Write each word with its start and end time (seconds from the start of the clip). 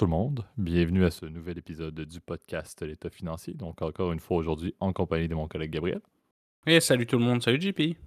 Tout 0.00 0.06
le 0.06 0.12
monde, 0.12 0.46
bienvenue 0.56 1.04
à 1.04 1.10
ce 1.10 1.26
nouvel 1.26 1.58
épisode 1.58 2.00
du 2.00 2.20
podcast 2.22 2.80
L'État 2.80 3.10
financier. 3.10 3.52
Donc 3.52 3.82
encore 3.82 4.12
une 4.12 4.18
fois 4.18 4.38
aujourd'hui 4.38 4.74
en 4.80 4.94
compagnie 4.94 5.28
de 5.28 5.34
mon 5.34 5.46
collègue 5.46 5.72
Gabriel. 5.72 6.00
Et 6.66 6.80
salut 6.80 7.06
tout 7.06 7.18
le 7.18 7.24
monde, 7.26 7.42
salut 7.42 7.60
JP. 7.60 7.98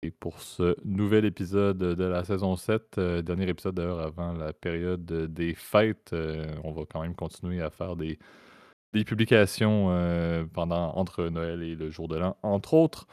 Et 0.00 0.10
pour 0.12 0.40
ce 0.40 0.74
nouvel 0.82 1.26
épisode 1.26 1.76
de 1.76 2.04
la 2.04 2.24
saison 2.24 2.56
7, 2.56 2.96
euh, 2.96 3.20
dernier 3.20 3.46
épisode 3.50 3.74
d'ailleurs 3.74 4.00
avant 4.00 4.32
la 4.32 4.54
période 4.54 5.04
des 5.04 5.52
fêtes, 5.54 6.14
euh, 6.14 6.46
on 6.64 6.72
va 6.72 6.84
quand 6.90 7.02
même 7.02 7.14
continuer 7.14 7.60
à 7.60 7.68
faire 7.68 7.96
des, 7.96 8.18
des 8.94 9.04
publications 9.04 9.88
euh, 9.90 10.46
pendant 10.50 10.94
entre 10.96 11.28
Noël 11.28 11.62
et 11.62 11.74
le 11.74 11.90
jour 11.90 12.08
de 12.08 12.16
l'an, 12.16 12.38
entre 12.42 12.72
autres. 12.72 13.06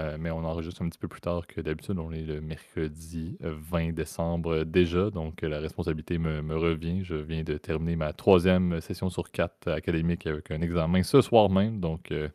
Euh, 0.00 0.16
mais 0.18 0.30
on 0.30 0.44
enregistre 0.44 0.82
un 0.82 0.88
petit 0.88 0.98
peu 0.98 1.08
plus 1.08 1.20
tard 1.20 1.46
que 1.46 1.60
d'habitude. 1.60 1.98
On 1.98 2.10
est 2.10 2.22
le 2.22 2.40
mercredi 2.40 3.36
20 3.40 3.92
décembre 3.92 4.64
déjà, 4.64 5.10
donc 5.10 5.42
la 5.42 5.60
responsabilité 5.60 6.18
me, 6.18 6.56
revient. 6.56 7.04
Je 7.04 7.16
viens 7.16 7.42
de 7.42 7.56
terminer 7.58 7.96
ma 7.96 8.12
troisième 8.12 8.80
session 8.80 9.10
sur 9.10 9.30
quatre 9.30 9.68
académique 9.68 10.26
avec 10.26 10.50
un 10.50 10.62
examen 10.62 11.02
ce 11.02 11.20
soir 11.20 11.50
même, 11.50 11.80
donc 11.80 12.12
euh, 12.12 12.28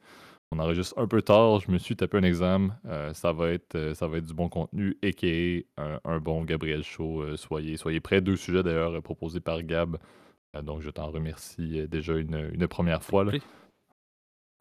on 0.51 0.59
enregistre 0.59 0.97
un 0.99 1.07
peu 1.07 1.21
tard. 1.21 1.59
Je 1.61 1.71
me 1.71 1.79
suis 1.79 1.95
tapé 1.95 2.17
un 2.17 2.23
examen. 2.23 2.69
Euh, 2.85 3.13
ça, 3.13 3.31
va 3.33 3.49
être, 3.49 3.93
ça 3.95 4.07
va 4.07 4.17
être 4.17 4.27
du 4.27 4.33
bon 4.33 4.47
contenu, 4.47 4.97
a.k.a. 5.03 5.81
Un, 5.81 5.99
un 6.05 6.19
bon 6.19 6.43
Gabriel 6.43 6.83
Show. 6.83 7.35
soyez, 7.35 7.77
soyez 7.77 7.99
prêts. 7.99 8.21
Deux 8.21 8.35
sujets 8.35 8.63
d'ailleurs 8.63 9.01
proposés 9.01 9.39
par 9.39 9.63
Gab. 9.63 9.97
donc 10.61 10.81
je 10.81 10.89
t'en 10.91 11.09
remercie 11.09 11.87
déjà 11.87 12.13
une, 12.15 12.51
une 12.53 12.67
première 12.67 13.03
fois. 13.03 13.23
Là 13.23 13.33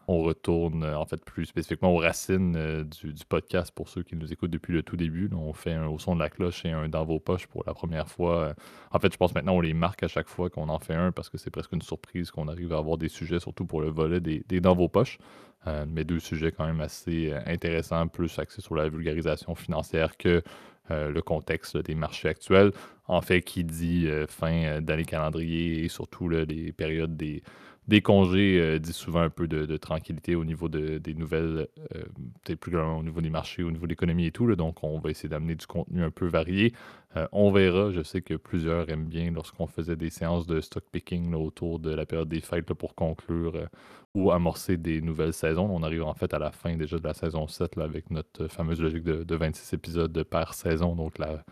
on 0.07 0.23
retourne 0.23 0.85
euh, 0.85 0.99
en 0.99 1.07
fait 1.07 1.23
plus 1.25 1.47
spécifiquement 1.47 1.95
aux 1.95 1.99
racines 1.99 2.57
euh, 2.57 2.85
du, 2.85 3.15
podcast 3.29 3.73
pour 3.75 3.89
ceux 3.89 4.03
qui 4.03 4.17
nous 4.17 4.33
écoutent 4.33 4.51
depuis 4.51 4.73
le 4.73 4.83
tout 4.83 4.97
début. 4.97 5.31
on 5.33 5.53
fait 5.53 5.73
un 5.73 5.87
au 5.87 5.99
son 5.99 6.15
de 6.15 6.21
la 6.21 6.31
cloche 6.31 6.65
et 6.65 6.71
un 6.71 6.89
dans 6.89 7.05
vos 7.05 7.19
poches 7.19 7.47
pour 7.47 7.65
la 7.67 7.75
première 7.75 8.09
fois. 8.09 8.55
En 8.91 8.99
fait, 8.99 9.13
je 9.13 9.17
pense 9.17 9.35
maintenant 9.35 9.55
on 9.55 9.61
les 9.61 9.75
marque 9.75 10.03
à 10.03 10.09
chaque 10.09 10.29
fois 10.29 10.51
qu'on 10.51 10.69
en 10.69 10.79
fait 10.79 10.95
un 10.95 11.13
parce 11.13 11.31
que 11.31 11.39
c'est 11.39 11.51
presque 11.51 11.73
une 11.73 11.83
surprise 11.83 12.31
qu'on 12.31 12.49
arrive 12.49 12.73
à 12.73 12.79
avoir 12.79 12.99
des 12.99 13.09
sujets, 13.09 13.41
surtout 13.41 13.67
pour 13.67 13.81
le 13.81 13.89
volet 13.89 14.21
des, 14.21 14.61
dans 14.61 14.75
vos 14.75 14.89
poches. 14.89 15.19
Euh, 15.67 15.87
mais 15.89 16.05
deux 16.05 16.21
sujets 16.21 16.53
quand 16.53 16.67
même 16.67 16.83
assez 16.83 17.33
intéressants, 17.47 18.07
plus 18.09 18.39
axés 18.39 18.61
sur 18.61 18.75
la 18.75 18.89
vulgarisation 18.89 19.55
financière 19.55 20.17
que 20.17 20.43
le 20.91 21.21
contexte 21.23 21.79
des 21.79 21.95
marchés 21.95 22.29
actuels. 22.29 22.71
En 23.07 23.23
fait, 23.23 23.41
qui 23.41 23.65
dit 23.65 24.07
fin 24.29 24.83
d'année 24.83 25.07
calendrier 25.07 25.83
et 25.83 25.89
surtout 25.89 26.29
les 26.29 26.73
périodes 26.73 27.17
des 27.17 27.43
des 27.89 28.01
congés 28.01 28.59
euh, 28.61 28.79
dit 28.79 28.93
souvent 28.93 29.21
un 29.21 29.31
peu 29.31 29.47
de, 29.47 29.77
tranquillité 29.77 30.35
au 30.35 30.45
niveau 30.45 30.69
de, 30.69 30.99
des 30.99 31.15
nouvelles, 31.15 31.69
euh, 31.95 32.03
peut-être 32.43 32.61
plus 32.61 32.77
au 32.77 33.03
niveau 33.03 33.21
des 33.21 33.31
marchés, 33.31 33.63
au 33.63 33.71
niveau 33.71 33.87
de 33.87 33.91
l'économie 33.91 34.27
et 34.27 34.33
tout. 34.33 34.55
donc, 34.57 34.83
on 34.83 34.99
va 34.99 35.11
essayer 35.11 35.29
d'amener 35.29 35.55
du 35.55 35.67
contenu 35.67 36.03
un 36.03 36.11
peu 36.11 36.27
varié. 36.27 36.73
Euh, 37.17 37.29
on 37.33 37.53
verra. 37.53 37.91
Je 37.93 38.03
sais 38.03 38.23
que 38.23 38.35
plusieurs 38.35 38.89
aiment 38.89 39.07
bien 39.07 39.31
lorsqu'on 39.31 39.67
faisait 39.67 39.97
des 39.97 40.11
séances 40.11 40.47
de 40.47 40.61
stock 40.61 40.85
picking 40.91 41.35
autour 41.35 41.79
de 41.79 41.95
la 41.95 42.07
période 42.07 42.29
des 42.29 42.41
fêtes 42.41 42.73
pour 42.73 42.95
conclure 42.95 43.69
ou 44.15 44.31
amorcer 44.33 44.77
des 44.77 45.01
nouvelles 45.01 45.33
saisons. 45.33 45.69
On 45.71 45.83
arrive 45.83 46.05
en 46.05 46.15
fait 46.15 46.33
à 46.35 46.39
la 46.39 46.53
fin 46.53 46.77
déjà 46.77 46.99
de 46.99 47.05
la 47.05 47.15
saison 47.15 47.47
7 47.47 47.79
avec 47.79 48.11
notre 48.11 48.49
fameuse 48.49 48.81
logique 48.81 49.05
de, 49.05 49.25
de 49.25 49.37
26 49.37 49.75
épisodes 49.75 50.23
par 50.25 50.55
saison. 50.55 50.95
Donc, 50.95 51.19
la 51.19 51.45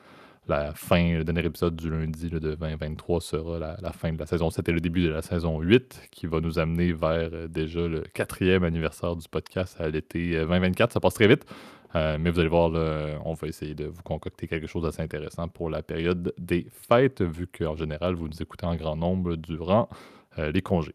la 0.48 0.74
fin, 0.74 1.18
le 1.18 1.24
dernier 1.24 1.46
épisode 1.46 1.76
du 1.76 1.88
lundi 1.88 2.28
de 2.28 2.38
2023 2.40 3.20
sera 3.20 3.58
la, 3.58 3.92
fin 3.92 4.12
de 4.12 4.18
la 4.18 4.26
saison 4.26 4.50
7 4.50 4.68
et 4.68 4.72
le 4.72 4.80
début 4.80 5.02
de 5.04 5.10
la 5.10 5.22
saison 5.22 5.60
8, 5.60 6.08
qui 6.10 6.26
va 6.26 6.40
nous 6.40 6.58
amener 6.58 6.92
vers 6.92 7.30
euh, 7.32 7.46
déjà 7.46 7.86
le 7.86 8.00
quatrième 8.00 8.64
anniversaire 8.64 9.14
du 9.14 9.28
podcast 9.28 9.80
à 9.80 9.88
l'été 9.88 10.32
2024. 10.32 10.90
Euh, 10.90 10.92
Ça 10.94 11.00
passe 11.00 11.14
très 11.14 11.28
vite. 11.28 11.46
Euh, 11.94 12.16
mais 12.18 12.30
vous 12.30 12.40
allez 12.40 12.48
voir, 12.48 12.70
on 13.24 13.34
va 13.34 13.46
essayer 13.46 13.74
de 13.74 13.84
vous 13.84 14.02
concocter 14.02 14.48
quelque 14.48 14.66
chose 14.66 14.82
d'assez 14.82 15.02
intéressant 15.02 15.46
pour 15.46 15.70
la 15.70 15.82
période 15.82 16.34
des 16.38 16.66
fêtes, 16.88 17.22
vu 17.22 17.46
qu'en 17.46 17.76
général, 17.76 18.14
vous 18.14 18.26
nous 18.26 18.42
écoutez 18.42 18.66
en 18.66 18.74
grand 18.74 18.96
nombre 18.96 19.36
durant 19.36 19.90
les 20.38 20.62
congés. 20.62 20.94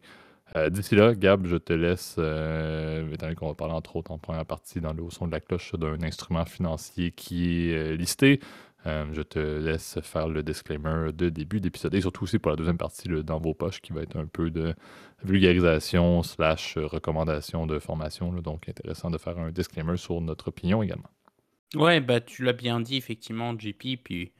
D'ici 0.70 0.96
là, 0.96 1.14
Gab, 1.14 1.46
je 1.46 1.56
te 1.56 1.72
laisse, 1.72 2.14
étant 2.14 3.26
donné 3.26 3.36
qu'on 3.36 3.46
va 3.46 3.54
parler 3.54 3.74
entre 3.74 3.94
autres 3.94 4.10
en 4.10 4.18
première 4.18 4.44
partie 4.44 4.80
dans 4.80 4.92
le 4.92 5.04
haut 5.04 5.10
son 5.10 5.28
de 5.28 5.32
la 5.32 5.40
cloche 5.40 5.72
d'un 5.76 6.02
instrument 6.02 6.44
financier 6.44 7.12
qui 7.12 7.70
est 7.70 7.96
listé. 7.96 8.40
Euh, 8.86 9.06
je 9.12 9.22
te 9.22 9.38
laisse 9.38 9.98
faire 10.02 10.28
le 10.28 10.42
disclaimer 10.44 11.12
de 11.12 11.28
début 11.30 11.60
d'épisode 11.60 11.94
et 11.94 12.00
surtout 12.00 12.24
aussi 12.24 12.38
pour 12.38 12.50
la 12.50 12.56
deuxième 12.56 12.78
partie 12.78 13.08
dans 13.24 13.40
vos 13.40 13.52
poches 13.52 13.80
qui 13.80 13.92
va 13.92 14.02
être 14.02 14.16
un 14.16 14.26
peu 14.26 14.50
de 14.50 14.74
vulgarisation 15.24 16.22
slash 16.22 16.78
recommandation 16.78 17.66
de 17.66 17.80
formation. 17.80 18.32
donc 18.34 18.68
intéressant 18.68 19.10
de 19.10 19.18
faire 19.18 19.36
un 19.38 19.50
disclaimer 19.50 19.96
sur 19.96 20.20
notre 20.20 20.48
opinion 20.48 20.82
également. 20.82 21.10
Ouais, 21.74 22.00
bah 22.00 22.20
tu 22.20 22.44
l'as 22.44 22.52
bien 22.52 22.80
dit 22.80 22.96
effectivement, 22.96 23.58
JP. 23.58 24.00
Puis 24.04 24.32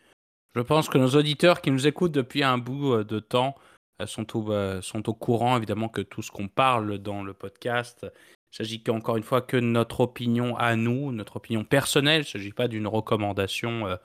je 0.54 0.60
pense 0.60 0.88
que 0.88 0.98
nos 0.98 1.10
auditeurs 1.16 1.60
qui 1.60 1.72
nous 1.72 1.88
écoutent 1.88 2.12
depuis 2.12 2.44
un 2.44 2.58
bout 2.58 2.92
euh, 2.92 3.04
de 3.04 3.18
temps 3.18 3.56
euh, 4.00 4.06
sont 4.06 4.36
au, 4.36 4.80
sont 4.82 5.08
au 5.08 5.14
courant 5.14 5.56
évidemment 5.56 5.88
que 5.88 6.00
tout 6.00 6.22
ce 6.22 6.30
qu'on 6.30 6.48
parle 6.48 6.98
dans 6.98 7.24
le 7.24 7.34
podcast 7.34 8.06
il 8.52 8.56
s'agit 8.56 8.82
encore 8.88 9.16
une 9.16 9.24
fois 9.24 9.42
que 9.42 9.58
notre 9.58 10.00
opinion 10.00 10.56
à 10.56 10.74
nous, 10.74 11.12
notre 11.12 11.36
opinion 11.36 11.64
personnelle. 11.64 12.22
Il 12.22 12.28
ne 12.28 12.40
s'agit 12.40 12.52
pas 12.52 12.66
d'une 12.66 12.86
recommandation 12.86 13.98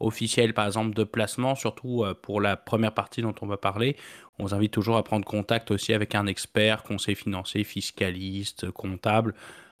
officiel, 0.00 0.54
par 0.54 0.66
exemple, 0.66 0.94
de 0.94 1.04
placement, 1.04 1.54
surtout 1.54 2.04
euh, 2.04 2.14
pour 2.14 2.40
la 2.40 2.56
première 2.56 2.92
partie 2.92 3.22
dont 3.22 3.34
on 3.40 3.46
va 3.46 3.56
parler. 3.56 3.96
On 4.38 4.44
vous 4.44 4.54
invite 4.54 4.72
toujours 4.72 4.96
à 4.96 5.04
prendre 5.04 5.24
contact 5.24 5.70
aussi 5.70 5.92
avec 5.92 6.14
un 6.14 6.26
expert, 6.26 6.82
conseiller 6.82 7.14
financier, 7.14 7.64
fiscaliste, 7.64 8.70
comptable, 8.70 9.34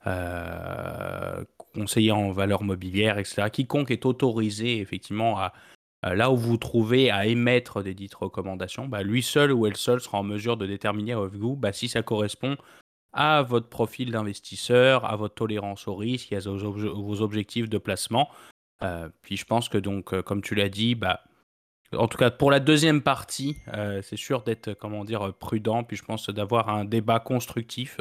euh, 0.06 1.44
conseiller 1.74 2.12
en 2.12 2.30
valeur 2.30 2.62
mobilière, 2.62 3.18
etc. 3.18 3.50
Quiconque 3.52 3.90
est 3.90 4.06
autorisé, 4.06 4.78
effectivement, 4.78 5.38
à, 5.38 5.52
là 6.02 6.30
où 6.30 6.36
vous 6.36 6.50
vous 6.50 6.56
trouvez 6.56 7.10
à 7.10 7.26
émettre 7.26 7.82
des 7.82 7.94
dites 7.94 8.14
recommandations, 8.14 8.86
bah, 8.86 9.02
lui 9.02 9.22
seul 9.22 9.52
ou 9.52 9.66
elle 9.66 9.76
seule 9.76 10.00
sera 10.00 10.18
en 10.18 10.22
mesure 10.22 10.56
de 10.56 10.66
déterminer 10.66 11.12
avec 11.12 11.34
vous 11.34 11.56
bah, 11.56 11.72
si 11.72 11.88
ça 11.88 12.02
correspond 12.02 12.56
à 13.12 13.42
votre 13.42 13.68
profil 13.68 14.12
d'investisseur, 14.12 15.04
à 15.04 15.16
votre 15.16 15.34
tolérance 15.34 15.88
au 15.88 15.96
risque, 15.96 16.32
à 16.32 16.38
vos 16.40 17.22
objectifs 17.22 17.68
de 17.68 17.78
placement. 17.78 18.28
Euh, 18.82 19.08
puis 19.22 19.36
je 19.36 19.44
pense 19.44 19.68
que 19.68 19.78
donc, 19.78 20.12
euh, 20.12 20.22
comme 20.22 20.42
tu 20.42 20.54
l'as 20.54 20.68
dit, 20.68 20.94
bah, 20.94 21.22
en 21.92 22.08
tout 22.08 22.18
cas 22.18 22.30
pour 22.30 22.50
la 22.50 22.60
deuxième 22.60 23.02
partie, 23.02 23.56
euh, 23.74 24.02
c'est 24.02 24.16
sûr 24.16 24.42
d'être 24.42 24.74
comment 24.74 25.04
dire 25.04 25.32
prudent. 25.34 25.84
Puis 25.84 25.96
je 25.96 26.04
pense 26.04 26.28
d'avoir 26.30 26.68
un 26.68 26.84
débat 26.84 27.20
constructif, 27.20 28.00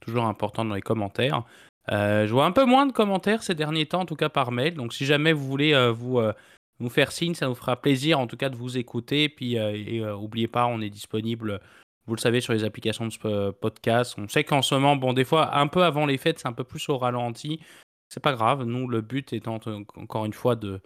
toujours 0.00 0.24
important 0.24 0.64
dans 0.64 0.74
les 0.74 0.82
commentaires. 0.82 1.44
je 1.88 2.30
vois 2.30 2.46
un 2.46 2.52
peu 2.52 2.64
moins 2.64 2.86
de 2.86 2.92
commentaires 2.92 3.42
ces 3.42 3.54
derniers 3.54 3.86
temps, 3.86 4.00
en 4.00 4.06
tout 4.06 4.16
cas 4.16 4.28
par 4.28 4.52
mail. 4.52 4.74
Donc 4.74 4.92
si 4.92 5.04
jamais 5.04 5.32
vous 5.32 5.46
voulez 5.46 5.90
vous 5.92 6.20
nous 6.80 6.90
faire 6.90 7.12
signe, 7.12 7.34
ça 7.34 7.46
nous 7.46 7.54
fera 7.54 7.80
plaisir 7.80 8.18
en 8.18 8.26
tout 8.26 8.36
cas 8.36 8.48
de 8.48 8.56
vous 8.56 8.78
écouter. 8.78 9.28
Puis 9.28 9.54
et, 9.54 10.00
n'oubliez 10.00 10.48
pas, 10.48 10.66
on 10.66 10.80
est 10.80 10.90
disponible. 10.90 11.60
Vous 12.06 12.14
le 12.14 12.20
savez 12.20 12.40
sur 12.40 12.52
les 12.52 12.64
applications 12.64 13.06
de 13.06 13.50
podcast. 13.50 14.14
On 14.16 14.28
sait 14.28 14.44
qu'en 14.44 14.62
ce 14.62 14.76
moment, 14.76 14.96
bon, 14.96 15.12
des 15.12 15.24
fois, 15.24 15.56
un 15.56 15.66
peu 15.66 15.82
avant 15.82 16.06
les 16.06 16.18
fêtes, 16.18 16.38
c'est 16.38 16.48
un 16.48 16.52
peu 16.52 16.64
plus 16.64 16.88
au 16.88 16.98
ralenti. 16.98 17.60
C'est 18.08 18.22
pas 18.22 18.34
grave. 18.34 18.64
Nous, 18.64 18.88
le 18.88 19.00
but 19.00 19.32
étant 19.32 19.58
encore 19.96 20.24
une 20.24 20.32
fois 20.32 20.56
de, 20.56 20.80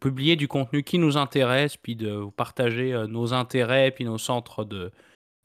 publier 0.00 0.36
du 0.36 0.48
contenu 0.48 0.82
qui 0.82 0.98
nous 0.98 1.16
intéresse, 1.16 1.76
puis 1.76 1.96
de 1.96 2.10
vous 2.10 2.30
partager 2.30 2.92
nos 3.08 3.32
intérêts, 3.32 3.90
puis 3.90 4.04
nos 4.04 4.18
centres 4.18 4.64
de, 4.64 4.92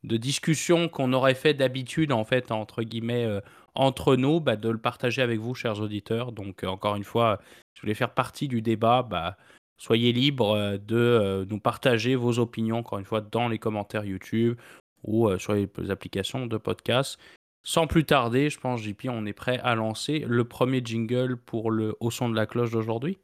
discussion 0.03 0.87
qu'on 0.87 1.13
aurait 1.13 1.35
fait 1.35 1.53
d'habitude, 1.53 2.11
en 2.11 2.23
fait, 2.23 2.51
entre 2.51 2.83
guillemets, 2.83 3.27
entre 3.75 4.15
nous, 4.15 4.39
bah, 4.39 4.55
de 4.55 4.69
le 4.69 4.77
partager 4.77 5.21
avec 5.21 5.39
vous, 5.39 5.55
chers 5.55 5.79
auditeurs. 5.79 6.31
Donc, 6.31 6.63
encore 6.63 6.95
une 6.95 7.03
fois, 7.03 7.39
je 7.73 7.81
voulais 7.81 7.95
faire 7.95 8.13
partie 8.13 8.47
du 8.47 8.61
débat. 8.61 9.03
Bah, 9.03 9.37
soyez 9.77 10.11
libres 10.13 10.77
de 10.77 11.45
nous 11.49 11.59
partager 11.59 12.15
vos 12.15 12.37
opinions, 12.37 12.77
encore 12.77 12.99
une 12.99 13.05
fois, 13.05 13.21
dans 13.21 13.47
les 13.47 13.57
commentaires 13.57 14.05
YouTube 14.05 14.59
ou 15.03 15.35
sur 15.37 15.53
les 15.53 15.69
applications 15.89 16.45
de 16.45 16.57
podcast. 16.57 17.17
Sans 17.63 17.87
plus 17.87 18.05
tarder, 18.05 18.49
je 18.49 18.59
pense, 18.59 18.81
JP, 18.81 19.07
on 19.09 19.25
est 19.25 19.33
prêt 19.33 19.59
à 19.59 19.75
lancer 19.75 20.19
le 20.19 20.45
premier 20.45 20.81
jingle 20.83 21.37
pour 21.37 21.71
le 21.71 21.95
Au 21.99 22.09
son 22.09 22.29
de 22.29 22.35
la 22.35 22.45
cloche 22.45 22.71
d'aujourd'hui 22.71 23.19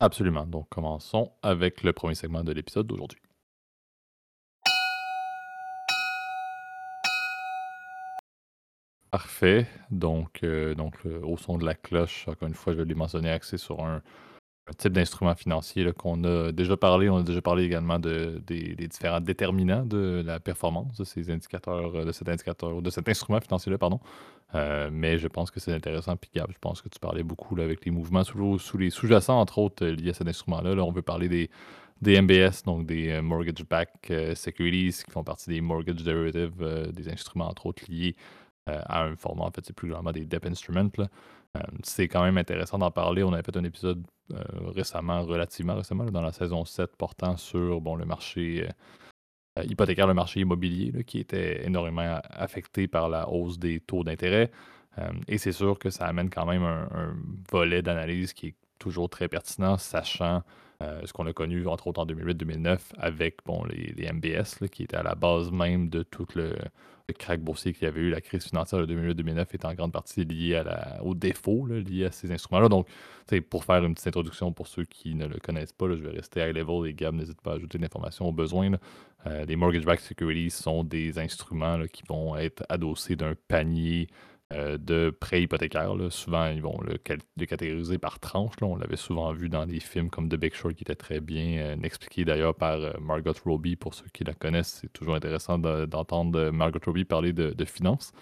Absolument. 0.00 0.46
Donc, 0.46 0.68
commençons 0.68 1.32
avec 1.42 1.82
le 1.82 1.92
premier 1.92 2.14
segment 2.14 2.44
de 2.44 2.52
l'épisode 2.52 2.86
d'aujourd'hui. 2.86 3.20
Parfait. 9.10 9.66
Donc, 9.90 10.42
euh, 10.42 10.74
donc 10.74 10.94
au 11.04 11.36
son 11.36 11.58
de 11.58 11.66
la 11.66 11.74
cloche, 11.74 12.26
encore 12.28 12.48
une 12.48 12.54
fois, 12.54 12.72
je 12.72 12.78
vais 12.78 12.84
les 12.86 12.94
mentionner, 12.94 13.30
axé 13.30 13.58
sur 13.58 13.84
un, 13.84 14.00
un 14.68 14.72
type 14.74 14.92
d'instrument 14.92 15.34
financier 15.34 15.92
qu'on 15.92 16.22
a 16.24 16.52
déjà 16.52 16.76
parlé. 16.76 17.08
On 17.08 17.16
a 17.18 17.22
déjà 17.22 17.42
parlé 17.42 17.64
également 17.64 17.98
de, 17.98 18.40
des, 18.46 18.74
différents 18.74 19.20
déterminants 19.20 19.84
de 19.84 20.22
la 20.24 20.38
performance 20.38 20.96
de 20.96 21.04
ces 21.04 21.30
indicateurs, 21.30 21.96
euh, 21.96 22.04
de 22.04 22.12
cet 22.12 22.28
indicateur, 22.28 22.80
de 22.80 22.90
cet 22.90 23.08
instrument 23.08 23.40
financier-là, 23.40 23.78
pardon. 23.78 24.00
Euh, 24.54 24.88
mais 24.92 25.18
je 25.18 25.26
pense 25.26 25.50
que 25.50 25.58
c'est 25.58 25.72
intéressant. 25.72 26.16
Puis 26.16 26.30
Gab, 26.34 26.50
je 26.52 26.58
pense 26.60 26.80
que 26.80 26.88
tu 26.88 27.00
parlais 27.00 27.24
beaucoup 27.24 27.60
avec 27.60 27.84
les 27.84 27.90
mouvements 27.90 28.22
sous, 28.22 28.78
les 28.78 28.90
sous-jacents, 28.90 29.40
entre 29.40 29.58
autres, 29.58 29.84
liés 29.84 30.10
à 30.10 30.14
cet 30.14 30.28
instrument-là. 30.28 30.76
Là, 30.76 30.84
on 30.84 30.92
veut 30.92 31.02
parler 31.02 31.28
des, 31.28 31.50
des 32.00 32.20
MBS, 32.20 32.62
donc 32.64 32.86
des 32.86 33.10
euh, 33.10 33.22
Mortgage 33.22 33.64
Back 33.68 34.12
Securities, 34.36 35.02
qui 35.04 35.10
font 35.10 35.24
partie 35.24 35.50
des 35.50 35.60
Mortgage 35.60 36.04
Derivatives, 36.04 36.92
des 36.92 37.08
instruments, 37.08 37.48
entre 37.48 37.66
autres, 37.66 37.82
liés 37.88 38.14
à 38.66 39.02
un 39.02 39.16
format, 39.16 39.42
en 39.42 39.50
fait, 39.50 39.66
c'est 39.66 39.72
plus 39.72 39.88
vraiment 39.88 40.12
des 40.12 40.24
Debt 40.24 40.46
Instruments. 40.46 40.92
Là. 40.96 41.08
Euh, 41.56 41.60
c'est 41.82 42.08
quand 42.08 42.22
même 42.22 42.38
intéressant 42.38 42.78
d'en 42.78 42.90
parler. 42.90 43.22
On 43.22 43.32
avait 43.32 43.42
fait 43.42 43.56
un 43.56 43.64
épisode 43.64 43.98
euh, 44.00 44.04
récemment, 44.74 45.22
relativement 45.22 45.74
récemment, 45.74 46.04
dans 46.04 46.22
la 46.22 46.32
saison 46.32 46.64
7, 46.64 46.96
portant 46.96 47.36
sur 47.36 47.80
le 47.80 48.04
marché, 48.04 48.68
euh, 49.58 49.64
hypothécaire, 49.64 50.06
le 50.06 50.14
marché 50.14 50.40
immobilier, 50.40 51.04
qui 51.04 51.18
était 51.18 51.66
énormément 51.66 52.20
affecté 52.30 52.88
par 52.88 53.08
la 53.08 53.28
hausse 53.28 53.58
des 53.58 53.80
taux 53.80 54.04
d'intérêt. 54.04 54.50
et 55.28 55.38
c'est 55.38 55.52
sûr 55.52 55.78
que 55.78 55.88
ça 55.90 56.06
amène 56.06 56.28
quand 56.28 56.46
même 56.46 56.64
un, 56.64 57.16
volet 57.50 57.82
d'analyse 57.82 58.32
qui 58.32 58.48
est 58.48 58.54
toujours 58.78 59.08
très 59.08 59.28
pertinent, 59.28 59.78
sachant 59.78 60.42
ce 61.04 61.12
qu'on 61.12 61.26
a 61.26 61.32
connu, 61.32 61.66
entre 61.66 61.86
autres 61.88 62.00
en 62.00 62.06
2008-2009, 62.06 62.78
avec 62.98 63.38
bon, 63.44 63.64
les, 63.64 64.10
MBS, 64.12 64.68
qui 64.70 64.84
étaient 64.84 64.96
à 64.96 65.02
la 65.02 65.14
base 65.14 65.50
même 65.50 65.88
de 65.88 66.02
tout 66.02 66.26
le, 66.34 66.54
le 67.08 67.14
crack 67.14 67.40
boursier 67.40 67.72
qu'il 67.72 67.84
y 67.84 67.86
avait 67.86 68.00
eu, 68.00 68.10
la 68.10 68.20
crise 68.20 68.44
financière 68.44 68.86
de 68.86 69.12
2008-2009 69.12 69.46
est 69.52 69.64
en 69.64 69.74
grande 69.74 69.92
partie 69.92 70.24
liée 70.24 70.56
à 70.56 70.64
la, 70.64 71.02
au 71.02 71.14
défaut 71.14 71.66
lié 71.66 72.06
à 72.06 72.12
ces 72.12 72.30
instruments-là. 72.30 72.68
Donc, 72.68 72.88
pour 73.50 73.64
faire 73.64 73.84
une 73.84 73.94
petite 73.94 74.08
introduction 74.08 74.52
pour 74.52 74.66
ceux 74.66 74.84
qui 74.84 75.14
ne 75.14 75.26
le 75.26 75.38
connaissent 75.38 75.72
pas, 75.72 75.88
je 75.88 76.02
vais 76.02 76.10
rester 76.10 76.40
high 76.40 76.56
level 76.56 76.88
et 76.88 76.94
Gab 76.94 77.14
n'hésite 77.14 77.40
pas 77.40 77.52
à 77.52 77.54
ajouter 77.54 77.78
l'information 77.78 78.28
au 78.28 78.32
besoin. 78.32 78.72
Euh, 79.26 79.44
les 79.44 79.56
mortgage-backed 79.56 80.04
securities 80.04 80.50
sont 80.50 80.84
des 80.84 81.18
instruments 81.18 81.80
qui 81.92 82.02
vont 82.08 82.36
être 82.36 82.64
adossés 82.68 83.16
d'un 83.16 83.34
panier 83.48 84.08
euh, 84.52 84.78
de 84.78 85.10
prêts 85.10 85.42
hypothécaires. 85.42 85.94
Souvent, 86.10 86.46
ils 86.48 86.60
vont 86.60 86.78
le, 86.82 86.98
catégoriser 86.98 87.98
par 87.98 88.20
tranche. 88.20 88.54
On 88.60 88.76
l'avait 88.76 88.96
souvent 88.96 89.32
vu 89.32 89.48
dans 89.48 89.66
des 89.66 89.80
films 89.80 90.10
comme 90.10 90.28
The 90.28 90.36
Big 90.36 90.54
Short, 90.54 90.74
qui 90.74 90.84
était 90.84 90.94
très 90.94 91.20
bien 91.20 91.58
euh, 91.58 91.76
expliqué 91.82 92.24
d'ailleurs 92.24 92.54
par 92.54 92.74
euh, 92.74 92.92
Margot 93.00 93.32
Robbie. 93.44 93.76
Pour 93.76 93.94
ceux 93.94 94.06
qui 94.12 94.24
la 94.24 94.34
connaissent, 94.34 94.80
c'est 94.82 94.92
toujours 94.92 95.14
intéressant 95.14 95.58
d'entendre 95.58 96.50
Margot 96.50 96.80
Robbie 96.84 97.04
parler 97.04 97.32
de, 97.32 97.50
de 97.50 97.64
finances 97.64 98.12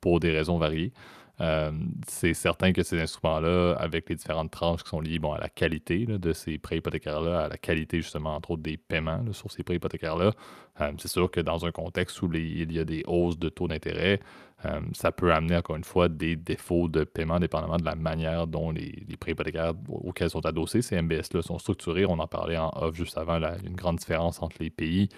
pour 0.00 0.20
des 0.20 0.30
raisons 0.30 0.58
variées. 0.58 0.92
Euh, 1.40 1.72
c'est 2.06 2.34
certain 2.34 2.72
que 2.72 2.82
ces 2.82 3.00
instruments-là, 3.00 3.74
avec 3.78 4.08
les 4.10 4.16
différentes 4.16 4.50
tranches 4.50 4.82
qui 4.82 4.90
sont 4.90 5.00
liées 5.00 5.20
à 5.34 5.40
la 5.40 5.48
qualité 5.48 6.04
de 6.04 6.32
ces 6.32 6.58
prêts 6.58 6.78
hypothécaires-là, 6.78 7.44
à 7.44 7.48
la 7.48 7.56
qualité 7.56 7.98
justement, 8.02 8.34
entre 8.34 8.52
autres, 8.52 8.62
des 8.62 8.76
paiements 8.76 9.20
sur 9.32 9.50
ces 9.50 9.62
prêts 9.62 9.76
hypothécaires-là, 9.76 10.32
euh, 10.80 10.92
c'est 10.98 11.08
sûr 11.08 11.30
que 11.30 11.40
dans 11.40 11.64
un 11.64 11.72
contexte 11.72 12.20
où 12.20 12.30
il 12.34 12.70
y 12.72 12.78
a 12.78 12.84
des 12.84 13.02
hausses 13.06 13.38
de 13.38 13.48
taux 13.48 13.68
d'intérêt, 13.68 14.20
euh, 14.66 14.80
ça 14.92 15.12
peut 15.12 15.32
amener 15.32 15.56
encore 15.56 15.76
une 15.76 15.84
fois 15.84 16.10
des 16.10 16.36
défauts 16.36 16.88
de 16.88 17.04
paiement 17.04 17.40
dépendamment 17.40 17.78
de 17.78 17.86
la 17.86 17.94
manière 17.94 18.46
dont 18.46 18.70
les, 18.70 18.92
prêts 19.18 19.32
hypothécaires 19.32 19.72
auxquels 19.88 20.28
sont 20.28 20.44
adossés 20.44 20.82
ces 20.82 21.00
MBS-là 21.00 21.40
sont 21.40 21.58
structurés. 21.58 22.04
On 22.04 22.18
en 22.18 22.26
parlait 22.26 22.58
en 22.58 22.70
off 22.76 22.94
juste 22.94 23.16
avant, 23.16 23.38
là, 23.38 23.56
une 23.64 23.76
grande 23.76 23.96
différence 23.96 24.42
entre 24.42 24.56
les 24.60 24.70
pays. 24.70 25.08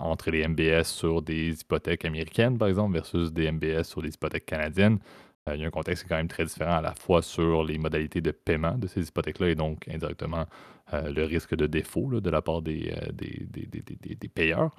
entre 0.00 0.30
les 0.30 0.48
MBS 0.48 0.84
sur 0.84 1.20
des 1.20 1.60
hypothèques 1.60 2.06
américaines, 2.06 2.56
par 2.56 2.68
exemple, 2.68 2.94
versus 2.94 3.30
des 3.34 3.52
MBS 3.52 3.82
sur 3.82 4.00
des 4.00 4.14
hypothèques 4.14 4.46
canadiennes. 4.46 4.98
Euh, 5.48 5.56
il 5.56 5.60
y 5.60 5.64
a 5.64 5.66
un 5.66 5.70
contexte 5.70 6.04
qui 6.04 6.06
est 6.06 6.08
quand 6.08 6.16
même 6.16 6.28
très 6.28 6.44
différent 6.44 6.76
à 6.76 6.80
la 6.80 6.94
fois 6.94 7.20
sur 7.20 7.64
les 7.64 7.76
modalités 7.76 8.22
de 8.22 8.30
paiement 8.30 8.78
de 8.78 8.86
ces 8.86 9.06
hypothèques-là 9.06 9.50
et 9.50 9.54
donc 9.54 9.86
indirectement 9.88 10.46
euh, 10.94 11.10
le 11.10 11.24
risque 11.24 11.54
de 11.54 11.66
défaut 11.66 12.20
de 12.20 12.30
la 12.30 12.40
part 12.40 12.62
des, 12.62 12.94
euh, 12.96 13.12
des 13.12 14.28
payeurs. 14.28 14.74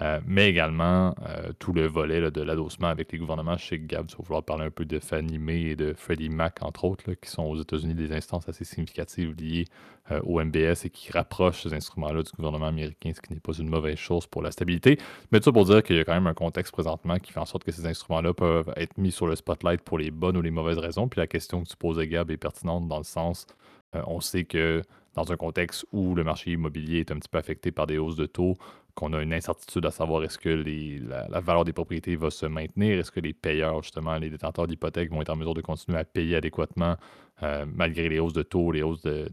Euh, 0.00 0.20
mais 0.26 0.48
également 0.48 1.14
euh, 1.26 1.52
tout 1.58 1.72
le 1.72 1.86
volet 1.86 2.30
de 2.30 2.40
l'adossement 2.40 2.86
avec 2.86 3.10
les 3.10 3.18
gouvernements. 3.18 3.56
chez 3.56 3.80
Gab, 3.80 4.06
tu 4.06 4.16
vas 4.16 4.22
vouloir 4.22 4.44
parler 4.44 4.66
un 4.66 4.70
peu 4.70 4.84
de 4.84 5.00
Fannie 5.00 5.38
Mae 5.38 5.70
et 5.70 5.76
de 5.76 5.92
Freddie 5.92 6.28
Mac, 6.28 6.58
entre 6.62 6.84
autres, 6.84 7.14
qui 7.14 7.28
sont 7.28 7.42
aux 7.42 7.60
États-Unis 7.60 7.94
des 7.94 8.12
instances 8.12 8.48
assez 8.48 8.64
significatives 8.64 9.34
liées 9.36 9.64
euh, 10.12 10.20
au 10.22 10.40
MBS 10.42 10.84
et 10.84 10.90
qui 10.90 11.10
rapprochent 11.10 11.62
ces 11.62 11.74
instruments-là 11.74 12.22
du 12.22 12.30
gouvernement 12.30 12.66
américain, 12.66 13.10
ce 13.12 13.20
qui 13.20 13.32
n'est 13.32 13.40
pas 13.40 13.52
une 13.54 13.68
mauvaise 13.68 13.98
chose 13.98 14.26
pour 14.26 14.40
la 14.40 14.52
stabilité. 14.52 14.98
Mais 15.32 15.40
tout 15.40 15.46
ça 15.46 15.52
pour 15.52 15.64
dire 15.64 15.82
qu'il 15.82 15.96
y 15.96 16.00
a 16.00 16.04
quand 16.04 16.14
même 16.14 16.28
un 16.28 16.34
contexte 16.34 16.72
présentement 16.72 17.18
qui 17.18 17.32
fait 17.32 17.40
en 17.40 17.46
sorte 17.46 17.64
que 17.64 17.72
ces 17.72 17.86
instruments-là 17.86 18.34
peuvent 18.34 18.72
être 18.76 18.96
mis 18.98 19.10
sur 19.10 19.26
le 19.26 19.34
spotlight 19.34 19.82
pour 19.82 19.98
les 19.98 20.12
bonnes 20.12 20.36
ou 20.36 20.42
les 20.42 20.52
mauvaises 20.52 20.78
raisons. 20.78 21.08
Puis 21.08 21.20
la 21.20 21.26
question 21.26 21.62
que 21.64 21.68
tu 21.68 21.76
posais, 21.76 22.06
Gab, 22.06 22.30
est 22.30 22.36
pertinente 22.36 22.86
dans 22.86 22.98
le 22.98 23.04
sens, 23.04 23.46
on 23.94 24.20
sait 24.20 24.44
que 24.44 24.82
dans 25.14 25.32
un 25.32 25.36
contexte 25.36 25.84
où 25.92 26.14
le 26.14 26.22
marché 26.22 26.52
immobilier 26.52 27.00
est 27.00 27.10
un 27.10 27.16
petit 27.16 27.28
peu 27.28 27.38
affecté 27.38 27.72
par 27.72 27.86
des 27.86 27.98
hausses 27.98 28.16
de 28.16 28.26
taux, 28.26 28.56
qu'on 28.98 29.12
a 29.12 29.22
une 29.22 29.32
incertitude 29.32 29.86
à 29.86 29.92
savoir 29.92 30.24
est-ce 30.24 30.38
que 30.38 30.48
la, 30.48 31.40
valeur 31.40 31.64
des 31.64 31.72
propriétés 31.72 32.16
va 32.16 32.30
se 32.30 32.46
maintenir, 32.46 32.98
est-ce 32.98 33.12
que 33.12 33.20
les 33.20 33.32
payeurs, 33.32 33.80
justement, 33.80 34.18
les 34.18 34.28
détenteurs 34.28 34.66
d'hypothèques 34.66 35.12
vont 35.12 35.22
être 35.22 35.30
en 35.30 35.36
mesure 35.36 35.54
de 35.54 35.60
continuer 35.60 35.98
à 35.98 36.04
payer 36.04 36.34
adéquatement 36.34 36.96
euh, 37.44 37.64
malgré 37.72 38.08
les 38.08 38.18
hausses 38.18 38.32
de 38.32 38.42
taux, 38.42 38.72
les 38.72 38.82
hausses 38.82 39.02
de, 39.02 39.28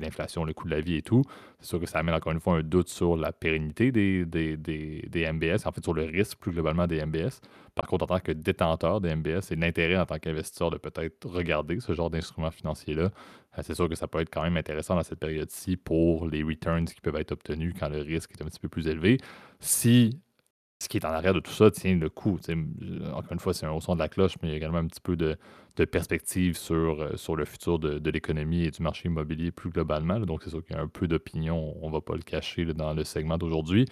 l'inflation, 0.00 0.46
le 0.46 0.54
coût 0.54 0.64
de 0.64 0.74
la 0.74 0.80
vie 0.80 0.96
et 0.96 1.02
tout. 1.02 1.22
C'est 1.58 1.66
sûr 1.66 1.80
que 1.80 1.84
ça 1.84 1.98
amène 1.98 2.14
encore 2.14 2.32
une 2.32 2.40
fois 2.40 2.56
un 2.56 2.62
doute 2.62 2.88
sur 2.88 3.14
la 3.18 3.32
pérennité 3.32 3.92
des, 3.92 4.24
des, 4.24 5.32
MBS, 5.32 5.66
en 5.66 5.72
fait 5.72 5.84
sur 5.84 5.92
le 5.92 6.04
risque 6.04 6.38
plus 6.38 6.52
globalement 6.52 6.86
des 6.86 7.04
MBS. 7.04 7.40
Par 7.74 7.86
contre, 7.86 8.04
en 8.04 8.06
tant 8.06 8.20
que 8.20 8.32
détenteur 8.32 9.02
des 9.02 9.14
MBS, 9.14 9.42
c'est 9.42 9.56
l'intérêt 9.56 9.98
en 9.98 10.06
tant 10.06 10.18
qu'investisseur 10.18 10.70
de 10.70 10.78
peut-être 10.78 11.28
regarder 11.28 11.80
ce 11.80 11.92
genre 11.92 12.08
d'instruments 12.08 12.50
financiers-là. 12.50 13.10
Euh, 13.58 13.62
c'est 13.62 13.74
sûr 13.74 13.88
que 13.88 13.94
ça 13.94 14.06
peut 14.08 14.20
être 14.20 14.30
quand 14.30 14.42
même 14.42 14.56
intéressant 14.56 14.94
dans 14.94 15.02
cette 15.02 15.18
période-ci 15.18 15.76
pour 15.76 16.28
les 16.28 16.42
returns 16.42 16.86
qui 16.86 17.00
peuvent 17.00 17.16
être 17.16 17.32
obtenus 17.32 17.74
quand 17.78 17.88
le 17.88 18.00
risque 18.00 18.30
est 18.32 18.42
un 18.42 18.46
petit 18.46 18.60
peu 18.60 18.68
plus 18.68 18.86
élevé. 18.86 19.09
Si 19.60 20.20
ce 20.80 20.88
qui 20.88 20.96
est 20.96 21.04
en 21.04 21.10
arrière 21.10 21.34
de 21.34 21.40
tout 21.40 21.52
ça 21.52 21.70
tient 21.70 21.94
le 21.94 22.08
coup. 22.08 22.38
Encore 23.12 23.32
une 23.32 23.38
fois, 23.38 23.52
c'est 23.52 23.66
un 23.66 23.70
haut 23.70 23.80
son 23.80 23.94
de 23.94 23.98
la 23.98 24.08
cloche, 24.08 24.34
mais 24.42 24.48
il 24.48 24.50
y 24.52 24.54
a 24.54 24.56
également 24.56 24.78
un 24.78 24.86
petit 24.86 25.00
peu 25.00 25.14
de, 25.14 25.36
perspective 25.92 26.58
sur, 26.58 27.00
euh, 27.00 27.16
sur 27.16 27.36
le 27.36 27.46
futur 27.46 27.78
de, 27.78 28.10
l'économie 28.10 28.64
et 28.64 28.70
du 28.70 28.82
marché 28.82 29.08
immobilier 29.08 29.50
plus 29.50 29.70
globalement. 29.70 30.20
Donc, 30.20 30.42
c'est 30.42 30.50
sûr 30.50 30.62
qu'il 30.64 30.76
y 30.76 30.78
a 30.78 30.82
un 30.82 30.88
peu 30.88 31.06
d'opinion, 31.06 31.74
on 31.82 31.88
ne 31.88 31.92
va 31.92 32.00
pas 32.00 32.14
le 32.14 32.22
cacher 32.22 32.66
dans 32.66 32.92
le 32.92 33.04
segment 33.04 33.38
d'aujourd'hui. 33.38 33.86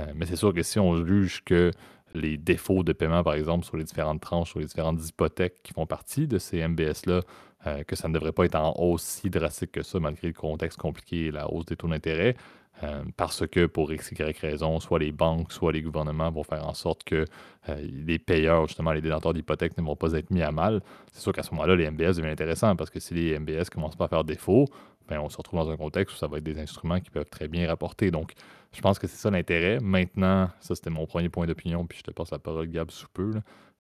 Euh, 0.00 0.06
mais 0.14 0.26
c'est 0.26 0.36
sûr 0.36 0.54
que 0.54 0.62
si 0.62 0.78
on 0.78 1.04
juge 1.04 1.42
que 1.44 1.70
les 2.14 2.36
défauts 2.36 2.82
de 2.82 2.92
paiement, 2.92 3.22
par 3.22 3.34
exemple, 3.34 3.64
sur 3.64 3.76
les 3.76 3.84
différentes 3.84 4.20
tranches, 4.20 4.50
sur 4.50 4.60
les 4.60 4.66
différentes 4.66 5.06
hypothèques 5.06 5.62
qui 5.62 5.72
font 5.72 5.86
partie 5.86 6.26
de 6.28 6.38
ces 6.38 6.66
MBS-là, 6.66 7.22
euh, 7.66 7.82
que 7.84 7.96
ça 7.96 8.08
ne 8.08 8.14
devrait 8.14 8.32
pas 8.32 8.44
être 8.44 8.56
en 8.56 8.74
hausse 8.78 9.02
si 9.02 9.30
drastique 9.30 9.72
que 9.72 9.82
ça, 9.82 9.98
malgré 9.98 10.28
le 10.28 10.34
contexte 10.34 10.78
compliqué 10.78 11.26
et 11.26 11.30
la 11.30 11.50
hausse 11.50 11.66
des 11.66 11.76
taux 11.76 11.88
d'intérêt, 11.88 12.36
euh, 12.82 13.04
parce 13.16 13.46
que 13.46 13.66
pour 13.66 13.92
X, 13.92 14.10
Y 14.10 14.38
raison, 14.38 14.80
soit 14.80 14.98
les 14.98 15.12
banques, 15.12 15.52
soit 15.52 15.72
les 15.72 15.82
gouvernements 15.82 16.30
vont 16.30 16.42
faire 16.42 16.66
en 16.66 16.74
sorte 16.74 17.04
que 17.04 17.24
euh, 17.68 17.76
les 17.80 18.18
payeurs, 18.18 18.66
justement 18.66 18.92
les 18.92 19.00
détenteurs 19.00 19.32
d'hypothèques, 19.32 19.78
ne 19.78 19.82
vont 19.84 19.96
pas 19.96 20.12
être 20.14 20.30
mis 20.30 20.42
à 20.42 20.50
mal. 20.50 20.82
C'est 21.12 21.22
sûr 21.22 21.32
qu'à 21.32 21.42
ce 21.42 21.52
moment-là, 21.52 21.76
les 21.76 21.90
MBS 21.90 22.16
deviennent 22.16 22.32
intéressants 22.32 22.74
parce 22.74 22.90
que 22.90 22.98
si 22.98 23.14
les 23.14 23.38
MBS 23.38 23.70
commencent 23.72 23.96
pas 23.96 24.06
à 24.06 24.08
faire 24.08 24.24
défaut, 24.24 24.66
ben, 25.08 25.20
on 25.20 25.28
se 25.28 25.36
retrouve 25.36 25.60
dans 25.60 25.70
un 25.70 25.76
contexte 25.76 26.16
où 26.16 26.18
ça 26.18 26.26
va 26.26 26.38
être 26.38 26.44
des 26.44 26.58
instruments 26.58 26.98
qui 26.98 27.10
peuvent 27.10 27.28
très 27.28 27.46
bien 27.46 27.68
rapporter. 27.68 28.10
Donc, 28.10 28.32
je 28.72 28.80
pense 28.80 28.98
que 28.98 29.06
c'est 29.06 29.18
ça 29.18 29.30
l'intérêt. 29.30 29.78
Maintenant, 29.80 30.50
ça 30.60 30.74
c'était 30.74 30.90
mon 30.90 31.06
premier 31.06 31.28
point 31.28 31.46
d'opinion, 31.46 31.86
puis 31.86 31.98
je 31.98 32.02
te 32.02 32.10
passe 32.10 32.30
la 32.30 32.38
parole, 32.38 32.66
Gab, 32.68 32.90
sous 32.90 33.08
peu. 33.12 33.34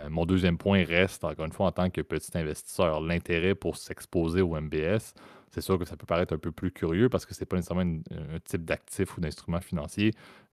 Euh, 0.01 0.09
mon 0.09 0.25
deuxième 0.25 0.57
point 0.57 0.83
reste, 0.83 1.23
encore 1.23 1.45
une 1.45 1.51
fois, 1.51 1.67
en 1.67 1.71
tant 1.71 1.89
que 1.89 2.01
petit 2.01 2.37
investisseur, 2.37 2.99
l'intérêt 2.99 3.55
pour 3.55 3.77
s'exposer 3.77 4.41
au 4.41 4.59
MBS 4.59 5.13
c'est 5.53 5.62
sûr 5.62 5.77
que 5.77 5.86
ça 5.86 5.95
peut 5.95 6.07
paraître 6.07 6.33
un 6.33 6.39
peu 6.39 6.51
plus 6.51 6.72
curieux 6.72 7.10
parce 7.10 7.25
que 7.25 7.33
ce 7.36 7.41
n'est 7.41 7.45
pas 7.45 7.57
nécessairement 7.57 8.00
un 8.12 8.39
type 8.43 8.65
d'actif 8.65 9.15
ou 9.17 9.22
d'instrument 9.22 9.62
financier 9.62 10.12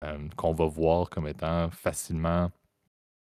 euh, 0.04 0.18
qu'on 0.38 0.54
va 0.54 0.66
voir 0.66 1.10
comme 1.10 1.28
étant 1.28 1.70
facilement, 1.70 2.50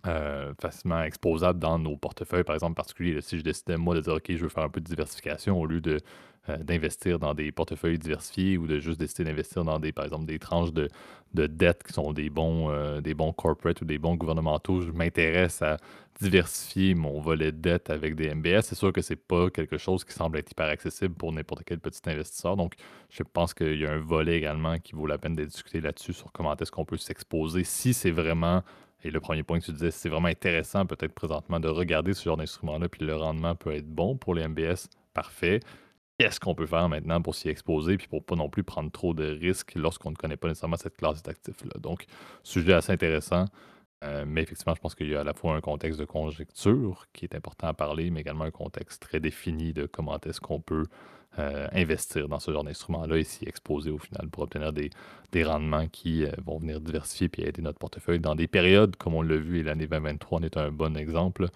euh, 0.06 0.54
facilement 0.62 1.04
exposable 1.04 1.60
dans 1.60 1.78
nos 1.78 1.98
portefeuilles, 1.98 2.46
par 2.46 2.56
exemple, 2.56 2.76
particulier. 2.76 3.20
si 3.22 3.38
je 3.38 3.44
décidais, 3.44 3.76
moi, 3.78 3.96
de 3.96 4.02
dire, 4.02 4.14
OK, 4.14 4.26
je 4.30 4.38
veux 4.38 4.50
faire 4.50 4.64
un 4.64 4.70
peu 4.70 4.80
de 4.80 4.86
diversification 4.86 5.60
au 5.60 5.66
lieu 5.66 5.82
de, 5.82 6.00
euh, 6.50 6.58
d'investir 6.58 7.20
dans 7.20 7.34
des 7.34 7.52
portefeuilles 7.52 8.00
diversifiés 8.00 8.58
ou 8.58 8.68
de 8.68 8.80
juste 8.80 9.00
décider 9.00 9.26
d'investir 9.26 9.66
dans 9.66 9.80
des, 9.80 9.92
par 9.92 10.06
exemple, 10.06 10.26
des 10.26 10.40
tranches 10.40 10.72
de, 10.72 10.88
de 11.34 11.46
dette 11.46 11.84
qui 11.84 11.92
sont 11.92 12.14
des 12.14 12.30
bons, 12.30 12.70
euh, 12.70 13.02
des 13.02 13.14
bons 13.14 13.34
corporate 13.34 13.82
ou 13.82 13.86
des 13.86 13.98
bons 13.98 14.16
gouvernementaux. 14.16 14.80
Je 14.80 14.92
m'intéresse 14.92 15.62
à 15.62 15.78
diversifier 16.20 16.96
mon 16.96 17.20
volet 17.20 17.52
de 17.52 17.58
dette 17.58 17.90
avec 17.90 18.16
des 18.16 18.34
MBS. 18.34 18.62
C'est 18.62 18.76
sûr 18.76 18.92
que 18.92 19.02
c'est 19.02 19.16
pas 19.16 19.50
quelque 19.50 19.78
chose 19.78 20.04
qui 20.04 20.14
semble 20.14 20.38
être 20.38 20.52
hyper 20.52 20.68
accessible 20.68 21.14
pour 21.14 21.32
n'importe 21.32 21.64
quel 21.66 21.80
petit 21.80 22.02
investisseur. 22.08 22.58
Donc, 22.58 22.74
je 23.10 23.24
pense 23.24 23.54
qu'il 23.54 23.80
y 23.80 23.86
a 23.86 23.92
un 23.92 24.00
volet 24.00 24.38
également 24.38 24.80
qui 24.80 24.96
vaut 24.96 25.08
la 25.08 25.18
peine 25.18 25.36
de 25.36 25.46
discuter 25.46 25.82
là-dessus 25.82 26.14
sur 26.14 26.32
comment 26.32 26.56
est-ce 26.56 26.72
qu'on 26.72 26.86
peut 26.86 26.98
s'exposer 26.98 27.64
si 27.64 27.94
c'est 27.94 28.12
vraiment 28.12 28.64
et 29.04 29.12
le 29.12 29.20
premier 29.20 29.44
point 29.44 29.60
que 29.60 29.66
tu 29.66 29.72
disais, 29.72 29.92
c'est 29.92 30.10
vraiment 30.10 30.28
intéressant 30.28 30.88
peut-être 30.88 31.14
présentement 31.14 31.60
de 31.60 31.68
regarder 31.68 32.16
ce 32.16 32.24
genre 32.24 32.36
d'instrument-là, 32.36 32.90
puis 32.90 33.06
le 33.06 33.16
rendement 33.16 33.54
peut 33.54 33.72
être 33.72 33.88
bon 33.88 34.18
pour 34.18 34.34
les 34.34 34.48
MBS, 34.48 34.90
parfait 35.14 35.60
qu'est-ce 36.18 36.40
qu'on 36.40 36.56
peut 36.56 36.66
faire 36.66 36.90
maintenant 36.90 37.22
pour 37.22 37.36
s'y 37.36 37.50
exposer, 37.50 37.98
puis 37.98 38.08
pour 38.08 38.24
pas 38.24 38.36
non 38.36 38.50
plus 38.50 38.64
prendre 38.64 38.92
trop 38.92 39.14
de 39.14 39.26
risques 39.26 39.74
lorsqu'on 39.76 40.12
ne 40.12 40.16
connaît 40.16 40.38
pas 40.38 40.48
nécessairement 40.48 40.78
cette 40.78 40.98
classe 40.98 41.22
d'actifs-là? 41.22 41.80
Donc, 41.80 42.06
sujet 42.44 42.74
assez 42.74 42.92
intéressant, 42.92 43.46
euh, 44.04 44.26
mais 44.28 44.44
effectivement, 44.44 44.76
je 44.76 44.82
pense 44.82 44.94
qu'il 44.94 45.10
y 45.10 45.16
a 45.16 45.22
à 45.22 45.24
la 45.24 45.34
fois 45.34 45.56
un 45.56 45.62
contexte 45.62 46.00
de 46.00 46.06
conjecture 46.06 47.08
qui 47.14 47.26
est 47.26 47.36
important 47.36 47.68
à 47.68 47.74
parler, 47.74 48.12
mais 48.12 48.22
également 48.22 48.44
un 48.44 48.52
contexte 48.52 49.02
très 49.02 49.20
défini 49.20 49.74
de 49.74 49.88
comment 49.88 50.20
est-ce 50.20 50.40
qu'on 50.40 50.60
peut 50.60 50.86
euh, 51.40 51.68
investir 51.72 52.28
dans 52.28 52.40
ce 52.40 52.52
genre 52.52 52.64
d'instrument-là 52.64 53.18
et 53.18 53.24
s'y 53.24 53.46
exposer 53.46 53.90
au 53.90 53.98
final 53.98 54.30
pour 54.30 54.44
obtenir 54.44 54.72
des, 54.72 54.92
rendements 55.44 55.88
qui 55.88 56.26
euh, 56.26 56.32
vont 56.46 56.60
venir 56.60 56.80
diversifier 56.80 57.30
et 57.40 57.48
aider 57.48 57.62
notre 57.62 57.80
portefeuille 57.80 58.20
dans 58.20 58.36
des 58.36 58.48
périodes 58.48 58.96
comme 58.98 59.16
on 59.16 59.22
l'a 59.22 59.38
vu 59.38 59.60
et 59.60 59.64
l'année 59.64 59.88
2023 59.88 60.40
en 60.40 60.44
est 60.44 60.58
un 60.58 60.72
bon 60.72 60.96
exemple 60.98 61.48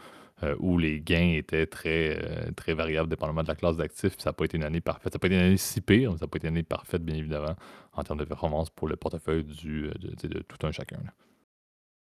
où 0.57 0.79
les 0.79 1.01
gains 1.01 1.33
étaient 1.35 1.67
très, 1.67 2.19
très 2.55 2.73
variables 2.73 3.07
dépendamment 3.07 3.43
de 3.43 3.47
la 3.47 3.53
classe 3.53 3.77
d'actifs. 3.77 4.15
Ça 4.17 4.31
n'a 4.31 4.33
pas 4.33 4.45
été 4.45 4.57
une 4.57 4.63
année 4.63 4.81
parfaite. 4.81 5.13
Ça 5.13 5.17
n'a 5.17 5.19
pas 5.19 5.27
été 5.27 5.35
une 5.35 5.43
année 5.43 5.57
si 5.57 5.81
pire, 5.81 6.13
ça 6.13 6.25
n'a 6.25 6.27
pas 6.27 6.37
été 6.37 6.47
une 6.47 6.55
année 6.55 6.63
parfaite, 6.63 7.03
bien 7.03 7.15
évidemment, 7.15 7.55
en 7.93 8.03
termes 8.03 8.17
de 8.17 8.25
performance 8.25 8.71
pour 8.71 8.87
le 8.87 8.95
portefeuille 8.95 9.43
du, 9.43 9.91
de, 9.99 10.39
tout 10.39 10.65
un 10.65 10.71
chacun. 10.71 10.97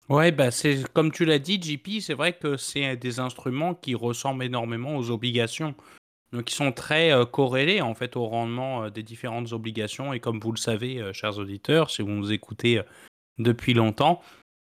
Oui, 0.09 0.31
bah 0.31 0.51
c'est 0.51 0.83
comme 0.93 1.11
tu 1.11 1.25
l'as 1.25 1.39
dit, 1.39 1.61
JP, 1.61 2.01
c'est 2.01 2.13
vrai 2.13 2.33
que 2.33 2.57
c'est 2.57 2.97
des 2.97 3.19
instruments 3.19 3.75
qui 3.75 3.95
ressemblent 3.95 4.43
énormément 4.43 4.97
aux 4.97 5.09
obligations. 5.09 5.73
Donc, 6.33 6.51
ils 6.51 6.55
sont 6.55 6.71
très 6.71 7.11
corrélés 7.31 7.81
en 7.81 7.93
fait 7.93 8.15
au 8.15 8.25
rendement 8.25 8.89
des 8.89 9.03
différentes 9.03 9.51
obligations. 9.51 10.13
Et 10.13 10.19
comme 10.19 10.39
vous 10.39 10.51
le 10.51 10.57
savez, 10.57 11.11
chers 11.13 11.37
auditeurs, 11.37 11.89
si 11.89 12.01
vous 12.01 12.09
nous 12.09 12.31
écoutez 12.31 12.81
depuis 13.37 13.73
longtemps, 13.73 14.21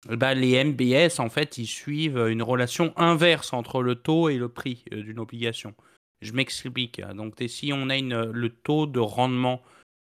bah, 0.09 0.35
les 0.35 0.63
MBS, 0.63 1.19
en 1.19 1.31
fait, 1.31 1.57
ils 1.57 1.67
suivent 1.67 2.19
une 2.29 2.43
relation 2.43 2.93
inverse 2.97 3.53
entre 3.53 3.83
le 3.83 3.95
taux 3.95 4.29
et 4.29 4.37
le 4.37 4.49
prix 4.49 4.85
euh, 4.93 5.03
d'une 5.03 5.19
obligation. 5.19 5.75
Je 6.21 6.33
m'explique. 6.33 7.01
Donc, 7.15 7.35
si 7.49 7.73
on 7.73 7.89
a 7.89 7.97
une, 7.97 8.23
le 8.23 8.51
taux 8.51 8.87
de 8.87 9.01
rendement 9.01 9.63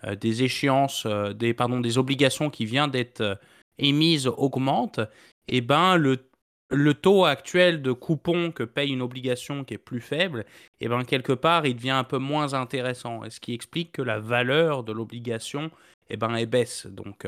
euh, 0.03 0.15
des 0.15 0.43
échéances, 0.43 1.05
euh, 1.05 1.33
des, 1.33 1.53
pardon, 1.53 1.79
des 1.79 1.97
obligations 1.97 2.49
qui 2.49 2.65
vient 2.65 2.87
d'être 2.87 3.39
émise 3.77 4.27
augmente, 4.27 4.99
et 5.47 5.57
eh 5.57 5.61
ben 5.61 5.97
le, 5.97 6.29
le 6.69 6.93
taux 6.93 7.25
actuel 7.25 7.81
de 7.81 7.91
coupon 7.91 8.51
que 8.51 8.63
paye 8.63 8.91
une 8.91 9.01
obligation 9.01 9.63
qui 9.63 9.73
est 9.73 9.77
plus 9.77 10.01
faible, 10.01 10.45
et 10.79 10.85
eh 10.85 10.87
ben 10.87 11.03
quelque 11.03 11.33
part, 11.33 11.65
il 11.65 11.75
devient 11.75 11.91
un 11.91 12.03
peu 12.03 12.17
moins 12.17 12.53
intéressant. 12.53 13.21
ce 13.29 13.39
qui 13.39 13.53
explique 13.53 13.91
que 13.93 14.01
la 14.01 14.19
valeur 14.19 14.83
de 14.83 14.93
l'obligation 14.93 15.71
et 16.09 16.15
eh 16.15 16.17
ben, 16.17 16.45
baisse. 16.45 16.85
Donc, 16.87 17.25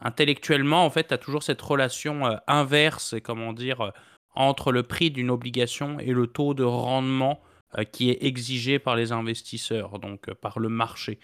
intellectuellement, 0.00 0.84
en 0.84 0.90
fait, 0.90 1.08
tu 1.08 1.14
as 1.14 1.18
toujours 1.18 1.42
cette 1.42 1.62
relation 1.62 2.26
euh, 2.26 2.36
inverse, 2.46 3.14
comment 3.22 3.52
dire, 3.52 3.80
euh, 3.80 3.90
entre 4.34 4.72
le 4.72 4.82
prix 4.82 5.10
d'une 5.10 5.30
obligation 5.30 5.98
et 5.98 6.12
le 6.12 6.26
taux 6.26 6.54
de 6.54 6.64
rendement 6.64 7.40
euh, 7.78 7.84
qui 7.84 8.10
est 8.10 8.24
exigé 8.24 8.78
par 8.78 8.96
les 8.96 9.12
investisseurs, 9.12 9.98
donc 9.98 10.32
par 10.34 10.58
le 10.58 10.68
marché. 10.68 11.18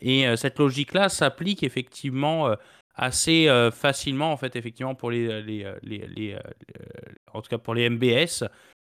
et 0.00 0.26
cette 0.36 0.58
logique-là 0.58 1.08
s'applique 1.08 1.62
effectivement 1.62 2.54
assez 2.94 3.48
facilement, 3.72 4.32
en 4.32 4.36
fait, 4.36 4.56
effectivement, 4.56 4.94
pour 4.94 5.10
les, 5.10 5.42
les, 5.42 5.66
les, 5.82 6.36
en 7.32 7.42
tout 7.42 7.48
cas 7.48 7.58
pour 7.58 7.74
les 7.74 7.90
MBS. 7.90 8.44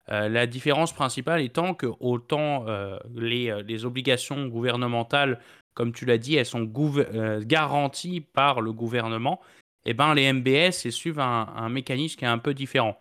la 0.09 0.47
différence 0.47 0.93
principale 0.93 1.41
étant 1.41 1.75
que 1.75 1.87
autant 2.01 2.67
les, 3.15 3.85
obligations 3.85 4.47
gouvernementales 4.47 5.41
comme 5.75 5.93
tu 5.93 6.07
l'as 6.07 6.19
dit, 6.19 6.37
elles 6.37 6.47
sont 6.47 6.71
euh, 6.79 7.43
garanties 7.45 8.21
par 8.21 8.61
le 8.61 8.73
gouvernement, 8.73 9.41
et 9.85 9.91
eh 9.91 9.95
ben, 9.95 10.15
les 10.15 10.33
MBS 10.33 10.89
suivent 10.91 11.21
un, 11.21 11.69
mécanisme 11.69 12.17
qui 12.17 12.25
est 12.25 12.29
un 12.29 12.39
peu 12.39 12.55
différent. 12.55 12.99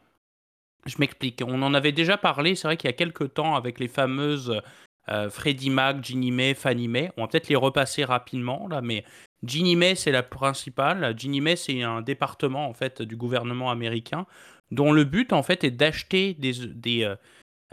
Je 0.85 0.95
m'explique. 0.99 1.41
On 1.47 1.61
en 1.61 1.73
avait 1.73 1.93
déjà 1.93 2.17
parlé, 2.17 2.55
c'est 2.55 2.67
vrai 2.67 2.75
qu'il 2.75 2.89
y 2.89 2.93
a 2.93 2.97
quelques 2.97 3.35
temps, 3.35 3.55
avec 3.55 3.79
les 3.79 3.87
fameuses 3.87 4.61
euh, 5.07 5.29
Freddie 5.29 5.69
Mac, 5.69 6.03
Ginnie 6.03 6.31
Mae, 6.31 6.53
Fannie 6.55 6.89
Mae. 6.89 7.09
On 7.15 7.21
va 7.21 7.27
peut-être 7.29 7.47
les 7.47 7.55
repasser 7.55 8.03
rapidement, 8.03 8.67
là, 8.67 8.81
mais 8.81 9.05
Ginnie 9.43 9.75
Mae, 9.75 9.95
c'est 9.95 10.11
la 10.11 10.23
principale. 10.23 11.13
Ginnie 11.17 11.41
Mae, 11.41 11.55
c'est 11.55 11.81
un 11.83 12.01
département, 12.01 12.67
en 12.67 12.73
fait, 12.73 13.01
du 13.01 13.17
gouvernement 13.17 13.71
américain, 13.71 14.25
dont 14.71 14.91
le 14.91 15.03
but, 15.03 15.33
en 15.33 15.43
fait, 15.43 15.63
est 15.63 15.71
d'acheter 15.71 16.33
des, 16.33 16.53
des, 16.67 17.03
euh, 17.03 17.15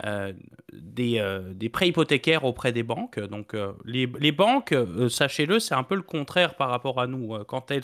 euh, 0.04 0.32
euh, 0.98 1.52
des, 1.54 1.68
prêts 1.68 1.88
hypothécaires 1.88 2.44
auprès 2.44 2.72
des 2.72 2.82
banques. 2.82 3.20
Donc 3.20 3.56
les, 3.84 4.06
les, 4.18 4.32
banques, 4.32 4.74
sachez-le, 5.08 5.60
c'est 5.60 5.74
un 5.74 5.84
peu 5.84 5.94
le 5.94 6.02
contraire 6.02 6.56
par 6.56 6.70
rapport 6.70 7.00
à 7.00 7.06
nous. 7.06 7.38
Quand 7.44 7.70
elles, 7.70 7.82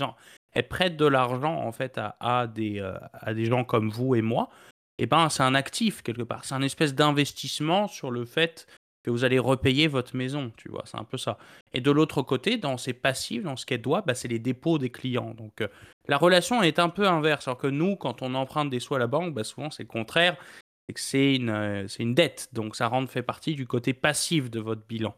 elles 0.53 0.69
prêtent 0.69 0.97
de 0.97 1.07
l'argent 1.07 1.55
en 1.55 1.73
fait 1.73 1.99
à, 1.99 2.17
à 2.21 2.47
des, 2.47 2.81
à 3.13 3.35
des 3.35 3.45
gens 3.45 3.65
comme 3.65 3.91
vous 3.91 4.15
et 4.15 4.23
moi, 4.23 4.51
eh 4.99 5.07
ben 5.07 5.29
c'est 5.29 5.43
un 5.43 5.55
actif 5.55 6.03
quelque 6.03 6.23
part. 6.23 6.45
C'est 6.45 6.55
un 6.55 6.63
espèce 6.63 6.95
d'investissement 6.95 7.87
sur 7.87 8.11
le 8.11 8.25
fait 8.25 8.67
que 9.07 9.11
vous 9.11 9.25
allez 9.25 9.39
repayer 9.39 9.87
votre 9.87 10.17
maison, 10.17 10.53
tu 10.57 10.69
vois, 10.69 10.83
c'est 10.85 10.99
un 10.99 11.05
peu 11.05 11.17
ça. 11.17 11.39
Et 11.73 11.81
de 11.81 11.91
l'autre 11.91 12.23
côté, 12.23 12.59
dans 12.59 12.77
ces 12.77 12.93
passifs, 12.93 13.43
dans 13.43 13.57
ce 13.57 13.65
qu'elle 13.65 13.81
doit, 13.81 14.03
bah, 14.03 14.15
c'est 14.15 14.29
les 14.29 14.39
dépôts 14.39 14.79
des 14.79 14.91
clients. 14.91 15.33
Donc 15.35 15.63
la 16.09 16.19
relation 16.19 16.63
est 16.63 16.79
un 16.79 16.89
peu 16.89 17.07
inverse, 17.07 17.49
alors 17.49 17.59
que 17.59 17.69
nous, 17.69 17.97
quand 17.97 18.21
on 18.23 18.35
emprunte 18.35 18.69
des 18.69 18.81
sous 18.81 18.95
à 18.95 18.99
la 18.99 19.07
banque, 19.07 19.33
bah, 19.33 19.45
souvent 19.45 19.71
c'est 19.71 19.85
le 19.85 19.89
contraire, 19.89 20.37
c'est 20.95 21.35
une, 21.35 21.51
euh, 21.51 21.87
dette, 22.01 22.49
donc 22.53 22.77
ça 22.77 22.87
rentre 22.87 23.11
fait 23.11 23.23
partie 23.23 23.55
du 23.55 23.67
côté 23.67 23.93
passif 23.93 24.51
de 24.51 24.61
votre 24.61 24.83
bilan. 24.87 25.15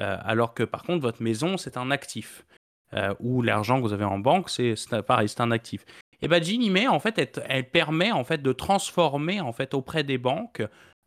Euh, 0.00 0.16
alors 0.24 0.54
que 0.54 0.64
par 0.64 0.82
contre, 0.82 1.02
votre 1.02 1.22
maison, 1.22 1.56
c'est 1.56 1.76
un 1.76 1.90
actif. 1.90 2.44
Euh, 2.94 3.14
ou 3.20 3.42
l'argent 3.42 3.78
que 3.78 3.82
vous 3.82 3.92
avez 3.92 4.04
en 4.04 4.18
banque, 4.18 4.50
c'est 4.50 4.74
pareil, 5.06 5.28
c'est 5.28 5.40
un 5.40 5.50
actif. 5.50 5.84
Et 6.22 6.28
bien 6.28 6.40
Mae, 6.70 6.88
en 6.88 7.00
fait, 7.00 7.40
elle, 7.48 7.70
permet 7.70 8.12
en 8.12 8.24
fait 8.24 8.40
de 8.40 8.52
transformer 8.52 9.40
en 9.40 9.52
fait 9.52 9.74
auprès 9.74 10.04
des 10.04 10.18
banques 10.18 10.62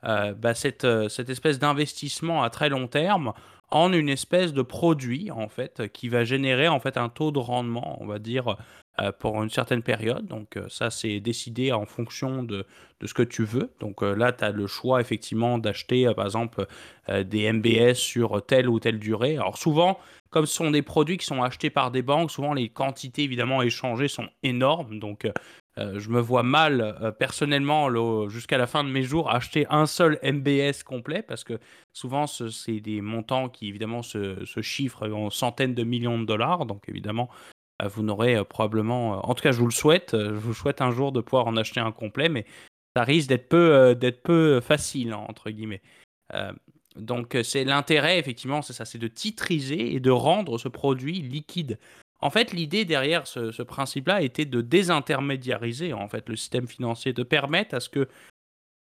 bah, 0.07 0.53
cette, 0.53 0.87
cette 1.09 1.29
espèce 1.29 1.59
d'investissement 1.59 2.41
à 2.41 2.49
très 2.49 2.69
long 2.69 2.87
terme 2.87 3.33
en 3.69 3.91
une 3.91 4.09
espèce 4.09 4.53
de 4.53 4.61
produit 4.61 5.29
en 5.31 5.49
fait 5.49 5.91
qui 5.91 6.09
va 6.09 6.23
générer 6.23 6.67
en 6.67 6.79
fait 6.79 6.97
un 6.97 7.09
taux 7.09 7.31
de 7.31 7.39
rendement, 7.39 8.01
on 8.01 8.05
va 8.05 8.19
dire 8.19 8.55
euh, 8.99 9.11
pour 9.11 9.43
une 9.43 9.49
certaine 9.49 9.83
période. 9.83 10.25
Donc 10.25 10.57
euh, 10.57 10.67
ça, 10.69 10.89
c'est 10.89 11.19
décidé 11.19 11.71
en 11.71 11.85
fonction 11.85 12.41
de, 12.41 12.65
ce 13.05 13.13
que 13.13 13.21
tu 13.21 13.43
veux. 13.43 13.71
Donc 13.79 14.01
euh, 14.01 14.15
là, 14.15 14.31
tu 14.31 14.43
as 14.43 14.51
le 14.51 14.65
choix 14.65 15.01
effectivement 15.01 15.59
d'acheter, 15.59 16.11
par 16.15 16.25
exemple, 16.25 16.65
des 17.07 17.51
MBS 17.51 17.93
sur 17.93 18.43
telle 18.45 18.67
ou 18.67 18.79
telle 18.79 18.99
durée. 18.99 19.35
Alors 19.35 19.57
souvent, 19.57 19.99
comme 20.29 20.45
ce 20.45 20.55
sont 20.55 20.71
des 20.71 20.81
produits 20.81 21.17
qui 21.17 21.25
sont 21.25 21.43
achetés 21.43 21.69
par 21.69 21.91
des 21.91 22.01
banques, 22.01 22.31
souvent 22.31 22.53
les 22.53 22.69
quantités 22.69 23.23
évidemment 23.23 23.61
échangées 23.61 24.07
sont 24.07 24.29
énormes. 24.41 24.99
Donc 24.99 25.29
je 25.77 26.09
me 26.09 26.19
vois 26.19 26.43
mal 26.43 27.13
personnellement 27.19 28.27
jusqu'à 28.29 28.57
la 28.57 28.67
fin 28.67 28.83
de 28.83 28.89
mes 28.89 29.03
jours 29.03 29.29
acheter 29.29 29.65
un 29.69 29.85
seul 29.85 30.19
MBS 30.23 30.83
complet 30.83 31.21
parce 31.21 31.43
que 31.43 31.59
souvent 31.93 32.25
c'est 32.27 32.79
des 32.79 33.01
montants 33.01 33.49
qui 33.49 33.67
évidemment 33.67 34.01
se, 34.01 34.43
chiffrent 34.61 35.07
en 35.09 35.29
centaines 35.29 35.75
de 35.75 35.83
millions 35.83 36.19
de 36.19 36.25
dollars. 36.25 36.65
Donc 36.65 36.89
évidemment 36.89 37.29
euh, 37.81 37.87
vous 37.87 38.03
n'aurez 38.03 38.35
euh, 38.35 38.43
probablement, 38.43 39.15
euh, 39.15 39.19
en 39.23 39.35
tout 39.35 39.43
cas 39.43 39.51
je 39.51 39.59
vous 39.59 39.67
le 39.67 39.71
souhaite, 39.71 40.11
je 40.13 40.33
vous 40.33 40.53
souhaite 40.53 40.81
un 40.81 40.91
jour 40.91 41.11
de 41.11 41.21
pouvoir 41.21 41.47
en 41.47 41.57
acheter 41.57 41.79
un 41.79 41.91
complet, 41.91 42.29
mais 42.29 42.45
ça 42.95 43.03
risque 43.03 43.29
d'être 43.29 43.49
peu, 43.49 43.95
d'être 43.95 44.23
peu 44.23 44.59
facile, 44.59 45.13
hein, 45.13 45.23
entre 45.27 45.51
guillemets. 45.51 45.81
donc 46.95 47.37
c'est 47.43 47.63
l'intérêt, 47.63 48.17
effectivement, 48.17 48.63
c'est 48.63 48.73
ça, 48.73 48.85
c'est 48.85 48.97
de 48.97 49.07
titriser 49.07 49.93
et 49.93 49.99
de 49.99 50.09
rendre 50.09 50.57
ce 50.57 50.67
produit 50.67 51.21
liquide. 51.21 51.77
En 52.19 52.29
fait, 52.29 52.51
l'idée 52.51 52.85
derrière 52.85 53.27
ce, 53.27 53.61
principe-là 53.61 54.21
était 54.21 54.45
de 54.45 54.61
désintermédiariser 54.61 55.93
en 55.93 56.07
fait 56.07 56.27
le 56.29 56.35
système 56.35 56.67
financier, 56.67 57.13
de 57.13 57.23
permettre 57.23 57.75
à 57.75 57.79
ce 57.79 57.89
que 57.89 58.07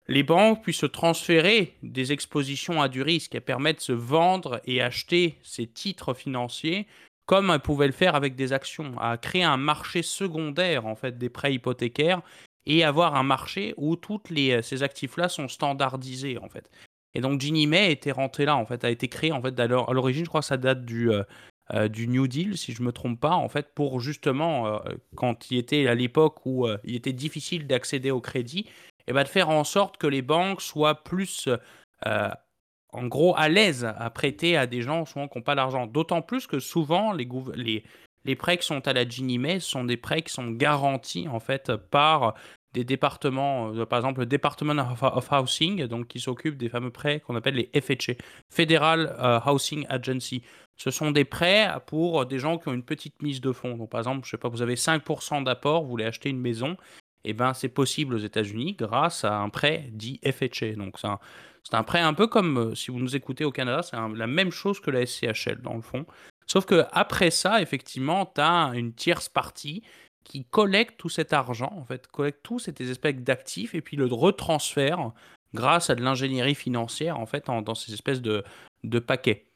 les 0.07 0.23
banques 0.23 0.63
puissent 0.63 0.85
transférer 0.91 1.75
des 1.83 2.11
expositions 2.11 2.81
à 2.81 2.89
du 2.89 3.03
risque 3.03 3.35
et 3.35 3.39
permettre 3.39 3.79
de 3.79 3.83
se 3.83 3.91
vendre 3.91 4.59
et 4.65 4.81
acheter 4.81 5.37
ces 5.43 5.67
titres 5.67 6.15
financiers 6.15 6.87
comme 7.27 7.51
elle 7.51 7.59
pouvait 7.59 7.85
le 7.85 7.93
faire 7.93 8.15
avec 8.15 8.35
des 8.35 8.53
actions, 8.53 8.97
à 8.99 9.15
créer 9.19 9.43
un 9.43 9.57
marché 9.57 10.01
secondaire 10.01 10.87
en 10.87 10.95
fait 10.95 11.19
des 11.19 11.29
prêts 11.29 11.53
hypothécaires 11.53 12.23
et 12.65 12.83
avoir 12.83 13.15
un 13.15 13.21
marché 13.21 13.75
où 13.77 13.95
les, 14.31 14.53
euh, 14.53 14.61
ces 14.63 14.81
actifs-là 14.81 15.29
sont 15.29 15.47
standardisés 15.47 16.39
en 16.39 16.49
fait. 16.49 16.71
Et 17.13 17.21
donc 17.21 17.39
Ginnie 17.39 17.67
Mae 17.67 17.91
était 17.91 18.11
rentré 18.11 18.45
là 18.45 18.55
en 18.55 18.65
fait, 18.65 18.83
a 18.83 18.89
été 18.89 19.07
créé 19.07 19.31
en 19.31 19.43
fait 19.43 19.59
à 19.59 19.67
l'origine, 19.67 20.25
je 20.25 20.29
crois 20.29 20.41
que 20.41 20.47
ça 20.47 20.57
date 20.57 20.85
du 20.85 21.11
euh, 21.11 21.21
euh, 21.73 21.87
du 21.87 22.07
New 22.07 22.27
Deal 22.27 22.57
si 22.57 22.73
je 22.73 22.81
me 22.81 22.91
trompe 22.91 23.19
pas 23.19 23.35
en 23.35 23.49
fait 23.49 23.73
pour 23.73 23.99
justement 23.99 24.81
quand 25.15 25.51
il 25.51 25.57
était 25.57 25.87
à 25.87 25.95
l'époque 25.95 26.45
où 26.45 26.67
il 26.83 26.95
était 26.95 27.13
difficile 27.13 27.67
d'accéder 27.67 28.11
au 28.11 28.21
crédit, 28.21 28.65
et 29.07 29.13
ben 29.13 29.23
de 29.23 29.27
faire 29.27 29.49
en 29.49 29.63
sorte 29.63 29.97
que 29.97 30.07
les 30.07 30.21
banques 30.21 30.61
soient 30.61 31.03
plus 31.03 31.49
en 32.91 33.07
gros 33.07 33.35
à 33.37 33.49
l'aise 33.49 33.85
à 33.85 34.09
prêter 34.09 34.57
à 34.57 34.67
des 34.67 34.81
gens 34.81 35.05
souvent 35.05 35.27
qui 35.27 35.37
n'ont 35.37 35.43
pas 35.43 35.55
d'argent. 35.55 35.87
D'autant 35.87 36.21
plus 36.21 36.47
que 36.47 36.59
souvent 36.59 37.13
les, 37.13 38.35
prêts 38.35 38.57
qui 38.57 38.65
sont 38.65 38.87
à 38.87 38.93
la 38.93 39.07
Ginnie 39.07 39.37
Mae 39.37 39.59
sont 39.59 39.83
des 39.83 39.97
prêts 39.97 40.21
qui 40.21 40.33
sont 40.33 40.51
garantis 40.51 41.27
en 41.27 41.39
fait 41.39 41.75
par 41.75 42.35
des 42.73 42.83
départements, 42.83 43.73
euh, 43.73 43.85
par 43.85 43.97
exemple 43.97 44.19
le 44.21 44.25
Department 44.25 44.79
of, 45.01 45.31
Housing, 45.31 45.85
donc 45.85 46.07
qui 46.07 46.19
s'occupe 46.19 46.57
des 46.57 46.69
fameux 46.69 46.91
prêts 46.91 47.19
qu'on 47.19 47.35
appelle 47.35 47.55
les 47.55 47.81
FHA, 47.81 48.13
Federal 48.51 49.15
euh, 49.19 49.39
Housing 49.45 49.85
Agency. 49.89 50.43
Ce 50.81 50.91
sont 50.91 51.11
des 51.11 51.25
prêts 51.25 51.69
pour 51.87 52.25
des 52.25 52.39
gens 52.39 52.57
qui 52.57 52.69
ont 52.69 52.73
une 52.73 52.83
petite 52.83 53.21
mise 53.21 53.41
de 53.41 53.51
fonds. 53.51 53.75
Donc 53.75 53.89
par 53.89 53.99
exemple, 53.99 54.25
je 54.25 54.31
sais 54.31 54.37
pas, 54.37 54.47
vous 54.47 54.61
avez 54.61 54.75
5% 54.75 55.43
d'apport, 55.43 55.83
vous 55.83 55.89
voulez 55.89 56.05
acheter 56.05 56.29
une 56.29 56.39
maison, 56.39 56.77
et 57.25 57.31
eh 57.31 57.33
ben 57.33 57.53
c'est 57.53 57.69
possible 57.69 58.15
aux 58.15 58.19
États-Unis 58.19 58.75
grâce 58.79 59.25
à 59.25 59.39
un 59.39 59.49
prêt 59.49 59.89
dit 59.91 60.21
FHA. 60.23 60.75
Donc 60.77 60.97
c'est 60.97 61.75
un, 61.75 61.83
prêt 61.83 61.99
un 61.99 62.13
peu 62.13 62.27
comme, 62.27 62.57
euh, 62.57 62.75
si 62.75 62.91
vous 62.91 62.99
nous 62.99 63.13
écoutez 63.17 63.43
au 63.43 63.51
Canada, 63.51 63.81
c'est 63.83 63.97
la 63.97 64.27
même 64.27 64.51
chose 64.51 64.79
que 64.79 64.89
la 64.89 65.05
SCHL 65.05 65.61
dans 65.61 65.75
le 65.75 65.81
fond. 65.81 66.05
Sauf 66.47 66.65
que 66.65 66.85
après 66.93 67.29
ça, 67.29 67.61
effectivement, 67.61 68.25
tu 68.25 68.39
as 68.39 68.71
une 68.73 68.93
tierce 68.93 69.27
partie 69.27 69.83
qui 70.23 70.45
collecte 70.45 70.97
tout 70.97 71.09
cet 71.09 71.33
argent, 71.33 71.73
en 71.75 71.83
fait, 71.83 72.07
collecte 72.07 72.39
tous 72.41 72.59
ces 72.59 72.73
espèces 72.89 73.15
d'actifs 73.15 73.75
et 73.75 73.81
puis 73.81 73.97
le 73.97 74.05
retransfère 74.05 75.11
grâce 75.53 75.89
à 75.89 75.95
de 75.95 76.01
l'ingénierie 76.01 76.55
financière, 76.55 77.19
en 77.19 77.25
fait, 77.25 77.47
dans 77.47 77.75
ces 77.75 77.93
espèces 77.93 78.21
de 78.21 78.99
paquets. 78.99 79.48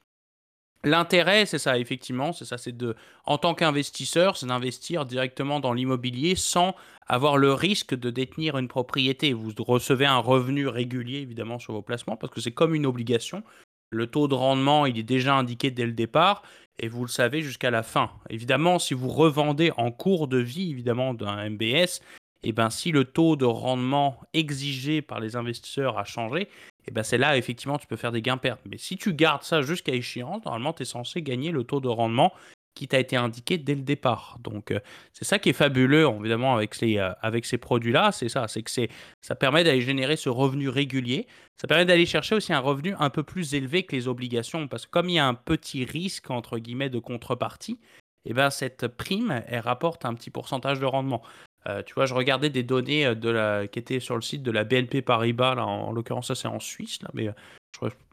L'intérêt, 0.85 1.45
c'est 1.45 1.59
ça, 1.59 1.79
effectivement, 1.79 2.33
c'est 2.33 2.43
ça, 2.43 2.57
c'est 2.57 2.75
de, 2.75 2.95
en 3.25 3.37
tant 3.37 3.53
qu'investisseur, 3.53 4.35
c'est 4.35 4.47
d'investir 4.47 5.05
directement 5.05 5.61
dans 5.61 5.71
l'immobilier 5.71 6.35
sans 6.35 6.75
avoir 7.07 7.37
le 7.37 7.53
risque 7.53 7.95
de 7.95 8.09
détenir 8.09 8.57
une 8.57 8.67
propriété. 8.67 9.31
Vous 9.31 9.53
recevez 9.59 10.05
un 10.05 10.17
revenu 10.17 10.67
régulier, 10.67 11.19
évidemment, 11.19 11.57
sur 11.57 11.71
vos 11.71 11.81
placements, 11.81 12.17
parce 12.17 12.33
que 12.33 12.41
c'est 12.41 12.51
comme 12.51 12.75
une 12.75 12.85
obligation. 12.85 13.43
Le 13.91 14.07
taux 14.07 14.27
de 14.27 14.33
rendement, 14.33 14.85
il 14.85 14.99
est 14.99 15.03
déjà 15.03 15.35
indiqué 15.35 15.71
dès 15.71 15.85
le 15.85 15.93
départ, 15.93 16.43
et 16.79 16.89
vous 16.89 17.03
le 17.03 17.09
savez 17.09 17.41
jusqu'à 17.41 17.71
la 17.71 17.83
fin. 17.83 18.11
Évidemment, 18.29 18.77
si 18.77 18.93
vous 18.93 19.09
revendez 19.09 19.71
en 19.77 19.89
cours 19.89 20.27
de 20.27 20.39
vie, 20.39 20.71
évidemment, 20.71 21.13
d'un 21.13 21.49
MBS, 21.49 22.01
et 22.45 22.49
eh 22.49 22.51
ben, 22.51 22.69
si 22.69 22.91
le 22.91 23.05
taux 23.05 23.37
de 23.37 23.45
rendement 23.45 24.19
exigé 24.33 25.01
par 25.01 25.21
les 25.21 25.37
investisseurs 25.37 25.97
a 25.97 26.03
changé, 26.03 26.49
et 26.87 26.91
ben 26.91 27.03
c'est 27.03 27.17
là 27.17 27.37
effectivement 27.37 27.77
tu 27.77 27.87
peux 27.87 27.95
faire 27.95 28.11
des 28.11 28.21
gains 28.21 28.37
pertes. 28.37 28.61
Mais 28.65 28.77
si 28.77 28.97
tu 28.97 29.13
gardes 29.13 29.43
ça 29.43 29.61
jusqu'à 29.61 29.93
échéance, 29.93 30.43
normalement 30.45 30.73
tu 30.73 30.83
es 30.83 30.85
censé 30.85 31.21
gagner 31.21 31.51
le 31.51 31.63
taux 31.63 31.79
de 31.79 31.87
rendement 31.87 32.33
qui 32.75 32.87
t'a 32.87 32.99
été 32.99 33.15
indiqué 33.15 33.57
dès 33.57 33.75
le 33.75 33.81
départ. 33.81 34.37
Donc 34.41 34.71
euh, 34.71 34.79
c'est 35.13 35.25
ça 35.25 35.39
qui 35.39 35.49
est 35.49 35.53
fabuleux 35.53 36.07
évidemment 36.19 36.55
avec 36.55 36.73
ces, 36.73 36.97
euh, 36.97 37.11
avec 37.21 37.45
ces 37.45 37.57
produits-là, 37.57 38.11
c'est 38.11 38.29
ça, 38.29 38.47
c'est 38.47 38.63
que 38.63 38.71
c'est 38.71 38.89
ça 39.21 39.35
permet 39.35 39.63
d'aller 39.63 39.81
générer 39.81 40.15
ce 40.15 40.29
revenu 40.29 40.69
régulier, 40.69 41.27
ça 41.57 41.67
permet 41.67 41.85
d'aller 41.85 42.05
chercher 42.05 42.35
aussi 42.35 42.53
un 42.53 42.59
revenu 42.59 42.95
un 42.99 43.09
peu 43.09 43.23
plus 43.23 43.53
élevé 43.53 43.83
que 43.83 43.95
les 43.95 44.07
obligations 44.07 44.67
parce 44.67 44.85
que 44.85 44.91
comme 44.91 45.09
il 45.09 45.15
y 45.15 45.19
a 45.19 45.27
un 45.27 45.35
petit 45.35 45.85
risque 45.85 46.31
entre 46.31 46.57
guillemets 46.57 46.89
de 46.89 46.99
contrepartie, 46.99 47.79
et 48.25 48.33
ben 48.33 48.49
cette 48.49 48.87
prime 48.87 49.43
elle 49.47 49.59
rapporte 49.59 50.05
un 50.05 50.13
petit 50.13 50.29
pourcentage 50.29 50.79
de 50.79 50.85
rendement. 50.85 51.21
Euh, 51.67 51.81
tu 51.83 51.93
vois, 51.93 52.05
je 52.05 52.13
regardais 52.13 52.49
des 52.49 52.63
données 52.63 53.15
de 53.15 53.29
la, 53.29 53.67
qui 53.67 53.79
étaient 53.79 53.99
sur 53.99 54.15
le 54.15 54.21
site 54.21 54.43
de 54.43 54.51
la 54.51 54.63
BNP 54.63 55.01
Paribas, 55.01 55.55
là, 55.55 55.65
en, 55.65 55.91
l'occurrence 55.91 56.27
ça 56.27 56.35
c'est 56.35 56.47
en 56.47 56.59
Suisse, 56.59 57.01
là, 57.01 57.09
mais 57.13 57.29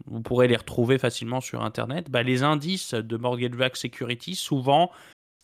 vous 0.07 0.21
pourrez 0.21 0.49
les 0.49 0.57
retrouver 0.57 0.99
facilement 0.99 1.41
sur 1.41 1.63
Internet, 1.63 2.11
bah, 2.11 2.23
les 2.23 2.43
indices 2.43 2.95
de 2.95 3.17
Mortgage 3.17 3.51
Backed 3.51 3.77
Security 3.77 4.35
souvent 4.35 4.91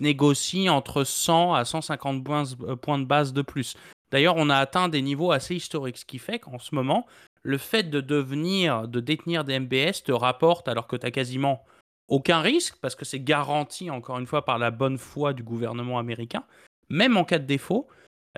négocient 0.00 0.74
entre 0.74 1.04
100 1.04 1.54
à 1.54 1.64
150 1.64 2.28
euh, 2.62 2.76
points, 2.76 2.98
de 2.98 3.04
base 3.04 3.32
de 3.32 3.42
plus. 3.42 3.76
D'ailleurs, 4.10 4.34
on 4.36 4.50
a 4.50 4.56
atteint 4.56 4.88
des 4.88 5.02
niveaux 5.02 5.32
assez 5.32 5.54
historiques, 5.54 5.98
ce 5.98 6.04
qui 6.04 6.18
fait 6.18 6.38
qu'en 6.38 6.58
ce 6.58 6.74
moment, 6.74 7.06
le 7.42 7.58
fait 7.58 7.84
de 7.84 8.00
devenir, 8.00 8.88
de 8.88 9.00
détenir 9.00 9.44
des 9.44 9.58
MBS 9.58 10.02
te 10.04 10.12
rapporte 10.12 10.68
alors 10.68 10.86
que 10.86 10.96
tu 10.96 11.06
n'as 11.06 11.10
quasiment 11.10 11.64
aucun 12.08 12.40
risque, 12.40 12.76
parce 12.80 12.94
que 12.94 13.04
c'est 13.04 13.20
garanti, 13.20 13.90
encore 13.90 14.18
une 14.18 14.26
fois, 14.26 14.44
par 14.44 14.58
la 14.58 14.70
bonne 14.70 14.98
foi 14.98 15.32
du 15.32 15.42
gouvernement 15.42 15.98
américain. 15.98 16.44
Même 16.88 17.16
en 17.16 17.24
cas 17.24 17.38
de 17.38 17.44
défaut, 17.44 17.88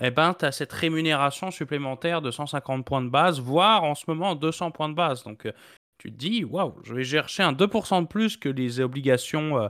eh 0.00 0.11
ben, 0.11 0.35
tu 0.35 0.45
as 0.45 0.52
cette 0.52 0.73
rémunération 0.73 1.50
supplémentaire 1.50 2.23
de 2.23 2.31
150 2.31 2.85
points 2.85 3.02
de 3.02 3.09
base, 3.09 3.40
voire 3.40 3.85
en 3.85 3.95
ce 3.95 4.05
moment 4.09 4.35
200 4.35 4.71
points 4.71 4.88
de 4.88 4.95
base. 4.95 5.25
Donc 5.25 5.47
euh, 5.47 5.52
tu 5.99 6.12
te 6.12 6.17
dis, 6.17 6.45
waouh, 6.45 6.75
je 6.85 6.95
vais 6.95 7.05
chercher 7.05 7.43
un 7.43 7.52
2% 7.52 8.02
de 8.02 8.07
plus 8.07 8.37
que 8.37 8.49
les 8.49 8.81
obligations 8.81 9.59
euh, 9.59 9.69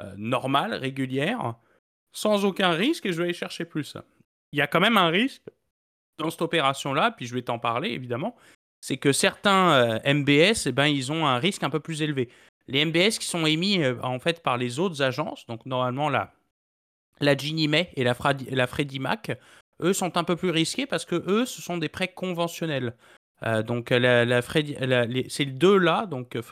euh, 0.00 0.14
normales, 0.16 0.74
régulières, 0.74 1.54
sans 2.12 2.44
aucun 2.44 2.70
risque, 2.70 3.06
et 3.06 3.12
je 3.12 3.18
vais 3.18 3.24
aller 3.24 3.34
chercher 3.34 3.64
plus. 3.64 3.96
Il 4.52 4.58
y 4.58 4.62
a 4.62 4.66
quand 4.66 4.80
même 4.80 4.96
un 4.96 5.08
risque 5.08 5.42
dans 6.18 6.30
cette 6.30 6.42
opération-là, 6.42 7.12
puis 7.12 7.26
je 7.26 7.34
vais 7.34 7.42
t'en 7.42 7.60
parler 7.60 7.90
évidemment, 7.90 8.36
c'est 8.80 8.96
que 8.96 9.12
certains 9.12 10.00
MBS, 10.04 10.66
eh 10.66 10.72
ben, 10.72 10.86
ils 10.86 11.12
ont 11.12 11.26
un 11.26 11.38
risque 11.38 11.62
un 11.62 11.70
peu 11.70 11.80
plus 11.80 12.02
élevé. 12.02 12.28
Les 12.66 12.84
MBS 12.84 13.18
qui 13.18 13.26
sont 13.26 13.46
émis 13.46 13.80
en 14.02 14.18
fait 14.18 14.42
par 14.42 14.56
les 14.56 14.78
autres 14.78 15.02
agences, 15.02 15.46
donc 15.46 15.64
normalement 15.64 16.08
la, 16.08 16.32
la 17.20 17.36
Ginnie 17.36 17.68
Mae 17.68 17.90
et 17.94 18.04
la, 18.04 18.14
la 18.50 18.66
Freddie 18.66 19.00
Mac, 19.00 19.38
eux 19.82 19.92
sont 19.92 20.16
un 20.16 20.24
peu 20.24 20.36
plus 20.36 20.50
risqués 20.50 20.86
parce 20.86 21.04
que 21.04 21.16
eux, 21.26 21.46
ce 21.46 21.62
sont 21.62 21.78
des 21.78 21.88
prêts 21.88 22.08
conventionnels. 22.08 22.94
Euh, 23.44 23.62
donc 23.62 23.90
la, 23.90 24.24
la, 24.24 24.42
ces 25.28 25.44
deux-là, 25.44 26.06
donc 26.06 26.36
euh, 26.36 26.42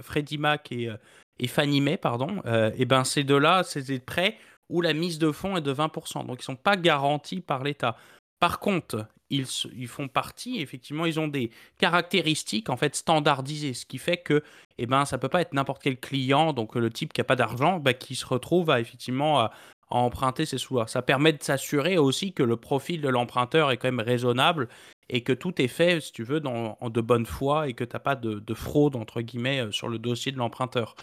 Freddie 0.00 0.38
Mac 0.38 0.72
et, 0.72 0.88
euh, 0.88 0.96
et 1.38 1.46
Fannie 1.46 1.80
Mae, 1.80 1.96
pardon, 1.96 2.42
et 2.76 2.84
ben 2.84 3.04
ces 3.04 3.24
deux-là, 3.24 3.62
c'est 3.64 3.82
des 3.82 3.98
prêts 3.98 4.36
où 4.68 4.80
la 4.80 4.92
mise 4.92 5.18
de 5.18 5.32
fonds 5.32 5.56
est 5.56 5.62
de 5.62 5.72
20%. 5.72 6.26
Donc 6.26 6.38
ils 6.38 6.42
ne 6.42 6.42
sont 6.42 6.56
pas 6.56 6.76
garantis 6.76 7.40
par 7.40 7.64
l'État. 7.64 7.96
Par 8.38 8.58
contre, 8.58 9.06
ils, 9.30 9.46
ils, 9.74 9.88
font 9.88 10.08
partie, 10.08 10.60
effectivement, 10.60 11.06
ils 11.06 11.18
ont 11.18 11.28
des 11.28 11.50
caractéristiques 11.78 12.70
en 12.70 12.76
fait 12.76 12.94
standardisées, 12.94 13.72
ce 13.74 13.86
qui 13.86 13.98
fait 13.98 14.18
que 14.18 14.42
eh 14.78 14.86
ben, 14.86 15.04
ça 15.04 15.16
ne 15.16 15.20
peut 15.20 15.28
pas 15.28 15.40
être 15.40 15.52
n'importe 15.52 15.82
quel 15.82 15.98
client, 15.98 16.52
donc 16.52 16.74
le 16.74 16.90
type 16.90 17.12
qui 17.12 17.20
n'a 17.20 17.24
pas 17.24 17.36
d'argent, 17.36 17.78
bah, 17.78 17.94
qui 17.94 18.14
se 18.14 18.26
retrouve 18.26 18.70
à 18.70 18.80
effectivement 18.80 19.40
à, 19.40 19.52
emprunter 19.96 20.46
ces 20.46 20.58
sous-là. 20.58 20.86
Ça 20.86 21.02
permet 21.02 21.32
de 21.32 21.42
s'assurer 21.42 21.98
aussi 21.98 22.32
que 22.32 22.42
le 22.42 22.56
profil 22.56 23.00
de 23.00 23.08
l'emprunteur 23.08 23.70
est 23.70 23.76
quand 23.76 23.88
même 23.88 24.00
raisonnable 24.00 24.68
et 25.08 25.22
que 25.22 25.32
tout 25.32 25.60
est 25.60 25.68
fait, 25.68 26.00
si 26.00 26.12
tu 26.12 26.24
veux, 26.24 26.42
en 26.46 26.90
de 26.90 27.00
bonne 27.00 27.26
foi 27.26 27.68
et 27.68 27.74
que 27.74 27.84
tu 27.84 27.94
n'as 27.94 28.00
pas 28.00 28.16
de, 28.16 28.54
fraude, 28.54 28.96
entre 28.96 29.20
guillemets, 29.20 29.60
euh, 29.60 29.72
sur 29.72 29.88
le 29.88 29.98
dossier 29.98 30.32
de 30.32 30.38
l'emprunteur. 30.38 30.94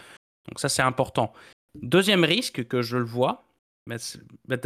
Donc 0.48 0.58
ça, 0.58 0.68
c'est 0.68 0.82
important. 0.82 1.32
Deuxième 1.80 2.24
risque 2.24 2.66
que 2.66 2.82
je 2.82 2.96
le 2.96 3.04
vois, 3.04 3.44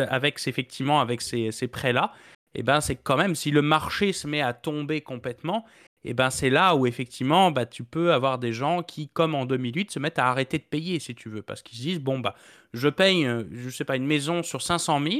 avec 0.08 0.40
effectivement 0.46 1.00
avec 1.00 1.20
ces, 1.20 1.68
prêts-là, 1.68 2.12
eh 2.54 2.62
ben, 2.62 2.80
c'est 2.80 2.96
quand 2.96 3.16
même 3.16 3.34
si 3.34 3.50
le 3.50 3.62
marché 3.62 4.12
se 4.12 4.26
met 4.26 4.40
à 4.40 4.54
tomber 4.54 5.00
complètement, 5.02 5.64
et 6.04 6.14
ben 6.14 6.30
c'est 6.30 6.50
là 6.50 6.76
où 6.76 6.86
effectivement 6.86 7.50
bah, 7.50 7.66
tu 7.66 7.82
peux 7.82 8.12
avoir 8.12 8.38
des 8.38 8.52
gens 8.52 8.82
qui, 8.82 9.08
comme 9.08 9.34
en 9.34 9.46
2008, 9.46 9.90
se 9.90 9.98
mettent 9.98 10.18
à 10.18 10.28
arrêter 10.28 10.58
de 10.58 10.64
payer 10.64 10.98
si 11.00 11.14
tu 11.14 11.28
veux, 11.28 11.42
parce 11.42 11.62
qu'ils 11.62 11.78
se 11.78 11.82
disent 11.82 12.00
bon 12.00 12.18
bah 12.18 12.34
je 12.72 12.88
paye, 12.88 13.24
euh, 13.26 13.44
je 13.52 13.70
sais 13.70 13.84
pas, 13.84 13.96
une 13.96 14.06
maison 14.06 14.42
sur 14.42 14.60
500 14.62 15.00
000, 15.00 15.12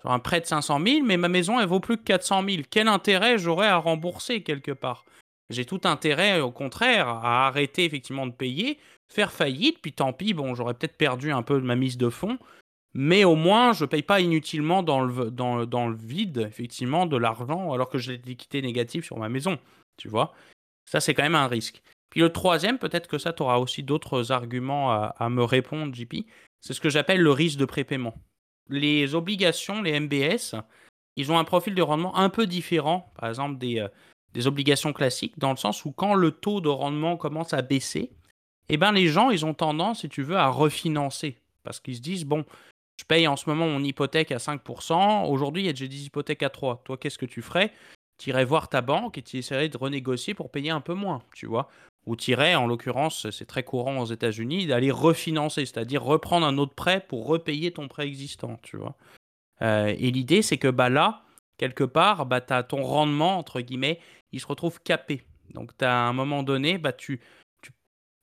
sur 0.00 0.10
un 0.10 0.18
prêt 0.18 0.40
de 0.40 0.46
500 0.46 0.80
000, 0.84 1.04
mais 1.04 1.16
ma 1.16 1.28
maison 1.28 1.60
elle 1.60 1.66
vaut 1.66 1.80
plus 1.80 1.98
que 1.98 2.04
400 2.04 2.44
000. 2.48 2.62
Quel 2.70 2.88
intérêt 2.88 3.38
j'aurais 3.38 3.68
à 3.68 3.76
rembourser 3.76 4.42
quelque 4.42 4.72
part? 4.72 5.04
J'ai 5.50 5.66
tout 5.66 5.80
intérêt, 5.84 6.40
au 6.40 6.50
contraire, 6.50 7.06
à 7.08 7.46
arrêter 7.46 7.84
effectivement 7.84 8.26
de 8.26 8.32
payer, 8.32 8.78
faire 9.12 9.30
faillite, 9.30 9.78
puis 9.82 9.92
tant 9.92 10.14
pis, 10.14 10.32
bon 10.32 10.54
j'aurais 10.54 10.74
peut-être 10.74 10.96
perdu 10.96 11.32
un 11.32 11.42
peu 11.42 11.60
ma 11.60 11.76
mise 11.76 11.98
de 11.98 12.08
fonds, 12.08 12.38
mais 12.94 13.24
au 13.24 13.34
moins 13.34 13.74
je 13.74 13.84
paye 13.84 14.02
pas 14.02 14.20
inutilement 14.20 14.82
dans 14.82 15.02
le, 15.02 15.30
dans, 15.30 15.66
dans 15.66 15.88
le 15.88 15.96
vide 15.96 16.46
effectivement 16.48 17.04
de 17.04 17.18
l'argent 17.18 17.72
alors 17.72 17.90
que 17.90 17.98
j'ai 17.98 18.18
l'équité 18.24 18.62
négative 18.62 19.04
sur 19.04 19.18
ma 19.18 19.28
maison. 19.28 19.58
Tu 19.96 20.08
vois 20.08 20.34
Ça, 20.84 21.00
c'est 21.00 21.14
quand 21.14 21.22
même 21.22 21.34
un 21.34 21.48
risque. 21.48 21.82
Puis 22.10 22.20
le 22.20 22.30
troisième, 22.30 22.78
peut-être 22.78 23.08
que 23.08 23.18
ça, 23.18 23.32
tu 23.32 23.42
aussi 23.42 23.82
d'autres 23.82 24.30
arguments 24.30 24.92
à, 24.92 25.28
me 25.30 25.42
répondre, 25.42 25.94
JP. 25.94 26.26
C'est 26.60 26.72
ce 26.72 26.80
que 26.80 26.88
j'appelle 26.88 27.20
le 27.20 27.32
risque 27.32 27.58
de 27.58 27.64
prépaiement. 27.64 28.14
Les 28.68 29.14
obligations, 29.14 29.82
les 29.82 29.98
MBS, 29.98 30.54
ils 31.16 31.32
ont 31.32 31.38
un 31.38 31.44
profil 31.44 31.74
de 31.74 31.82
rendement 31.82 32.16
un 32.16 32.28
peu 32.28 32.46
différent, 32.46 33.12
par 33.16 33.28
exemple, 33.28 33.58
des, 33.58 33.80
euh, 33.80 33.88
des 34.32 34.46
obligations 34.46 34.92
classiques, 34.92 35.38
dans 35.38 35.50
le 35.50 35.56
sens 35.56 35.84
où 35.84 35.92
quand 35.92 36.14
le 36.14 36.30
taux 36.30 36.60
de 36.60 36.68
rendement 36.68 37.16
commence 37.16 37.52
à 37.52 37.62
baisser, 37.62 38.12
eh 38.68 38.76
ben, 38.76 38.92
les 38.92 39.08
gens, 39.08 39.30
ils 39.30 39.44
ont 39.44 39.54
tendance, 39.54 40.00
si 40.00 40.08
tu 40.08 40.22
veux, 40.22 40.36
à 40.36 40.48
refinancer. 40.48 41.38
Parce 41.62 41.80
qu'ils 41.80 41.96
se 41.96 42.00
disent, 42.00 42.24
bon, 42.24 42.44
je 42.96 43.04
paye 43.04 43.26
en 43.26 43.36
ce 43.36 43.48
moment 43.48 43.66
mon 43.66 43.82
hypothèque 43.82 44.32
à 44.32 44.38
5%, 44.38 45.28
aujourd'hui, 45.28 45.70
j'ai 45.74 45.88
des 45.88 46.06
hypothèques 46.06 46.42
à 46.42 46.48
3%. 46.48 46.82
Toi, 46.84 46.96
qu'est-ce 46.96 47.18
que 47.18 47.26
tu 47.26 47.42
ferais? 47.42 47.72
Tu 48.18 48.30
irais 48.30 48.44
voir 48.44 48.68
ta 48.68 48.80
banque 48.80 49.18
et 49.18 49.22
tu 49.22 49.38
essaierais 49.38 49.68
de 49.68 49.76
renégocier 49.76 50.34
pour 50.34 50.50
payer 50.50 50.70
un 50.70 50.80
peu 50.80 50.94
moins, 50.94 51.22
tu 51.34 51.46
vois. 51.46 51.68
Ou 52.06 52.16
tu 52.16 52.32
irais, 52.32 52.54
en 52.54 52.66
l'occurrence, 52.66 53.30
c'est 53.30 53.46
très 53.46 53.62
courant 53.62 53.98
aux 53.98 54.06
États-Unis, 54.06 54.66
d'aller 54.66 54.90
refinancer, 54.90 55.64
c'est-à-dire 55.64 56.02
reprendre 56.02 56.46
un 56.46 56.58
autre 56.58 56.74
prêt 56.74 57.04
pour 57.08 57.26
repayer 57.26 57.72
ton 57.72 57.88
prêt 57.88 58.06
existant, 58.06 58.58
tu 58.62 58.76
vois. 58.76 58.96
Euh, 59.62 59.86
et 59.86 60.10
l'idée, 60.10 60.42
c'est 60.42 60.58
que 60.58 60.68
bah, 60.68 60.90
là, 60.90 61.22
quelque 61.56 61.84
part, 61.84 62.26
bah, 62.26 62.44
as 62.50 62.62
ton 62.62 62.82
rendement, 62.82 63.38
entre 63.38 63.60
guillemets, 63.60 64.00
il 64.32 64.40
se 64.40 64.46
retrouve 64.46 64.80
capé. 64.82 65.22
Donc, 65.54 65.70
à 65.80 66.06
un 66.06 66.12
moment 66.12 66.42
donné, 66.42 66.76
bah, 66.76 66.92
tu, 66.92 67.20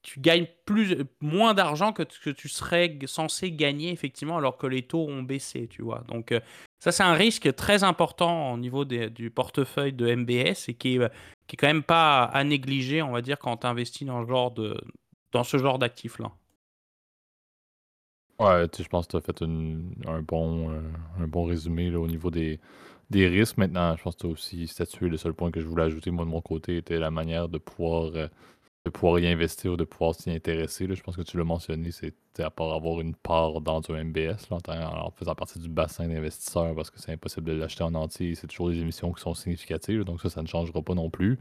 tu 0.04 0.20
gagnes 0.20 0.48
plus, 0.66 0.98
moins 1.20 1.54
d'argent 1.54 1.92
que, 1.92 2.04
que 2.04 2.30
tu 2.30 2.50
serais 2.50 2.98
censé 3.08 3.52
gagner, 3.52 3.92
effectivement, 3.92 4.38
alors 4.38 4.58
que 4.58 4.68
les 4.68 4.84
taux 4.84 5.08
ont 5.08 5.24
baissé, 5.24 5.68
tu 5.68 5.82
vois. 5.82 6.04
Donc, 6.08 6.32
euh, 6.32 6.40
ça, 6.82 6.92
c'est 6.92 7.04
un 7.04 7.14
risque 7.14 7.54
très 7.56 7.84
important 7.84 8.54
au 8.54 8.58
niveau 8.58 8.86
du 8.86 9.30
portefeuille 9.30 9.94
de 9.94 10.16
MBS 10.16 10.68
et 10.68 10.74
qui 10.74 10.96
est, 10.96 11.12
qui 11.46 11.54
est 11.54 11.58
quand 11.58 11.68
même 11.68 11.84
pas 11.84 12.24
à 12.24 12.44
négliger, 12.44 13.04
on 13.04 13.12
va 13.12 13.22
dire, 13.22 13.38
quand 13.38 13.58
tu 13.58 13.68
investis 13.68 14.08
dans, 14.08 14.26
genre 14.26 14.50
de, 14.50 14.76
dans 15.32 15.44
ce 15.44 15.58
genre 15.58 15.78
d'actifs-là. 15.78 16.32
Ouais, 18.40 18.66
je 18.76 18.88
pense 18.88 19.06
que 19.06 19.12
tu 19.12 19.18
as 19.18 19.22
fait 19.22 19.44
un, 19.44 20.22
bon, 20.24 20.72
euh, 20.72 20.82
un 21.20 21.28
bon 21.28 21.46
résumé 21.46 21.96
au 21.96 22.08
niveau 22.08 22.32
des, 22.32 22.60
des 23.12 23.28
risques. 23.28 23.58
Maintenant, 23.58 23.96
je 23.96 24.02
pense 24.02 24.16
que 24.16 24.22
tu 24.22 24.28
as 24.28 24.32
aussi 24.32 24.66
statué. 24.66 25.08
Le 25.08 25.18
seul 25.18 25.36
point 25.36 25.52
que 25.52 25.62
je 25.62 25.68
voulais 25.68 25.84
ajouter, 25.84 26.10
moi, 26.10 26.26
de 26.26 26.32
mon 26.32 26.42
côté, 26.42 26.78
était 26.78 26.98
la 26.98 27.12
manière 27.12 27.48
de 27.48 27.60
pouvoir 27.60 28.12
euh, 28.16 28.28
de 28.86 28.90
pouvoir 28.90 29.20
y 29.20 29.28
investir 29.28 29.74
ou 29.74 29.78
de 29.78 29.84
pouvoir 29.84 30.16
s'y 30.16 30.32
intéresser. 30.32 30.88
Je 30.90 31.04
pense 31.04 31.16
que 31.16 31.22
tu 31.22 31.38
l'as 31.38 31.44
mentionné, 31.44 31.92
c'est 31.92 32.14
à 32.40 32.50
part 32.50 32.74
avoir 32.74 33.00
une 33.00 33.14
part 33.14 33.62
dans 33.62 33.82
un 33.90 34.04
MBS, 34.04 34.50
là, 34.50 34.58
en, 34.68 35.12
faisant 35.12 35.36
partie 35.36 35.60
du 35.60 35.70
bassin 35.70 36.08
d'investisseurs, 36.08 36.74
parce 36.76 36.90
que 36.90 37.00
c'est 37.00 37.12
impossible 37.12 37.46
de 37.46 37.54
l'acheter 37.54 37.84
en 37.84 37.94
entier. 37.94 38.34
C'est 38.34 38.48
toujours 38.48 38.70
des 38.70 38.80
émissions 38.80 39.12
qui 39.14 39.22
sont 39.22 39.36
significatives, 39.36 40.04
donc 40.04 40.22
ça, 40.22 40.30
ça 40.30 40.42
ne 40.42 40.48
changera 40.48 40.82
pas 40.82 40.96
non 40.96 41.10
plus. 41.10 41.38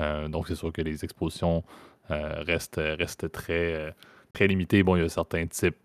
Euh, 0.00 0.28
donc 0.28 0.48
c'est 0.48 0.54
sûr 0.54 0.72
que 0.72 0.82
les 0.82 1.04
expositions 1.04 1.62
euh, 2.10 2.42
restent, 2.42 2.80
restent 2.80 3.30
très, 3.30 3.74
euh, 3.74 3.90
très 4.32 4.48
limitées. 4.48 4.82
Bon, 4.82 4.96
il 4.96 5.02
y 5.02 5.04
a 5.04 5.08
certains 5.08 5.46
types 5.46 5.76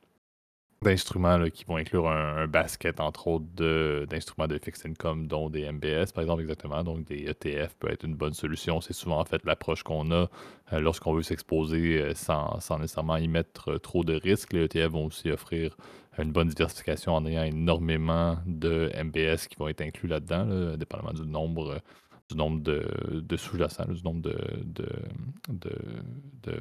d'instruments 0.85 1.49
qui 1.49 1.65
vont 1.65 1.77
inclure 1.77 2.07
un, 2.07 2.47
basket, 2.47 2.99
entre 2.99 3.27
autres, 3.27 3.45
d'instruments 4.05 4.47
de, 4.47 4.57
fixed 4.57 4.85
income, 4.85 5.27
dont 5.27 5.49
des 5.49 5.69
MBS, 5.69 6.11
par 6.13 6.21
exemple, 6.21 6.41
exactement. 6.41 6.83
Donc, 6.83 7.05
des 7.05 7.25
ETF 7.27 7.75
peut 7.79 7.91
être 7.91 8.03
une 8.05 8.15
bonne 8.15 8.33
solution. 8.33 8.79
C'est 8.81 8.93
souvent, 8.93 9.19
en 9.19 9.25
fait, 9.25 9.43
l'approche 9.45 9.83
qu'on 9.83 10.11
a 10.11 10.29
euh, 10.73 10.79
lorsqu'on 10.79 11.13
veut 11.13 11.23
s'exposer 11.23 12.01
euh, 12.01 12.13
sans, 12.13 12.59
sans, 12.59 12.79
nécessairement 12.79 13.17
y 13.17 13.27
mettre 13.27 13.73
euh, 13.73 13.79
trop 13.79 14.03
de 14.03 14.13
risques. 14.13 14.53
Les 14.53 14.65
ETF 14.65 14.91
vont 14.91 15.05
aussi 15.05 15.31
offrir 15.31 15.75
une 16.17 16.31
bonne 16.31 16.47
diversification 16.47 17.13
en 17.13 17.25
ayant 17.25 17.43
énormément 17.43 18.37
de 18.45 18.91
MBS 19.03 19.47
qui 19.47 19.57
vont 19.57 19.67
être 19.67 19.81
inclus 19.81 20.07
là-dedans, 20.07 20.45
là, 20.45 20.77
dépendamment 20.77 21.13
du 21.13 21.25
nombre 21.25 21.81
du 22.27 22.35
nombre 22.35 22.59
de, 22.63 23.21
de 23.21 23.37
sous-jacents, 23.37 23.85
du 23.85 24.01
nombre 24.01 24.21
de. 24.21 24.35
de, 24.63 24.87
de, 25.49 26.57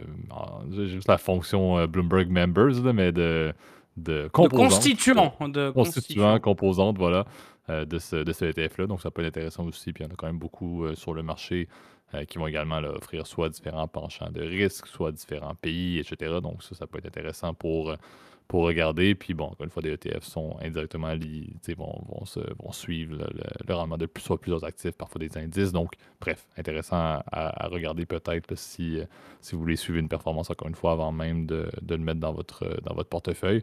de 0.66 0.86
juste 0.86 1.08
la 1.08 1.16
fonction 1.16 1.86
Bloomberg 1.86 2.28
Members, 2.28 2.92
mais 2.92 3.12
de, 3.12 3.54
de 3.96 4.28
constituants. 4.32 5.34
De 5.40 5.70
constituants, 5.70 6.38
composantes, 6.40 6.98
voilà, 6.98 7.26
euh, 7.70 7.84
de 7.84 7.98
ce, 7.98 8.16
de 8.16 8.32
ce 8.32 8.44
ETF-là. 8.46 8.86
Donc, 8.86 9.00
ça 9.00 9.10
peut 9.10 9.22
être 9.22 9.28
intéressant 9.28 9.64
aussi. 9.64 9.92
Puis, 9.92 10.04
il 10.04 10.06
y 10.06 10.10
en 10.10 10.12
a 10.12 10.16
quand 10.16 10.26
même 10.26 10.38
beaucoup 10.38 10.84
euh, 10.84 10.94
sur 10.94 11.14
le 11.14 11.22
marché 11.22 11.68
euh, 12.14 12.24
qui 12.24 12.38
vont 12.38 12.46
également 12.46 12.78
offrir 12.78 13.26
soit 13.26 13.48
différents 13.48 13.88
penchants 13.88 14.30
de 14.30 14.42
risque, 14.42 14.86
soit 14.86 15.12
différents 15.12 15.54
pays, 15.54 15.98
etc. 15.98 16.40
Donc, 16.42 16.62
ça, 16.62 16.74
ça 16.74 16.86
peut 16.86 16.98
être 16.98 17.06
intéressant 17.06 17.54
pour, 17.54 17.94
pour 18.48 18.64
regarder. 18.64 19.14
Puis 19.14 19.34
bon, 19.34 19.46
encore 19.46 19.64
une 19.64 19.70
fois, 19.70 19.82
des 19.82 19.90
ETF 19.90 20.22
sont 20.22 20.56
indirectement 20.62 21.12
liés, 21.12 21.54
vont, 21.76 22.02
vont, 22.08 22.24
se, 22.24 22.40
vont 22.62 22.72
suivre 22.72 23.16
le, 23.66 23.74
rendement 23.74 23.96
de 23.96 24.06
plus, 24.06 24.22
soit 24.22 24.40
plusieurs 24.40 24.64
actifs, 24.64 24.92
parfois 24.92 25.18
des 25.18 25.36
indices. 25.38 25.72
Donc, 25.72 25.94
bref, 26.20 26.46
intéressant 26.56 27.22
à, 27.30 27.68
regarder 27.68 28.06
peut-être 28.06 28.56
si, 28.56 29.00
si 29.40 29.54
vous 29.54 29.60
voulez 29.60 29.76
suivre 29.76 29.98
une 29.98 30.08
performance, 30.08 30.50
encore 30.50 30.68
une 30.68 30.74
fois, 30.74 30.92
avant 30.92 31.12
même 31.12 31.46
de, 31.46 31.70
de 31.82 31.94
le 31.94 32.02
mettre 32.02 32.20
dans 32.20 32.32
votre, 32.32 32.80
dans 32.82 32.94
votre 32.94 33.08
portefeuille. 33.08 33.62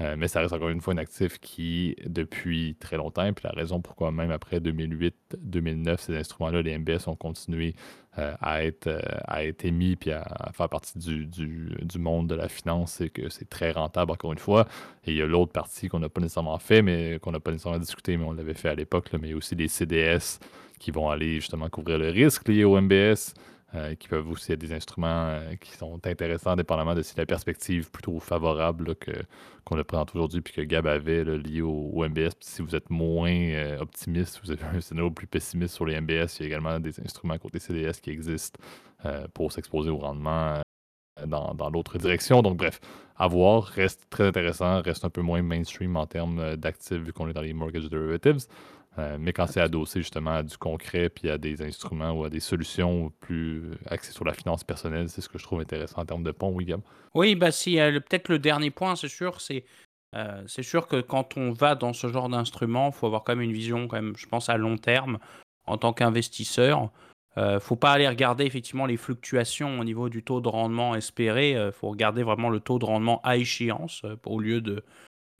Euh, 0.00 0.16
mais 0.16 0.26
ça 0.26 0.40
reste 0.40 0.54
encore 0.54 0.70
une 0.70 0.80
fois 0.80 0.94
un 0.94 0.98
actif 0.98 1.38
qui, 1.38 1.96
depuis 2.06 2.76
très 2.80 2.96
longtemps, 2.96 3.30
puis 3.32 3.44
la 3.44 3.50
raison 3.50 3.80
pourquoi 3.82 4.10
même 4.10 4.30
après 4.30 4.58
2008-2009, 4.58 5.98
ces 5.98 6.16
instruments-là, 6.16 6.62
les 6.62 6.78
MBS, 6.78 7.08
ont 7.08 7.16
continué 7.16 7.74
euh, 8.18 8.34
à, 8.42 8.62
être, 8.62 8.88
euh, 8.88 9.00
à 9.26 9.44
être 9.44 9.64
émis 9.64 9.96
puis 9.96 10.12
à, 10.12 10.50
faire 10.52 10.68
partie 10.68 10.98
du, 10.98 11.24
du, 11.24 11.98
monde 11.98 12.28
de 12.28 12.34
la 12.34 12.48
finance, 12.48 12.96
c'est 12.98 13.08
que 13.08 13.30
c'est 13.30 13.48
très 13.48 13.72
rentable, 13.72 14.12
encore 14.12 14.32
une 14.32 14.38
fois. 14.38 14.66
Et 15.06 15.12
il 15.12 15.16
y 15.16 15.22
a 15.22 15.26
l'autre 15.26 15.52
partie 15.52 15.88
qu'on 15.88 16.00
n'a 16.00 16.10
pas 16.10 16.20
nécessairement 16.20 16.58
fait, 16.58 16.82
mais 16.82 17.18
qu'on 17.22 17.32
n'a 17.32 17.40
pas 17.40 17.52
nécessairement 17.52 17.78
discuté, 17.78 18.18
mais 18.18 18.24
on 18.24 18.32
l'avait 18.32 18.52
fait 18.52 18.68
à 18.68 18.74
l'époque, 18.74 19.08
mais 19.18 19.32
aussi 19.32 19.54
les 19.54 19.68
CDS 19.68 20.38
qui 20.78 20.90
vont 20.90 21.08
aller 21.08 21.36
justement 21.36 21.70
couvrir 21.70 21.96
le 21.96 22.10
risque 22.10 22.46
lié 22.48 22.64
au 22.64 22.78
MBS. 22.78 23.32
Euh, 23.74 23.94
qui 23.94 24.06
peuvent 24.06 24.28
aussi 24.28 24.52
être 24.52 24.60
des 24.60 24.74
instruments 24.74 25.28
euh, 25.28 25.56
qui 25.56 25.70
sont 25.72 25.98
intéressants, 26.04 26.56
dépendamment 26.56 26.94
de 26.94 27.00
si 27.00 27.16
la 27.16 27.24
perspective 27.24 27.90
plutôt 27.90 28.20
favorable 28.20 28.94
qu'on 29.64 29.76
le 29.76 29.82
présente 29.82 30.14
aujourd'hui, 30.14 30.42
puis 30.42 30.52
que 30.52 30.60
Gab 30.60 30.86
avait 30.86 31.24
lié 31.24 31.62
au, 31.62 32.06
MBS. 32.06 32.32
si 32.40 32.60
vous 32.60 32.76
êtes 32.76 32.90
moins 32.90 33.32
euh, 33.32 33.78
optimiste, 33.78 34.40
vous 34.44 34.50
avez 34.50 34.62
un 34.76 34.80
scénario 34.82 35.10
plus 35.10 35.26
pessimiste 35.26 35.74
sur 35.74 35.86
les 35.86 35.98
MBS, 35.98 36.38
il 36.38 36.40
y 36.40 36.42
a 36.42 36.46
également 36.48 36.78
des 36.80 37.00
instruments 37.00 37.38
côté 37.38 37.60
CDS 37.60 38.00
qui 38.02 38.10
existent 38.10 38.60
pour 39.34 39.50
s'exposer 39.50 39.90
au 39.90 39.96
rendement 39.96 40.60
dans, 41.26 41.54
dans 41.54 41.70
l'autre 41.70 41.98
direction. 41.98 42.40
Donc, 42.40 42.58
bref, 42.58 42.78
à 43.16 43.26
voir, 43.26 43.64
reste 43.64 44.06
très 44.10 44.26
intéressant, 44.28 44.80
reste 44.82 45.04
un 45.04 45.10
peu 45.10 45.22
moins 45.22 45.42
mainstream 45.42 45.96
en 45.96 46.06
termes 46.06 46.56
d'actifs 46.56 46.98
vu 46.98 47.12
qu'on 47.12 47.26
est 47.28 47.32
dans 47.32 47.40
les 47.40 47.52
mortgage 47.52 47.88
derivatives. 47.88 48.46
Euh, 48.98 49.16
mais 49.18 49.32
quand 49.32 49.46
c'est 49.46 49.60
adossé 49.60 50.00
justement 50.00 50.32
à 50.32 50.42
du 50.42 50.56
concret, 50.58 51.08
puis 51.08 51.30
à 51.30 51.38
des 51.38 51.62
instruments 51.62 52.12
ou 52.12 52.24
à 52.24 52.30
des 52.30 52.40
solutions 52.40 53.10
plus 53.20 53.70
axées 53.86 54.12
sur 54.12 54.24
la 54.24 54.34
finance 54.34 54.64
personnelle, 54.64 55.08
c'est 55.08 55.22
ce 55.22 55.28
que 55.28 55.38
je 55.38 55.44
trouve 55.44 55.60
intéressant 55.60 56.02
en 56.02 56.04
termes 56.04 56.24
de 56.24 56.30
pont, 56.30 56.50
William. 56.50 56.82
Oui, 57.14 57.34
bah 57.34 57.50
si, 57.52 57.80
euh, 57.80 58.00
peut-être 58.00 58.28
le 58.28 58.38
dernier 58.38 58.70
point, 58.70 58.94
c'est 58.96 59.08
sûr, 59.08 59.40
c'est 59.40 59.64
euh, 60.14 60.42
c'est 60.46 60.62
sûr 60.62 60.88
que 60.88 61.00
quand 61.00 61.38
on 61.38 61.52
va 61.52 61.74
dans 61.74 61.94
ce 61.94 62.06
genre 62.08 62.28
d'instrument, 62.28 62.88
il 62.88 62.92
faut 62.92 63.06
avoir 63.06 63.24
quand 63.24 63.34
même 63.34 63.48
une 63.48 63.54
vision, 63.54 63.88
quand 63.88 63.96
même, 63.96 64.14
je 64.14 64.26
pense, 64.26 64.50
à 64.50 64.58
long 64.58 64.76
terme 64.76 65.18
en 65.64 65.78
tant 65.78 65.94
qu'investisseur. 65.94 66.90
ne 67.38 67.58
faut 67.58 67.76
pas 67.76 67.92
aller 67.92 68.06
regarder 68.06 68.44
effectivement 68.44 68.84
les 68.84 68.98
fluctuations 68.98 69.80
au 69.80 69.84
niveau 69.84 70.10
du 70.10 70.22
taux 70.22 70.42
de 70.42 70.48
rendement 70.50 70.94
espéré. 70.94 71.52
Il 71.52 71.72
faut 71.72 71.88
regarder 71.88 72.24
vraiment 72.24 72.50
le 72.50 72.60
taux 72.60 72.78
de 72.78 72.84
rendement 72.84 73.22
à 73.24 73.38
échéance 73.38 74.02
au 74.26 74.38
lieu 74.38 74.60
de 74.60 74.84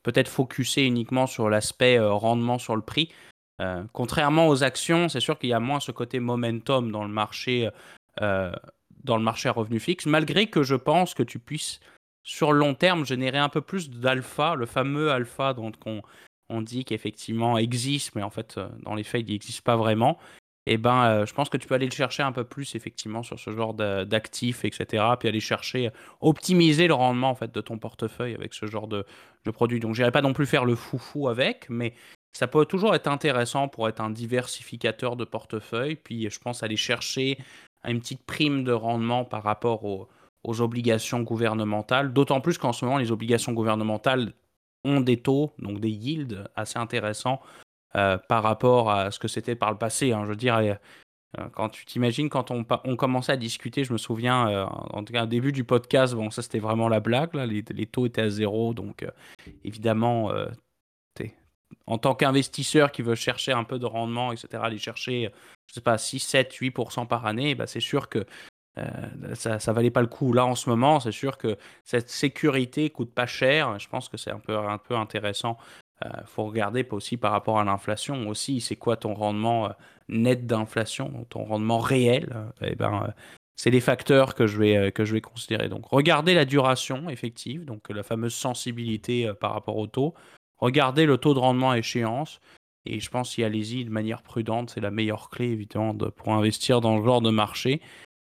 peut-être 0.04 0.28
focuser 0.28 0.86
uniquement 0.86 1.26
sur 1.26 1.50
l'aspect 1.50 1.98
rendement 1.98 2.58
sur 2.58 2.74
le 2.74 2.82
prix. 2.82 3.10
Euh, 3.62 3.84
contrairement 3.92 4.48
aux 4.48 4.64
actions, 4.64 5.08
c'est 5.08 5.20
sûr 5.20 5.38
qu'il 5.38 5.50
y 5.50 5.54
a 5.54 5.60
moins 5.60 5.80
ce 5.80 5.92
côté 5.92 6.18
momentum 6.18 6.90
dans 6.90 7.04
le 7.04 7.12
marché, 7.12 7.68
euh, 8.20 8.52
dans 9.04 9.16
le 9.16 9.22
marché 9.22 9.48
à 9.48 9.52
revenu 9.52 9.78
fixe, 9.78 10.06
malgré 10.06 10.46
que 10.48 10.62
je 10.62 10.74
pense 10.74 11.14
que 11.14 11.22
tu 11.22 11.38
puisses 11.38 11.80
sur 12.24 12.52
long 12.52 12.74
terme 12.74 13.06
générer 13.06 13.38
un 13.38 13.48
peu 13.48 13.60
plus 13.60 13.90
d'alpha, 13.90 14.54
le 14.56 14.66
fameux 14.66 15.10
alpha 15.10 15.54
dont 15.54 15.72
on, 15.86 16.02
dit 16.60 16.84
qu'effectivement 16.84 17.56
existe, 17.56 18.14
mais 18.14 18.22
en 18.22 18.28
fait 18.28 18.58
euh, 18.58 18.68
dans 18.82 18.94
les 18.94 19.04
faits 19.04 19.24
il 19.26 19.32
n'existe 19.32 19.62
pas 19.62 19.76
vraiment. 19.76 20.18
Et 20.66 20.74
eh 20.74 20.78
ben, 20.78 21.24
je 21.24 21.32
pense 21.34 21.48
que 21.48 21.56
tu 21.56 21.66
peux 21.66 21.74
aller 21.74 21.86
le 21.86 21.92
chercher 21.92 22.22
un 22.22 22.30
peu 22.30 22.44
plus 22.44 22.76
effectivement 22.76 23.24
sur 23.24 23.36
ce 23.40 23.50
genre 23.50 23.74
d'actifs, 23.74 24.64
etc. 24.64 25.02
Puis 25.18 25.28
aller 25.28 25.40
chercher, 25.40 25.90
optimiser 26.20 26.86
le 26.86 26.94
rendement 26.94 27.30
en 27.30 27.34
fait 27.34 27.52
de 27.52 27.60
ton 27.60 27.78
portefeuille 27.78 28.34
avec 28.34 28.54
ce 28.54 28.66
genre 28.66 28.86
de, 28.86 29.04
de 29.44 29.50
produit. 29.50 29.80
Donc, 29.80 29.96
j'irai 29.96 30.12
pas 30.12 30.22
non 30.22 30.32
plus 30.32 30.46
faire 30.46 30.64
le 30.64 30.76
foufou 30.76 31.28
avec, 31.28 31.66
mais 31.68 31.94
ça 32.32 32.46
peut 32.46 32.64
toujours 32.64 32.94
être 32.94 33.08
intéressant 33.08 33.68
pour 33.68 33.88
être 33.88 34.00
un 34.00 34.10
diversificateur 34.10 35.16
de 35.16 35.24
portefeuille. 35.24 35.96
Puis 35.96 36.28
je 36.30 36.38
pense 36.38 36.62
aller 36.62 36.76
chercher 36.76 37.38
une 37.84 38.00
petite 38.00 38.24
prime 38.24 38.64
de 38.64 38.72
rendement 38.72 39.24
par 39.24 39.42
rapport 39.42 39.84
aux, 39.84 40.08
obligations 40.44 41.20
gouvernementales. 41.20 42.12
D'autant 42.12 42.40
plus 42.40 42.58
qu'en 42.58 42.72
ce 42.72 42.84
moment, 42.84 42.98
les 42.98 43.12
obligations 43.12 43.52
gouvernementales 43.52 44.32
ont 44.84 45.00
des 45.00 45.18
taux, 45.18 45.52
donc 45.58 45.78
des 45.78 45.90
yields 45.90 46.48
assez 46.56 46.78
intéressants 46.78 47.40
euh, 47.94 48.18
par 48.18 48.42
rapport 48.42 48.90
à 48.90 49.12
ce 49.12 49.20
que 49.20 49.28
c'était 49.28 49.54
par 49.54 49.70
le 49.70 49.78
passé. 49.78 50.10
Hein. 50.10 50.24
Je 50.24 50.30
veux 50.30 50.36
dire, 50.36 50.56
euh, 50.56 50.74
quand 51.52 51.68
tu 51.68 51.84
t'imagines, 51.84 52.28
quand 52.28 52.50
on, 52.50 52.64
commençait 52.96 53.32
à 53.32 53.36
discuter, 53.36 53.84
je 53.84 53.92
me 53.92 53.98
souviens, 53.98 54.48
euh, 54.48 54.64
en 54.64 55.04
tout 55.04 55.12
cas, 55.12 55.22
au 55.22 55.26
début 55.26 55.52
du 55.52 55.62
podcast, 55.62 56.12
bon, 56.14 56.30
ça 56.32 56.42
c'était 56.42 56.58
vraiment 56.58 56.88
la 56.88 56.98
blague, 56.98 57.34
là, 57.34 57.46
les, 57.46 57.62
les, 57.70 57.86
taux 57.86 58.06
étaient 58.06 58.22
à 58.22 58.30
zéro, 58.30 58.74
donc 58.74 59.06
évidemment, 59.62 60.32
en 61.86 61.98
tant 61.98 62.14
qu'investisseur 62.14 62.92
qui 62.92 63.02
veut 63.02 63.14
chercher 63.14 63.52
un 63.52 63.64
peu 63.64 63.78
de 63.78 63.86
rendement, 63.86 64.32
etc., 64.32 64.62
aller 64.62 64.78
chercher, 64.78 65.30
je 65.66 65.74
sais 65.74 65.80
pas, 65.80 65.98
6, 65.98 66.20
7, 66.20 66.52
8% 66.54 67.06
par 67.06 67.26
année, 67.26 67.54
bah 67.54 67.66
c'est 67.66 67.80
sûr 67.80 68.08
que 68.08 68.26
euh, 68.78 69.34
ça, 69.34 69.58
ça 69.58 69.72
valait 69.72 69.90
pas 69.90 70.00
le 70.00 70.06
coup. 70.06 70.32
Là, 70.32 70.46
en 70.46 70.54
ce 70.54 70.68
moment, 70.68 71.00
c'est 71.00 71.12
sûr 71.12 71.36
que 71.36 71.58
cette 71.84 72.10
sécurité 72.10 72.90
coûte 72.90 73.12
pas 73.12 73.26
cher. 73.26 73.78
Je 73.78 73.88
pense 73.88 74.08
que 74.08 74.16
c'est 74.16 74.30
un 74.30 74.38
peu, 74.38 74.56
intéressant. 74.96 75.58
Il 76.04 76.08
euh, 76.08 76.24
faut 76.24 76.44
regarder 76.44 76.86
aussi 76.90 77.16
par 77.16 77.32
rapport 77.32 77.58
à 77.58 77.64
l'inflation 77.64 78.28
aussi. 78.28 78.60
C'est 78.60 78.76
quoi 78.76 78.96
ton 78.96 79.14
rendement 79.14 79.66
euh, 79.66 79.72
net 80.08 80.46
d'inflation, 80.46 81.26
ton 81.28 81.44
rendement 81.44 81.78
réel 81.78 82.34
Eh 82.62 82.74
ben, 82.74 83.12
c'est 83.56 83.70
les 83.70 83.80
facteurs 83.80 84.34
que 84.34 84.46
je 84.46 84.58
vais, 84.58 84.92
que 84.92 85.04
je 85.04 85.12
vais 85.12 85.20
considérer. 85.20 85.68
Donc, 85.68 85.86
regardez 85.86 86.34
la 86.34 86.44
duration 86.44 87.08
effective, 87.08 87.64
donc 87.64 87.88
la 87.90 88.02
fameuse 88.02 88.34
sensibilité 88.34 89.32
par 89.34 89.52
rapport 89.52 89.76
au 89.76 89.86
taux. 89.86 90.14
Regardez 90.62 91.06
le 91.06 91.18
taux 91.18 91.34
de 91.34 91.40
rendement 91.40 91.72
à 91.72 91.78
échéance. 91.78 92.40
Et 92.86 93.00
je 93.00 93.10
pense 93.10 93.36
y 93.36 93.44
allez-y 93.44 93.84
de 93.84 93.90
manière 93.90 94.22
prudente, 94.22 94.70
c'est 94.70 94.80
la 94.80 94.90
meilleure 94.90 95.28
clé 95.28 95.46
évidemment 95.46 95.94
pour 95.94 96.32
investir 96.32 96.80
dans 96.80 96.98
ce 97.00 97.04
genre 97.04 97.20
de 97.20 97.30
marché. 97.30 97.80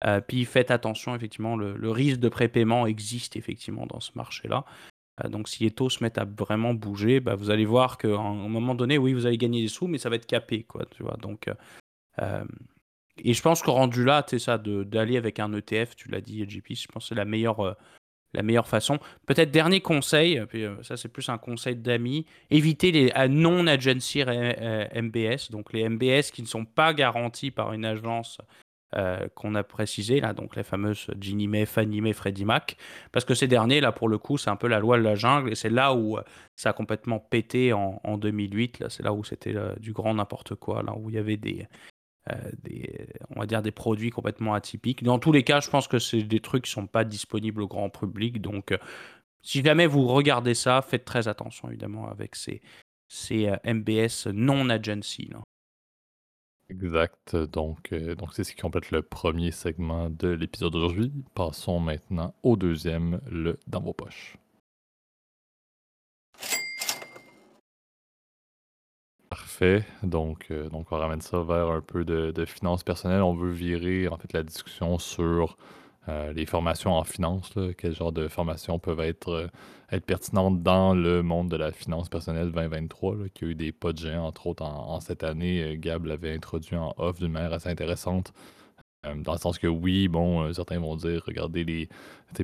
Euh, 0.05 0.19
puis 0.21 0.45
faites 0.45 0.71
attention, 0.71 1.13
effectivement, 1.13 1.55
le, 1.55 1.91
risque 1.91 2.19
de 2.19 2.29
prépaiement 2.29 2.87
existe 2.87 3.35
effectivement 3.35 3.85
dans 3.85 3.99
ce 3.99 4.11
marché-là. 4.15 4.65
Euh, 5.23 5.29
donc 5.29 5.49
si 5.49 5.63
les 5.63 5.71
taux 5.71 5.89
se 5.89 6.03
mettent 6.03 6.17
à 6.17 6.25
vraiment 6.25 6.73
bouger, 6.73 7.19
bah, 7.19 7.35
vous 7.35 7.49
allez 7.49 7.65
voir 7.65 7.97
qu'à 7.97 8.17
un 8.17 8.47
moment 8.47 8.75
donné, 8.75 8.97
oui, 8.97 9.13
vous 9.13 9.25
allez 9.25 9.37
gagner 9.37 9.61
des 9.61 9.67
sous, 9.67 9.87
mais 9.87 9.97
ça 9.97 10.09
va 10.09 10.15
être 10.15 10.25
capé. 10.25 10.63
Quoi, 10.63 10.85
tu 10.85 11.03
vois 11.03 11.17
donc, 11.17 11.49
euh, 12.19 12.45
et 13.17 13.33
je 13.33 13.41
pense 13.41 13.61
que 13.61 13.69
rendu 13.69 14.05
là, 14.05 14.23
tu 14.23 14.39
ça, 14.39 14.57
d'aller 14.57 15.17
avec 15.17 15.39
un 15.39 15.53
ETF, 15.53 15.95
tu 15.95 16.09
l'as 16.09 16.21
dit, 16.21 16.49
JP, 16.49 16.73
je 16.75 16.87
pense 16.87 17.03
que 17.03 17.09
c'est 17.09 17.15
la 17.15 17.25
meilleure 17.25 17.75
la 18.33 18.43
meilleure 18.43 18.67
façon. 18.67 18.99
Peut-être 19.25 19.51
dernier 19.51 19.81
conseil, 19.81 20.41
puis 20.47 20.65
euh, 20.65 20.81
ça 20.83 20.97
c'est 20.97 21.09
plus 21.09 21.29
un 21.29 21.37
conseil 21.37 21.75
d'amis, 21.75 22.25
éviter 22.49 22.91
les 22.91 23.11
non-agency 23.29 24.23
MBS, 24.23 25.51
donc 25.51 25.73
les 25.73 25.87
MBS 25.87 26.31
qui 26.31 26.41
ne 26.41 26.47
sont 26.47 26.65
pas 26.65 26.93
garantis 26.93 27.51
par 27.51 27.73
une 27.73 27.85
agence 27.85 28.39
euh, 28.93 29.29
qu'on 29.35 29.55
a 29.55 29.63
précisé, 29.63 30.19
là, 30.19 30.33
donc 30.33 30.57
les 30.57 30.63
fameuses 30.63 31.07
Ginnie 31.17 31.47
Mae, 31.47 31.65
Fannie 31.65 32.01
Mae, 32.01 32.11
Freddie 32.11 32.43
Mac, 32.43 32.75
parce 33.13 33.23
que 33.23 33.33
ces 33.33 33.47
derniers, 33.47 33.79
là, 33.79 33.93
pour 33.93 34.09
le 34.09 34.17
coup, 34.17 34.37
c'est 34.37 34.49
un 34.49 34.57
peu 34.57 34.67
la 34.67 34.79
loi 34.79 34.97
de 34.97 35.03
la 35.03 35.15
jungle, 35.15 35.49
et 35.49 35.55
c'est 35.55 35.69
là 35.69 35.93
où 35.93 36.17
euh, 36.17 36.23
ça 36.57 36.71
a 36.71 36.73
complètement 36.73 37.17
pété 37.17 37.71
en, 37.71 38.01
en 38.03 38.17
2008, 38.17 38.79
là, 38.79 38.89
c'est 38.89 39.01
là 39.01 39.13
où 39.13 39.23
c'était 39.23 39.55
du 39.79 39.93
grand 39.93 40.13
n'importe 40.15 40.55
quoi, 40.55 40.83
là, 40.83 40.93
où 40.97 41.09
il 41.09 41.15
y 41.15 41.19
avait 41.19 41.37
des, 41.37 41.61
euh, 41.61 41.75
des, 42.63 43.07
on 43.29 43.39
va 43.39 43.45
dire 43.45 43.61
des 43.61 43.71
produits 43.71 44.09
complètement 44.09 44.53
atypiques. 44.53 45.03
Dans 45.03 45.19
tous 45.19 45.31
les 45.31 45.43
cas, 45.43 45.59
je 45.59 45.69
pense 45.69 45.87
que 45.87 45.99
c'est 45.99 46.23
des 46.23 46.39
trucs 46.39 46.65
qui 46.65 46.71
sont 46.71 46.87
pas 46.87 47.03
disponibles 47.03 47.61
au 47.61 47.67
grand 47.67 47.89
public. 47.89 48.41
Donc, 48.41 48.71
euh, 48.71 48.77
si 49.41 49.63
jamais 49.63 49.87
vous 49.87 50.07
regardez 50.07 50.53
ça, 50.53 50.81
faites 50.81 51.05
très 51.05 51.27
attention 51.27 51.69
évidemment 51.69 52.09
avec 52.09 52.35
ces, 52.35 52.61
ces 53.07 53.47
euh, 53.47 53.55
MBS 53.65 54.27
non 54.33 54.69
agency. 54.69 55.29
Exact. 56.69 57.35
Donc, 57.35 57.93
donc 57.93 58.33
c'est 58.33 58.43
ce 58.43 58.53
qui 58.53 58.61
complète 58.61 58.91
le 58.91 59.01
premier 59.01 59.51
segment 59.51 60.09
de 60.09 60.29
l'épisode 60.29 60.71
d'aujourd'hui. 60.71 61.11
Passons 61.35 61.79
maintenant 61.79 62.33
au 62.43 62.55
deuxième, 62.55 63.19
le 63.29 63.59
dans 63.67 63.81
vos 63.81 63.93
poches. 63.93 64.37
Parfait. 69.31 69.85
Donc, 70.03 70.47
euh, 70.51 70.67
donc, 70.67 70.91
on 70.91 70.97
ramène 70.97 71.21
ça 71.21 71.41
vers 71.41 71.69
un 71.69 71.79
peu 71.79 72.03
de, 72.03 72.43
finances 72.43 72.83
personnelles. 72.83 73.21
On 73.21 73.33
veut 73.33 73.49
virer 73.49 74.09
en 74.09 74.17
fait 74.17 74.33
la 74.33 74.43
discussion 74.43 74.99
sur 74.99 75.55
euh, 76.09 76.33
les 76.33 76.45
formations 76.45 76.91
en 76.95 77.05
finance. 77.05 77.53
quel 77.77 77.95
genre 77.95 78.11
de 78.11 78.27
formations 78.27 78.77
peuvent 78.77 78.99
être, 78.99 79.29
euh, 79.29 79.47
être 79.89 80.05
pertinentes 80.05 80.61
dans 80.61 80.93
le 80.93 81.23
monde 81.23 81.49
de 81.49 81.55
la 81.55 81.71
finance 81.71 82.09
personnelle 82.09 82.51
2023, 82.51 83.15
qui 83.33 83.45
a 83.45 83.47
eu 83.47 83.55
des 83.55 83.71
pas 83.71 83.93
de 83.93 83.99
géant, 83.99 84.25
entre 84.25 84.47
autres, 84.47 84.63
en, 84.63 84.95
en 84.95 84.99
cette 84.99 85.23
année. 85.23 85.77
Gab 85.77 86.03
l'avait 86.07 86.35
introduit 86.35 86.75
en 86.75 86.93
off 86.97 87.17
d'une 87.19 87.31
manière 87.31 87.53
assez 87.53 87.69
intéressante. 87.69 88.33
Euh, 89.07 89.15
dans 89.15 89.33
le 89.33 89.39
sens 89.39 89.57
que 89.57 89.67
oui, 89.67 90.07
bon, 90.07 90.43
euh, 90.43 90.53
certains 90.53 90.79
vont 90.79 90.95
dire, 90.95 91.23
regardez 91.25 91.63
les, 91.63 91.89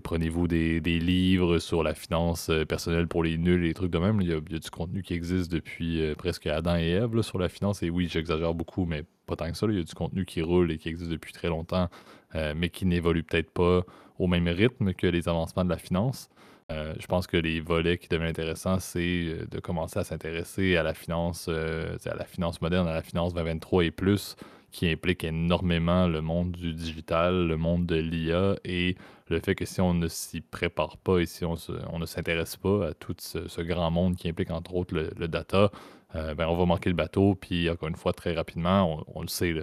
prenez-vous 0.01 0.47
des, 0.47 0.79
livres 0.79 1.59
sur 1.59 1.83
la 1.83 1.93
finance 1.93 2.49
euh, 2.49 2.65
personnelle 2.65 3.07
pour 3.07 3.23
les 3.23 3.37
nuls 3.37 3.63
et 3.63 3.67
des 3.69 3.73
trucs 3.75 3.91
de 3.91 3.99
même. 3.99 4.19
Il 4.21 4.29
y, 4.29 4.33
a, 4.33 4.39
du 4.39 4.69
contenu 4.71 5.03
qui 5.03 5.13
existe 5.13 5.51
depuis 5.51 6.01
presque 6.17 6.47
Adam 6.47 6.75
et 6.77 6.89
Ève 6.89 7.21
sur 7.21 7.37
la 7.37 7.49
finance. 7.49 7.83
Et 7.83 7.89
oui, 7.91 8.07
j'exagère 8.11 8.55
beaucoup, 8.55 8.85
mais 8.85 9.03
pas 9.27 9.35
tant 9.35 9.51
que 9.51 9.57
ça. 9.57 9.67
Il 9.69 9.77
y 9.77 9.79
a 9.79 9.83
du 9.83 9.93
contenu 9.93 10.25
qui 10.25 10.41
roule 10.41 10.71
et 10.71 10.77
qui 10.79 10.89
existe 10.89 11.11
depuis 11.11 11.31
très 11.31 11.49
longtemps, 11.49 11.89
mais 12.33 12.69
qui 12.69 12.85
n'évolue 12.85 13.23
peut-être 13.23 13.51
pas 13.51 13.83
au 14.19 14.27
même 14.27 14.47
rythme 14.47 14.93
que 14.93 15.07
les 15.07 15.29
avancements 15.29 15.65
de 15.65 15.69
la 15.69 15.77
finance. 15.77 16.29
Je 16.69 17.05
pense 17.07 17.27
que 17.27 17.37
les 17.37 17.59
volets 17.61 17.97
qui 17.97 18.07
deviennent 18.07 18.29
intéressants, 18.29 18.79
c'est 18.79 19.47
de 19.49 19.59
commencer 19.59 19.99
à 19.99 20.03
s'intéresser 20.03 20.75
à 20.75 20.83
la 20.83 20.93
finance, 20.93 21.49
à 21.49 22.15
la 22.15 22.25
finance 22.25 22.61
moderne, 22.61 22.87
à 22.87 22.93
la 22.93 23.03
finance 23.03 23.33
2023 23.33 23.85
et 23.85 23.91
plus, 23.91 24.35
qui 24.71 24.89
implique 24.89 25.23
énormément 25.23 26.07
le 26.07 26.21
monde 26.21 26.51
du 26.51 26.73
digital, 26.73 27.47
le 27.47 27.57
monde 27.57 27.85
de 27.85 27.95
l'IA 27.95 28.55
et 28.65 28.95
le 29.29 29.39
fait 29.39 29.55
que 29.55 29.65
si 29.65 29.81
on 29.81 29.93
ne 29.93 30.07
s'y 30.07 30.41
prépare 30.41 30.97
pas 30.97 31.19
et 31.19 31.25
si 31.25 31.45
on, 31.45 31.55
ne 31.99 32.05
s'intéresse 32.05 32.55
pas 32.57 32.89
à 32.89 32.93
tout 32.93 33.15
ce, 33.19 33.61
grand 33.61 33.91
monde 33.91 34.15
qui 34.15 34.29
implique 34.29 34.51
entre 34.51 34.75
autres 34.75 34.95
le, 34.95 35.27
data, 35.27 35.71
ben 36.13 36.47
on 36.47 36.55
va 36.55 36.65
manquer 36.65 36.89
le 36.89 36.95
bateau. 36.95 37.35
Puis 37.35 37.69
encore 37.69 37.89
une 37.89 37.95
fois, 37.95 38.13
très 38.13 38.33
rapidement, 38.33 39.03
on, 39.13 39.21
le 39.21 39.27
sait, 39.27 39.53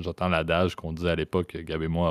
j'entends 0.00 0.28
l'adage 0.28 0.74
qu'on 0.74 0.92
disait 0.92 1.10
à 1.10 1.16
l'époque, 1.16 1.56
Gab 1.56 1.82
et 1.82 1.88
moi 1.88 2.08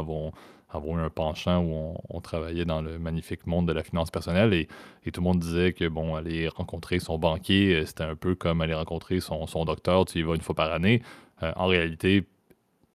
avons 0.72 0.98
eu 0.98 1.02
un 1.02 1.10
penchant 1.10 1.64
où 1.64 1.96
on, 2.10 2.22
travaillait 2.22 2.66
dans 2.66 2.82
le 2.82 3.00
magnifique 3.00 3.48
monde 3.48 3.68
de 3.68 3.74
la 3.74 3.84
finance 3.84 4.12
personnelle 4.12 4.54
et, 4.54 4.68
tout 5.12 5.22
le 5.22 5.26
monde 5.26 5.40
disait 5.40 5.74
que, 5.74 5.88
bon, 5.88 6.14
aller 6.14 6.48
rencontrer 6.50 7.00
son 7.00 7.18
banquier, 7.18 7.74
euh, 7.74 7.86
c'était 7.86 8.04
un 8.04 8.16
peu 8.16 8.36
comme 8.36 8.62
aller 8.62 8.76
rencontrer 8.76 9.20
son, 9.20 9.66
docteur, 9.66 10.06
tu 10.06 10.20
y 10.20 10.22
vas 10.22 10.36
une 10.36 10.42
fois 10.42 10.54
par 10.54 10.72
année. 10.72 11.02
Euh, 11.43 11.52
en 11.56 11.67
réalité, 11.67 12.25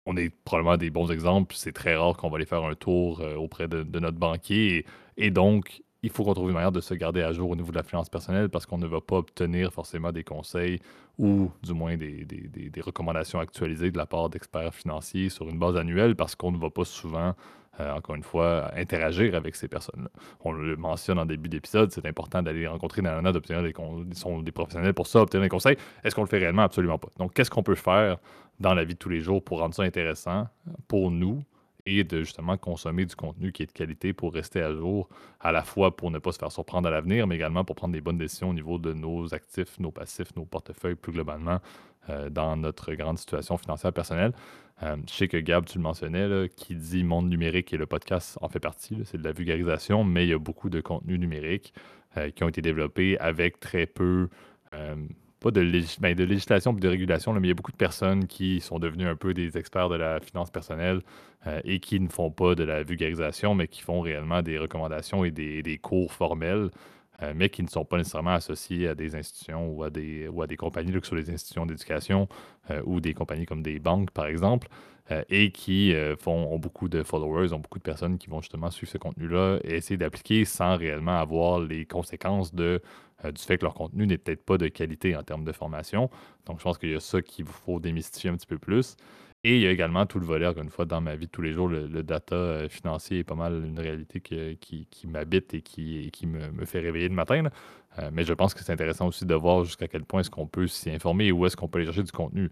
on 0.07 0.17
est 0.17 0.31
probablement 0.45 0.77
des 0.77 0.91
bons 0.91 1.11
exemples. 1.11 1.55
C'est 1.57 1.73
très 1.73 1.97
rare 1.97 2.17
qu'on 2.17 2.31
va 2.31 2.37
aller 2.37 2.47
faire 2.47 2.65
un 2.65 2.75
tour 2.75 3.21
euh, 3.21 3.37
auprès 3.37 3.69
de, 3.69 3.85
notre 3.99 4.19
banquier. 4.19 4.87
et 5.17 5.31
donc, 5.31 5.83
il 6.05 6.11
faut 6.11 6.23
qu'on 6.23 6.35
trouve 6.35 6.49
une 6.49 6.55
manière 6.55 6.71
de 6.71 6.83
se 6.83 6.93
garder 6.93 7.23
à 7.23 7.33
jour 7.33 7.49
au 7.49 7.57
niveau 7.57 7.71
de 7.71 7.77
la 7.77 7.83
finance 7.83 8.11
personnelle 8.11 8.51
parce 8.51 8.67
qu'on 8.67 8.77
ne 8.77 8.87
va 8.87 9.01
pas 9.01 9.17
obtenir 9.17 9.73
forcément 9.73 10.13
des 10.13 10.23
conseils 10.23 10.79
ou 11.19 11.51
du 11.63 11.73
moins 11.73 11.97
des, 11.97 12.27
recommandations 12.83 13.41
actualisées 13.41 13.91
de 13.91 13.97
la 13.97 14.05
part 14.05 14.29
d'experts 14.29 14.75
financiers 14.75 15.31
sur 15.31 15.49
une 15.49 15.59
base 15.59 15.79
annuelle 15.79 16.15
parce 16.15 16.35
qu'on 16.35 16.53
ne 16.53 16.59
va 16.59 16.69
pas 16.69 16.85
souvent, 16.85 17.35
euh, 17.81 17.95
encore 17.95 18.17
une 18.17 18.23
fois, 18.23 18.71
interagir 18.77 19.35
avec 19.35 19.57
ces 19.57 19.67
personnes-là. 19.67 20.11
On 20.45 20.53
le 20.53 20.77
mentionne 20.77 21.19
en 21.19 21.25
début 21.25 21.49
d'épisode, 21.49 21.91
c'est 21.91 22.05
important 22.05 22.43
d'aller 22.43 22.67
rencontrer 22.67 23.01
Nana, 23.01 23.33
d'obtenir 23.33 23.63
des, 23.63 23.73
sont 24.15 24.43
des 24.43 24.53
professionnels 24.53 24.93
pour 24.93 25.07
ça, 25.07 25.23
obtenir 25.23 25.45
des 25.45 25.49
conseils. 25.49 25.79
Est-ce 26.05 26.15
qu'on 26.15 26.23
le 26.23 26.29
fait 26.29 26.39
réellement? 26.39 26.63
Absolument 26.63 26.99
pas. 26.99 27.09
Donc, 27.19 27.33
qu'est-ce 27.33 27.51
qu'on 27.51 27.63
peut 27.63 27.77
faire 27.77 28.19
dans 28.61 28.75
la 28.75 28.85
vie 28.85 28.93
de 28.93 28.99
tous 28.99 29.09
les 29.09 29.23
jours 29.23 29.43
pour 29.43 29.61
rendre 29.61 29.75
ça 29.75 29.85
intéressant 29.85 30.49
pour 30.87 31.11
nous 31.11 31.43
et 31.87 32.05
de 32.05 32.21
justement 32.21 32.57
consommer 32.57 33.05
du 33.05 33.15
contenu 33.15 33.53
qui 33.53 33.63
est 33.63 33.67
de 33.67 33.73
qualité 33.73 34.13
pour 34.13 34.33
rester 34.33 34.63
à 34.63 34.73
jour, 34.73 35.09
à 35.41 35.53
la 35.53 35.63
fois 35.63 35.97
pour 35.97 36.11
ne 36.11 36.19
pas 36.19 36.33
se 36.33 36.39
faire 36.39 36.53
surprendre 36.53 36.89
à 36.89 36.91
l'avenir, 36.91 37.27
mais 37.27 37.37
également 37.37 37.65
pour 37.65 37.77
prendre 37.77 37.93
des 37.93 38.01
bonnes 38.01 38.19
décisions 38.19 38.51
au 38.51 38.55
niveau 38.55 38.79
de 38.79 38.93
nos 38.93 39.35
actifs, 39.35 39.79
nos 39.79 39.91
passifs, 39.91 40.35
nos 40.37 40.45
portefeuilles 40.45 40.95
plus 40.95 41.13
globalement 41.13 41.61
euh, 42.09 42.31
dans 42.31 42.57
notre 42.57 42.95
grande 42.95 43.19
situation 43.19 43.59
financière 43.59 43.93
personnelle. 43.93 44.33
Euh, 44.83 44.97
je 45.09 45.15
sais 45.15 45.29
que 45.29 45.37
Gab, 45.37 45.67
tu 45.67 45.79
le 45.79 45.85
mentionnais, 45.85 46.49
qui 46.57 46.75
dit 46.75 47.05
monde 47.05 47.29
numérique 47.29 47.73
et 47.73 47.77
le 47.77 47.87
podcast 47.87 48.39
en 48.41 48.49
fait 48.49 48.61
partie, 48.61 48.99
c'est 49.05 49.19
de 49.19 49.25
la 49.25 49.33
vulgarisation, 49.33 50.05
mais 50.05 50.25
il 50.25 50.31
y 50.31 50.35
a 50.35 50.39
beaucoup 50.39 50.71
de 50.71 50.81
contenus 50.81 51.21
numériques 51.21 51.75
euh, 52.17 52.31
qui 52.31 52.45
ont 52.45 52.49
été 52.49 52.63
développés 52.63 53.19
avec 53.19 53.61
très 53.61 53.87
peu 53.87 54.29
pas 55.45 55.51
de, 55.51 56.01
ben, 56.01 56.15
de 56.15 56.25
législation 56.25 56.75
et 56.75 56.81
de 56.81 56.89
régulation, 56.89 57.35
mais 57.35 57.49
il 57.49 57.49
y 57.49 57.51
a 57.51 57.55
beaucoup 57.55 57.71
de 57.71 57.77
personnes 57.77 58.27
qui 58.27 58.61
sont 58.61 58.79
devenues 58.79 59.07
un 59.07 59.15
peu 59.15 59.35
des 59.35 59.59
experts 59.59 59.91
de 59.91 59.97
la 59.97 60.19
finance 60.19 60.51
personnelle 60.51 61.03
euh, 61.47 61.61
et 61.65 61.81
qui 61.81 62.01
ne 62.01 62.09
font 62.09 62.31
pas 62.31 62.55
de 62.55 62.65
la 62.65 62.83
vulgarisation, 62.83 63.55
mais 63.55 63.69
qui 63.69 63.83
font 63.83 64.01
réellement 64.01 64.41
des 64.41 64.59
recommandations 64.59 65.23
et 65.23 65.31
des, 65.31 65.79
cours 65.83 66.15
formels, 66.15 66.71
euh, 67.23 67.35
mais 67.37 67.51
qui 67.51 67.63
ne 67.63 67.69
sont 67.69 67.85
pas 67.85 67.99
nécessairement 67.99 68.33
associés 68.33 68.89
à 68.89 68.95
des 68.95 69.17
institutions 69.17 69.69
ou 69.69 69.83
à 69.85 69.91
des, 69.91 70.29
ou 70.29 70.41
à 70.41 70.47
compagnies, 70.57 70.93
que 70.93 71.01
ce 71.03 71.11
soit 71.11 71.21
des 71.21 71.31
institutions 71.31 71.67
d'éducation 71.67 72.27
euh, 72.71 72.81
ou 72.87 73.01
des 73.01 73.13
compagnies 73.13 73.45
comme 73.45 73.63
des 73.63 73.79
banques, 73.79 74.13
par 74.13 74.27
exemple. 74.27 74.69
Et 75.29 75.51
qui 75.51 75.95
font, 76.19 76.53
ont 76.53 76.59
beaucoup 76.59 76.89
de 76.89 77.03
followers, 77.03 77.53
ont 77.53 77.59
beaucoup 77.59 77.79
de 77.79 77.85
personnes 77.85 78.17
qui 78.17 78.31
vont 78.31 78.41
justement 78.41 78.71
suivre 78.71 78.91
ce 78.91 78.99
contenu-là 78.99 79.59
et 79.63 79.75
essayer 79.75 79.99
d'appliquer 79.99 80.45
sans 80.47 80.77
réellement 80.77 81.19
avoir 81.19 81.61
les 81.61 81.85
conséquences 81.85 82.55
de 82.55 82.81
euh, 83.25 83.33
du 83.33 83.43
fait 83.43 83.59
que 83.59 83.65
leur 83.65 83.75
contenu 83.75 84.07
n'est 84.07 84.19
peut-être 84.19 84.45
pas 84.45 84.59
de 84.59 84.69
qualité 84.69 85.17
en 85.17 85.23
termes 85.23 85.45
de 85.45 85.53
formation. 85.53 86.11
Donc, 86.47 86.59
je 86.59 86.65
pense 86.65 86.79
qu'il 86.79 86.91
y 86.91 86.95
a 86.95 87.01
ça 87.01 87.23
qu'il 87.23 87.47
faut 87.47 87.81
démystifier 87.81 88.31
un 88.31 88.37
petit 88.37 88.47
peu 88.47 88.59
plus. 88.59 88.97
Et 89.47 89.57
il 89.57 89.61
y 89.61 89.67
a 89.67 89.71
également 89.71 90.07
tout 90.07 90.19
le 90.19 90.27
volet, 90.27 90.47
encore 90.47 90.63
une 90.63 90.71
fois, 90.71 90.87
dans 90.87 91.01
ma 91.03 91.17
vie 91.17 91.27
de 91.27 91.31
tous 91.31 91.43
les 91.43 91.53
jours, 91.53 91.69
le, 91.69 92.03
data 92.03 92.35
euh, 92.35 92.69
financier 92.69 93.19
est 93.19 93.25
pas 93.25 93.35
mal 93.35 93.63
une 93.65 93.79
réalité 93.79 94.21
qui, 94.21 95.07
m'habite 95.07 95.53
et 95.53 95.61
qui, 95.61 96.11
qui 96.13 96.27
me, 96.27 96.65
fait 96.65 96.81
réveiller 96.81 97.09
le 97.09 97.15
matin. 97.15 97.45
Euh, 97.99 98.11
mais 98.13 98.25
je 98.25 98.33
pense 98.33 98.55
que 98.55 98.65
c'est 98.65 98.73
intéressant 98.73 99.07
aussi 99.07 99.27
de 99.27 99.35
voir 99.35 99.65
jusqu'à 99.65 99.87
quel 99.87 100.05
point 100.05 100.21
est-ce 100.21 100.31
qu'on 100.31 100.47
peut 100.47 100.67
s'y 100.67 100.91
informer 100.91 101.27
et 101.27 101.33
où 101.33 101.45
est-ce 101.47 101.57
qu'on 101.57 101.69
peut 101.69 101.79
aller 101.79 101.87
chercher 101.87 102.03
du 102.03 102.13
contenu. 102.13 102.51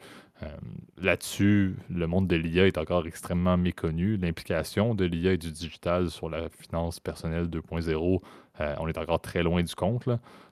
Là-dessus, 1.01 1.77
le 1.89 2.09
monde 2.09 2.27
de 2.27 2.35
l'IA 2.35 2.67
est 2.67 2.77
encore 2.77 3.07
extrêmement 3.07 3.57
méconnu. 3.57 4.17
L'implication 4.17 4.97
de 4.97 5.05
l'IA 5.05 5.35
et 5.35 5.39
du 5.39 5.53
digital 5.53 6.11
sur 6.11 6.29
la 6.29 6.49
finance 6.49 6.99
personnelle 6.99 7.47
2.0 7.47 8.21
euh, 8.61 8.75
on 8.79 8.89
est 8.89 8.99
encore 8.99 9.21
très 9.21 9.43
loin 9.43 9.63
du 9.63 9.75
compte. 9.75 10.09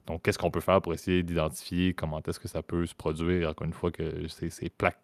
Donc, 0.07 0.23
qu'est-ce 0.23 0.39
qu'on 0.39 0.51
peut 0.51 0.59
faire 0.61 0.81
pour 0.81 0.93
essayer 0.93 1.23
d'identifier 1.23 1.93
comment 1.93 2.21
est-ce 2.27 2.39
que 2.39 2.47
ça 2.47 2.63
peut 2.63 2.85
se 2.85 2.95
produire, 2.95 3.49
encore 3.49 3.67
une 3.67 3.73
fois, 3.73 3.91
que 3.91 4.27
ces, 4.27 4.69
plaques 4.69 4.99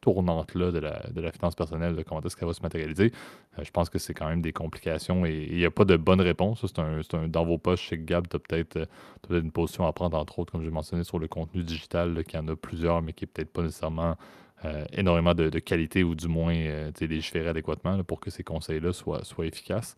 tournantes-là 0.00 0.70
de 0.70 0.78
la, 0.78 1.32
finance 1.32 1.54
personnelle, 1.54 2.04
comment 2.06 2.20
est-ce 2.20 2.36
qu'elle 2.36 2.48
va 2.48 2.54
se 2.54 2.62
matérialiser. 2.62 3.12
Euh, 3.58 3.64
je 3.64 3.70
pense 3.70 3.90
que 3.90 3.98
c'est 3.98 4.14
quand 4.14 4.28
même 4.28 4.42
des 4.42 4.52
complications 4.52 5.26
et 5.26 5.48
il 5.50 5.56
n'y 5.56 5.64
a 5.64 5.70
pas 5.70 5.84
de 5.84 5.96
bonne 5.96 6.20
réponse. 6.20 6.64
C'est 6.66 6.78
un, 6.78 7.28
dans 7.28 7.44
vos 7.44 7.58
poches 7.58 7.82
chez 7.82 7.98
Gab, 7.98 8.28
tu 8.28 8.36
as 8.36 8.38
peut-être 8.38 8.88
une 9.30 9.50
position 9.50 9.86
à 9.86 9.92
prendre, 9.92 10.16
entre 10.18 10.38
autres, 10.38 10.52
comme 10.52 10.64
je 10.64 10.70
mentionné, 10.70 11.04
sur 11.04 11.18
le 11.18 11.28
contenu 11.28 11.62
digital, 11.62 12.24
qui 12.24 12.36
en 12.38 12.46
a 12.48 12.56
plusieurs, 12.56 13.02
mais 13.02 13.12
qui 13.12 13.24
n'est 13.24 13.28
peut-être 13.28 13.52
pas 13.52 13.62
nécessairement 13.62 14.16
euh, 14.64 14.84
énormément 14.92 15.34
de, 15.34 15.58
qualité 15.58 16.04
ou 16.04 16.14
du 16.14 16.28
moins 16.28 16.54
légiférer 17.00 17.48
adéquatement 17.48 18.02
pour 18.04 18.20
que 18.20 18.30
ces 18.30 18.44
conseils-là 18.44 18.92
soient 18.92 19.46
efficaces. 19.46 19.96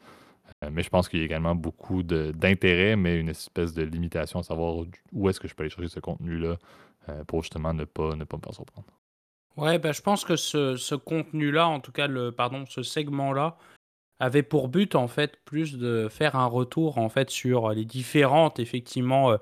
Euh, 0.65 0.71
mais 0.73 0.83
je 0.83 0.91
pense 0.91 1.09
qu'il 1.09 1.19
y 1.19 1.23
a 1.23 1.25
également 1.25 1.55
beaucoup 1.55 2.03
d'intérêt, 2.03 2.97
mais 2.97 3.19
une 3.19 3.29
espèce 3.29 3.75
de 3.75 3.83
limitation 3.83 4.41
à 4.41 4.43
savoir 4.43 4.85
où 5.13 5.29
est-ce 5.29 5.41
que 5.41 5.49
je 5.49 5.55
peux 5.55 5.63
aller 5.63 5.71
chercher 5.71 5.89
ce 5.89 6.01
contenu-là 6.01 6.57
euh, 7.09 7.25
pour 7.25 7.43
justement 7.43 7.75
ne 7.75 7.85
pas, 7.85 8.15
ne 8.17 8.25
pas 8.25 8.37
me 8.37 8.43
faire 8.43 8.55
surprendre. 8.55 8.87
Ouais, 9.57 9.79
bah, 9.79 9.92
je 9.92 10.03
pense 10.03 10.25
que 10.25 10.37
ce, 10.37 10.95
contenu-là, 10.95 11.66
en 11.69 11.81
tout 11.81 11.92
cas, 11.92 12.07
le, 12.07 12.33
pardon, 12.33 12.64
ce 12.66 12.83
segment-là, 12.83 13.57
avait 14.21 14.42
pour 14.42 14.69
but, 14.69 14.95
en 14.95 15.09
fait, 15.09 15.38
plus 15.45 15.79
de 15.79 16.09
faire 16.09 16.37
un 16.37 16.47
retour, 16.47 16.99
en 16.99 17.09
fait, 17.09 17.31
sur 17.31 17.71
les 17.71 17.85
différentes, 17.85 18.59
effectivement, 18.59 19.33
euh, 19.33 19.37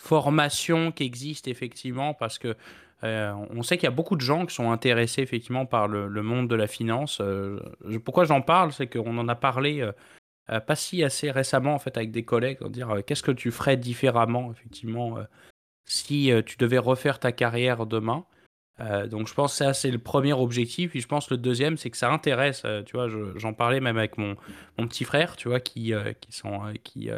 formations 0.00 0.92
qui 0.92 1.04
existent, 1.04 1.50
effectivement, 1.50 2.14
parce 2.14 2.38
que 2.38 2.56
on 3.02 3.62
sait 3.62 3.76
qu'il 3.76 3.84
y 3.84 3.88
a 3.88 3.90
beaucoup 3.90 4.16
de 4.16 4.22
gens 4.22 4.46
qui 4.46 4.54
sont 4.54 4.70
intéressés, 4.70 5.20
effectivement, 5.20 5.66
par 5.66 5.88
le, 5.88 6.08
monde 6.22 6.48
de 6.48 6.54
la 6.54 6.66
finance. 6.66 7.20
pourquoi 8.02 8.24
j'en 8.24 8.40
parle, 8.40 8.72
c'est 8.72 8.86
qu'on 8.86 9.18
en 9.18 9.28
a 9.28 9.34
parlé 9.34 9.86
euh, 10.50 10.60
pas 10.60 10.76
si 10.76 11.02
assez 11.02 11.30
récemment 11.30 11.74
en 11.74 11.78
fait 11.78 11.96
avec 11.96 12.10
des 12.10 12.24
collègues, 12.24 12.62
dire 12.68 12.90
euh, 12.90 13.00
qu'est-ce 13.00 13.22
que 13.22 13.30
tu 13.32 13.50
ferais 13.50 13.78
différemment 13.78 14.52
effectivement 14.52 15.16
euh, 15.16 15.24
si 15.86 16.30
tu 16.46 16.56
devais 16.58 16.78
refaire 16.78 17.18
ta 17.18 17.32
carrière 17.32 17.86
demain? 17.86 18.24
Donc 18.78 19.28
je 19.28 19.34
pense 19.34 19.52
que 19.52 19.58
ça 19.58 19.74
c'est 19.74 19.90
le 19.90 19.98
premier 19.98 20.32
objectif. 20.32 20.90
Puis 20.90 21.00
je 21.00 21.08
pense 21.08 21.26
que 21.26 21.34
le 21.34 21.38
deuxième 21.38 21.76
c'est 21.76 21.90
que 21.90 21.96
ça 21.96 22.10
intéresse. 22.10 22.64
tu 22.86 22.96
vois, 22.96 23.08
j'en 23.36 23.52
parlais 23.52 23.80
même 23.80 23.96
avec 23.96 24.18
mon, 24.18 24.36
mon 24.78 24.88
petit 24.88 25.04
frère, 25.04 25.36
tu 25.36 25.48
vois, 25.48 25.60
qui 25.60 25.92
qui 26.20 26.32
sont 26.32 26.60
qui 26.82 27.10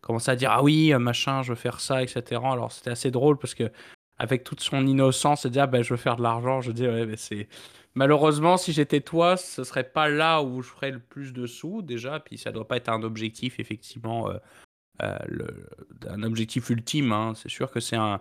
commençait 0.00 0.30
à 0.32 0.36
dire 0.36 0.50
ah 0.50 0.62
oui 0.62 0.92
machin 0.94 1.42
je 1.42 1.50
veux 1.50 1.56
faire 1.56 1.80
ça 1.80 2.02
etc. 2.02 2.40
Alors 2.44 2.72
c'était 2.72 2.90
assez 2.90 3.10
drôle 3.10 3.38
parce 3.38 3.54
que 3.54 3.70
avec 4.18 4.44
toute 4.44 4.60
son 4.60 4.86
innocence, 4.86 5.46
et 5.46 5.50
dire 5.50 5.64
ah, 5.64 5.66
ben, 5.66 5.82
je 5.82 5.94
veux 5.94 5.98
faire 5.98 6.16
de 6.16 6.22
l'argent, 6.22 6.60
je 6.60 6.70
dis 6.70 6.86
ouais, 6.86 7.08
c'est 7.16 7.48
Malheureusement, 7.94 8.56
si 8.56 8.72
j'étais 8.72 9.00
toi, 9.00 9.36
ce 9.36 9.64
serait 9.64 9.90
pas 9.90 10.08
là 10.08 10.42
où 10.42 10.62
je 10.62 10.70
ferais 10.70 10.90
le 10.90 10.98
plus 10.98 11.32
de 11.34 11.46
sous 11.46 11.82
déjà, 11.82 12.20
puis 12.20 12.38
ça 12.38 12.50
doit 12.50 12.66
pas 12.66 12.78
être 12.78 12.88
un 12.88 13.02
objectif 13.02 13.60
effectivement, 13.60 14.30
euh, 14.30 14.38
euh, 15.02 15.18
un 16.08 16.22
objectif 16.22 16.70
ultime. 16.70 17.12
Hein. 17.12 17.34
C'est 17.36 17.50
sûr 17.50 17.70
que 17.70 17.80
c'est 17.80 17.96
un, 17.96 18.18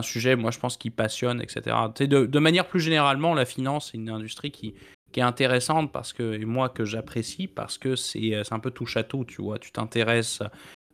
sujet, 0.00 0.36
moi 0.36 0.50
je 0.50 0.58
pense, 0.58 0.78
qui 0.78 0.88
passionne, 0.88 1.42
etc. 1.42 1.76
De, 1.98 2.24
de, 2.24 2.38
manière 2.38 2.66
plus 2.66 2.80
généralement, 2.80 3.34
la 3.34 3.44
finance, 3.44 3.90
c'est 3.90 3.98
une 3.98 4.08
industrie 4.08 4.50
qui, 4.50 4.74
qui 5.12 5.20
est 5.20 5.24
intéressante 5.24 5.92
parce 5.92 6.14
que, 6.14 6.32
et 6.40 6.46
moi 6.46 6.70
que 6.70 6.86
j'apprécie, 6.86 7.48
parce 7.48 7.76
que 7.76 7.94
c'est 7.96 8.32
un 8.50 8.58
peu 8.58 8.70
touche 8.70 8.96
à 8.96 9.02
tout, 9.02 9.26
tu 9.26 9.42
vois. 9.42 9.58
Tu 9.58 9.70
t'intéresses 9.70 10.42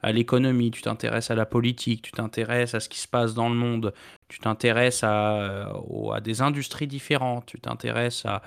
à 0.02 0.12
l'économie, 0.12 0.70
tu 0.70 0.82
t'intéresses 0.82 1.30
à 1.30 1.34
la 1.34 1.46
politique, 1.46 2.02
tu 2.02 2.12
t'intéresses 2.12 2.74
à 2.74 2.80
ce 2.80 2.88
qui 2.88 2.98
se 2.98 3.08
passe 3.08 3.34
dans 3.34 3.48
le 3.48 3.54
monde, 3.54 3.92
tu 4.28 4.38
t'intéresses 4.38 5.02
à, 5.02 5.40
euh, 5.40 6.11
à, 6.12 6.20
des 6.20 6.40
industries 6.40 6.87
différentes, 6.87 7.46
tu 7.46 7.61
t'intéresses 7.61 8.24
à, 8.24 8.42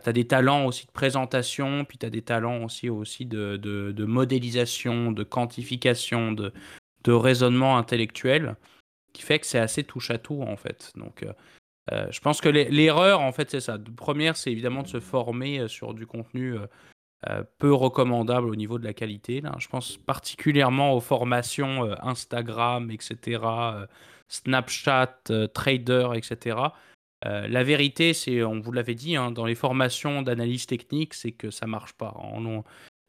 tu 0.00 0.08
as 0.08 0.12
des 0.12 0.26
talents 0.26 0.66
aussi 0.66 0.86
de 0.86 0.92
présentation, 0.92 1.84
puis 1.84 1.96
tu 1.96 2.06
as 2.06 2.10
des 2.10 2.22
talents 2.22 2.64
aussi, 2.64 2.90
aussi 2.90 3.24
de, 3.24 3.56
de, 3.56 4.04
modélisation, 4.04 5.12
de 5.12 5.22
quantification, 5.22 6.32
de, 6.32 6.52
de 7.04 7.12
raisonnement 7.12 7.78
intellectuel, 7.78 8.56
qui 9.12 9.22
fait 9.22 9.38
que 9.38 9.46
c'est 9.46 9.58
assez 9.58 9.84
touche 9.84 10.10
à 10.10 10.18
tout 10.18 10.42
en 10.42 10.56
fait. 10.56 10.92
Donc 10.96 11.22
euh, 11.22 11.32
euh, 11.92 12.06
je 12.10 12.20
pense 12.20 12.40
que 12.40 12.48
l'erreur 12.48 13.20
en 13.20 13.32
fait 13.32 13.50
c'est 13.50 13.60
ça. 13.60 13.78
Première 13.96 14.36
c'est 14.36 14.52
évidemment 14.52 14.82
de 14.82 14.88
se 14.88 15.00
former 15.00 15.68
sur 15.68 15.94
du 15.94 16.06
contenu 16.06 16.56
euh, 17.28 17.44
peu 17.58 17.74
recommandable 17.74 18.48
au 18.48 18.56
niveau 18.56 18.78
de 18.78 18.84
la 18.84 18.94
qualité. 18.94 19.42
Là. 19.42 19.54
Je 19.58 19.68
pense 19.68 19.98
particulièrement 19.98 20.94
aux 20.94 21.00
formations 21.00 21.84
euh, 21.84 21.94
Instagram, 22.00 22.90
etc., 22.90 23.40
euh, 23.44 23.86
Snapchat, 24.28 25.20
Trader, 25.52 26.10
etc. 26.14 26.56
la 27.22 27.64
vérité, 27.64 28.14
c'est, 28.14 28.44
on 28.44 28.60
vous 28.60 28.70
l'avait 28.70 28.94
dit, 28.94 29.16
hein, 29.16 29.32
dans 29.32 29.44
les 29.44 29.56
formations 29.56 30.22
d'analyse 30.22 30.66
technique, 30.66 31.14
c'est 31.14 31.32
que 31.32 31.50
ça 31.50 31.66
marche 31.66 31.92
pas. 31.94 32.16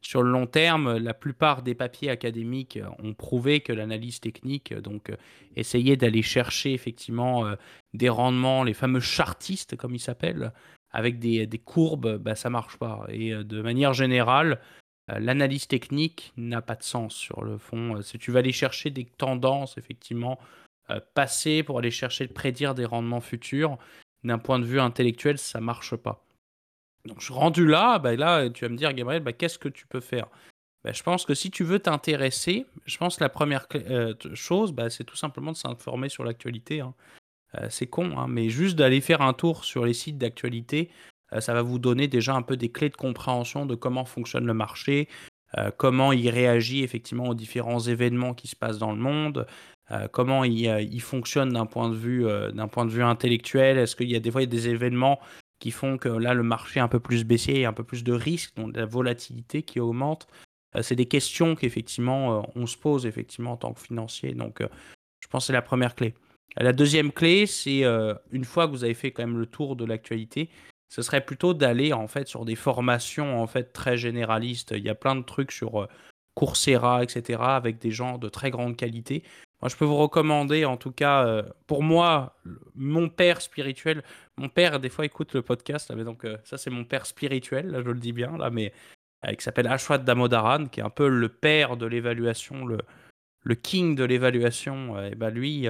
Sur 0.02 0.22
le 0.22 0.30
long 0.30 0.46
terme, 0.46 0.98
la 0.98 1.14
plupart 1.14 1.62
des 1.62 1.74
papiers 1.74 2.10
académiques 2.10 2.78
ont 2.98 3.14
prouvé 3.14 3.60
que 3.60 3.72
l'analyse 3.72 4.20
technique, 4.20 4.74
donc 4.74 5.12
essayer 5.56 5.96
d'aller 5.96 6.22
chercher 6.22 6.74
effectivement 6.74 7.46
des 7.94 8.08
rendements, 8.08 8.64
les 8.64 8.74
fameux 8.74 9.00
chartistes 9.00 9.76
comme 9.76 9.94
ils 9.94 10.00
s'appellent, 10.00 10.52
avec 10.90 11.20
des, 11.20 11.46
courbes, 11.64 12.16
bah, 12.18 12.34
ça 12.34 12.50
marche 12.50 12.76
pas. 12.78 13.06
Et 13.08 13.32
de 13.32 13.62
manière 13.62 13.94
générale, 13.94 14.60
l'analyse 15.06 15.68
technique 15.68 16.32
n'a 16.36 16.62
pas 16.62 16.74
de 16.74 16.82
sens 16.82 17.14
sur 17.14 17.42
le 17.44 17.56
fond. 17.56 18.02
Si 18.02 18.18
tu 18.18 18.32
vas 18.32 18.40
aller 18.40 18.52
chercher 18.52 18.90
des 18.90 19.04
tendances, 19.04 19.78
effectivement, 19.78 20.38
passées 21.14 21.62
pour 21.62 21.78
aller 21.78 21.92
chercher 21.92 22.26
de 22.26 22.32
prédire 22.32 22.74
des 22.74 22.84
rendements 22.84 23.20
futurs, 23.20 23.78
d'un 24.24 24.38
point 24.38 24.58
de 24.58 24.64
vue 24.64 24.80
intellectuel, 24.80 25.38
ça 25.38 25.60
marche 25.60 25.96
pas. 25.96 26.24
Donc 27.06 27.20
je 27.20 27.24
suis 27.24 27.34
rendu 27.34 27.66
là, 27.66 27.98
bah 27.98 28.14
là 28.14 28.48
tu 28.48 28.64
vas 28.64 28.68
me 28.68 28.76
dire 28.76 28.92
Gabriel, 28.92 29.22
bah, 29.22 29.32
qu'est-ce 29.32 29.58
que 29.58 29.68
tu 29.68 29.86
peux 29.86 30.00
faire? 30.00 30.28
Bah, 30.84 30.92
Je 30.92 31.02
pense 31.02 31.24
que 31.24 31.34
si 31.34 31.50
tu 31.50 31.64
veux 31.64 31.78
t'intéresser, 31.78 32.66
je 32.86 32.98
pense 32.98 33.16
que 33.16 33.24
la 33.24 33.28
première 33.28 33.66
euh, 33.74 34.14
chose, 34.34 34.74
c'est 34.90 35.04
tout 35.04 35.16
simplement 35.16 35.52
de 35.52 35.56
s'informer 35.56 36.08
sur 36.08 36.24
l'actualité. 36.24 36.80
Hein. 36.80 36.94
Euh, 37.56 37.66
c'est 37.70 37.86
con, 37.86 38.16
hein, 38.18 38.26
mais 38.28 38.48
juste 38.48 38.76
d'aller 38.76 39.00
faire 39.00 39.20
un 39.20 39.32
tour 39.32 39.64
sur 39.64 39.84
les 39.84 39.92
sites 39.92 40.18
d'actualité, 40.18 40.90
euh, 41.32 41.40
ça 41.40 41.54
va 41.54 41.62
vous 41.62 41.78
donner 41.78 42.08
déjà 42.08 42.34
un 42.34 42.42
peu 42.42 42.56
des 42.56 42.70
clés 42.70 42.88
de 42.88 42.96
compréhension 42.96 43.66
de 43.66 43.74
comment 43.74 44.04
fonctionne 44.04 44.46
le 44.46 44.54
marché, 44.54 45.08
comment 45.76 46.12
il 46.14 46.30
réagit 46.30 46.82
effectivement 46.82 47.28
aux 47.28 47.34
différents 47.34 47.78
événements 47.78 48.32
qui 48.32 48.48
se 48.48 48.56
passent 48.56 48.78
dans 48.78 48.92
le 48.92 48.96
monde, 48.96 49.46
comment 50.10 50.44
il, 50.44 51.00
fonctionne 51.02 51.50
d'un 51.52 51.66
point, 51.66 51.90
de 51.90 51.94
vue, 51.94 52.24
d'un 52.54 52.68
point 52.68 52.86
de 52.86 52.90
vue 52.90 53.02
intellectuel. 53.02 53.76
Est-ce 53.76 53.94
qu'il 53.94 54.10
y 54.10 54.16
a 54.16 54.18
des 54.18 54.30
fois 54.30 54.46
des 54.46 54.68
événements 54.70 55.20
qui 55.62 55.70
font 55.70 55.96
que 55.96 56.08
là, 56.08 56.34
le 56.34 56.42
marché 56.42 56.80
est 56.80 56.82
un 56.82 56.88
peu 56.88 56.98
plus 56.98 57.22
baissier, 57.22 57.60
et 57.60 57.66
un 57.66 57.72
peu 57.72 57.84
plus 57.84 58.02
de 58.02 58.12
risques, 58.12 58.56
donc 58.56 58.76
la 58.76 58.84
volatilité 58.84 59.62
qui 59.62 59.78
augmente. 59.78 60.26
Euh, 60.74 60.82
c'est 60.82 60.96
des 60.96 61.06
questions 61.06 61.54
qu'effectivement, 61.54 62.40
euh, 62.40 62.42
on 62.56 62.66
se 62.66 62.76
pose 62.76 63.06
effectivement 63.06 63.52
en 63.52 63.56
tant 63.56 63.72
que 63.72 63.78
financier. 63.78 64.34
Donc, 64.34 64.60
euh, 64.60 64.66
je 65.20 65.28
pense 65.28 65.44
que 65.44 65.46
c'est 65.46 65.52
la 65.52 65.62
première 65.62 65.94
clé. 65.94 66.14
La 66.56 66.72
deuxième 66.72 67.12
clé, 67.12 67.46
c'est 67.46 67.84
une 68.32 68.44
fois 68.44 68.66
que 68.66 68.72
vous 68.72 68.82
avez 68.82 68.92
fait 68.92 69.12
quand 69.12 69.22
même 69.22 69.38
le 69.38 69.46
tour 69.46 69.76
de 69.76 69.84
l'actualité, 69.84 70.50
ce 70.88 71.00
serait 71.00 71.24
plutôt 71.24 71.54
d'aller 71.54 71.92
en 71.92 72.08
fait 72.08 72.26
sur 72.26 72.44
des 72.44 72.56
formations 72.56 73.40
en 73.40 73.46
fait 73.46 73.72
très 73.72 73.96
généralistes. 73.96 74.74
Il 74.76 74.82
y 74.82 74.90
a 74.90 74.94
plein 74.96 75.14
de 75.14 75.22
trucs 75.22 75.52
sur 75.52 75.88
Coursera, 76.34 77.04
etc., 77.04 77.40
avec 77.40 77.78
des 77.78 77.92
gens 77.92 78.18
de 78.18 78.28
très 78.28 78.50
grande 78.50 78.76
qualité. 78.76 79.22
Je 79.68 79.76
peux 79.76 79.84
vous 79.84 79.96
recommander, 79.96 80.64
en 80.64 80.76
tout 80.76 80.90
cas, 80.90 81.24
euh, 81.24 81.42
pour 81.66 81.82
moi, 81.82 82.36
mon 82.74 83.08
père 83.08 83.40
spirituel. 83.40 84.02
Mon 84.36 84.48
père, 84.48 84.80
des 84.80 84.88
fois, 84.88 85.04
écoute 85.04 85.34
le 85.34 85.42
podcast. 85.42 85.92
mais 85.94 86.04
donc, 86.04 86.24
euh, 86.24 86.36
ça, 86.44 86.58
c'est 86.58 86.70
mon 86.70 86.84
père 86.84 87.06
spirituel, 87.06 87.68
là, 87.68 87.80
je 87.80 87.88
le 87.88 88.00
dis 88.00 88.12
bien, 88.12 88.36
là, 88.36 88.50
mais 88.50 88.72
euh, 89.24 89.32
qui 89.34 89.44
s'appelle 89.44 89.68
Ashwat 89.68 89.98
Damodaran, 89.98 90.66
qui 90.66 90.80
est 90.80 90.82
un 90.82 90.90
peu 90.90 91.08
le 91.08 91.28
père 91.28 91.76
de 91.76 91.86
l'évaluation, 91.86 92.66
le, 92.66 92.78
le 93.44 93.54
king 93.54 93.94
de 93.94 94.04
l'évaluation. 94.04 95.00
et 95.00 95.14
ben 95.14 95.30
lui, 95.30 95.68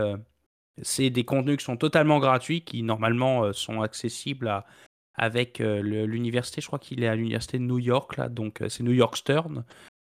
c'est 0.80 1.10
des 1.10 1.24
contenus 1.24 1.58
qui 1.58 1.64
sont 1.64 1.76
totalement 1.76 2.18
gratuits, 2.18 2.62
qui 2.62 2.82
normalement 2.82 3.52
sont 3.52 3.82
accessibles 3.82 4.48
à, 4.48 4.66
avec 5.14 5.58
l'université. 5.58 6.62
Je 6.62 6.66
crois 6.66 6.78
qu'il 6.78 7.02
est 7.02 7.08
à 7.08 7.14
l'université 7.14 7.58
de 7.58 7.64
New 7.64 7.78
York, 7.78 8.16
là, 8.16 8.28
donc 8.28 8.62
c'est 8.68 8.82
New 8.82 8.92
York 8.92 9.16
Stern 9.16 9.64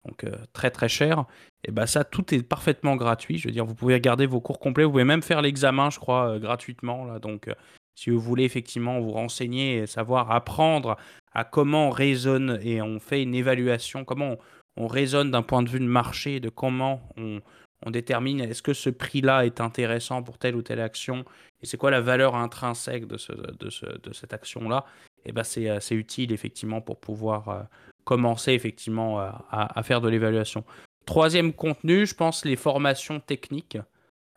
donc 0.07 0.23
euh, 0.23 0.35
très 0.53 0.71
très 0.71 0.89
cher. 0.89 1.25
Et 1.63 1.71
bah 1.71 1.87
ça, 1.87 2.03
tout 2.03 2.33
est 2.33 2.43
parfaitement 2.43 2.95
gratuit. 2.95 3.37
Je 3.37 3.47
veux 3.47 3.53
dire, 3.53 3.65
vous 3.65 3.75
pouvez 3.75 3.93
regarder 3.93 4.25
vos 4.25 4.41
cours 4.41 4.59
complets, 4.59 4.83
vous 4.83 4.91
pouvez 4.91 5.03
même 5.03 5.21
faire 5.21 5.41
l'examen, 5.41 5.89
je 5.89 5.99
crois, 5.99 6.29
euh, 6.29 6.39
gratuitement. 6.39 7.05
Là. 7.05 7.19
Donc, 7.19 7.47
euh, 7.47 7.53
si 7.95 8.09
vous 8.09 8.19
voulez 8.19 8.43
effectivement 8.43 8.99
vous 8.99 9.11
renseigner 9.11 9.77
et 9.77 9.87
savoir 9.87 10.31
apprendre 10.31 10.97
à 11.33 11.43
comment 11.43 11.87
on 11.87 11.91
raisonne 11.91 12.59
et 12.61 12.81
on 12.81 12.99
fait 12.99 13.21
une 13.23 13.35
évaluation, 13.35 14.05
comment 14.05 14.37
on, 14.77 14.87
raisonne 14.87 15.31
d'un 15.31 15.41
point 15.41 15.63
de 15.63 15.69
vue 15.69 15.79
de 15.79 15.85
marché, 15.85 16.39
de 16.39 16.49
comment 16.49 17.01
on, 17.17 17.41
détermine 17.89 18.41
est-ce 18.41 18.61
que 18.61 18.73
ce 18.73 18.89
prix-là 18.89 19.45
est 19.45 19.61
intéressant 19.61 20.21
pour 20.21 20.37
telle 20.37 20.55
ou 20.55 20.61
telle 20.61 20.81
action 20.81 21.25
et 21.61 21.65
c'est 21.65 21.77
quoi 21.77 21.89
la 21.89 22.01
valeur 22.01 22.35
intrinsèque 22.35 23.07
de, 23.07 23.17
ce, 23.17 23.31
de, 23.31 23.69
ce, 23.69 23.85
de 23.85 24.13
cette 24.13 24.33
action-là, 24.33 24.85
et 25.25 25.31
ben 25.31 25.43
c'est 25.43 25.95
utile 25.95 26.31
effectivement 26.31 26.81
pour 26.81 26.99
pouvoir 26.99 27.67
commencer 28.03 28.53
effectivement 28.53 29.19
à, 29.19 29.83
faire 29.83 30.01
de 30.01 30.09
l'évaluation. 30.09 30.63
Troisième 31.05 31.53
contenu, 31.53 32.05
je 32.05 32.15
pense 32.15 32.45
les 32.45 32.55
formations 32.55 33.19
techniques. 33.19 33.77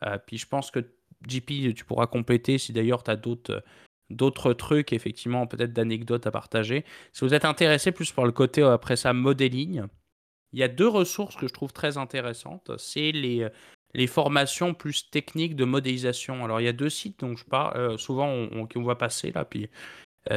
Euh, 0.02 0.18
puis 0.26 0.38
je 0.38 0.46
pense 0.46 0.70
que 0.70 0.80
JP, 1.28 1.74
tu 1.74 1.84
pourras 1.84 2.06
compléter 2.06 2.58
si 2.58 2.72
d'ailleurs 2.72 3.02
tu 3.02 3.10
as 3.10 3.16
d'autres 3.16 3.62
d'autres 4.08 4.52
trucs, 4.54 4.92
effectivement, 4.92 5.46
peut-être 5.46 5.72
d'anecdotes 5.72 6.26
à 6.26 6.32
partager. 6.32 6.84
Si 7.12 7.24
vous 7.24 7.32
êtes 7.32 7.44
intéressé 7.44 7.92
plus 7.92 8.10
par 8.10 8.24
le 8.24 8.32
côté, 8.32 8.60
euh, 8.60 8.72
après 8.72 8.96
ça, 8.96 9.12
modeling, 9.12 9.84
il 10.52 10.58
y 10.58 10.64
a 10.64 10.68
deux 10.68 10.88
ressources 10.88 11.36
que 11.36 11.46
je 11.46 11.52
trouve 11.52 11.72
très 11.72 11.96
intéressantes. 11.96 12.72
C'est 12.76 13.12
les, 13.12 13.48
les 13.94 14.06
formations 14.06 14.74
plus 14.74 15.10
techniques 15.10 15.56
de 15.56 15.64
modélisation. 15.64 16.44
Alors, 16.44 16.60
il 16.60 16.64
y 16.64 16.68
a 16.68 16.72
deux 16.72 16.90
sites 16.90 17.20
dont 17.20 17.36
je 17.36 17.44
parle, 17.44 17.76
euh, 17.76 17.96
souvent 17.98 18.26
on, 18.28 18.68
on, 18.74 18.82
voit 18.82 18.98
passer 18.98 19.32
là, 19.32 19.44
puis 19.44 19.64
euh, 19.64 19.68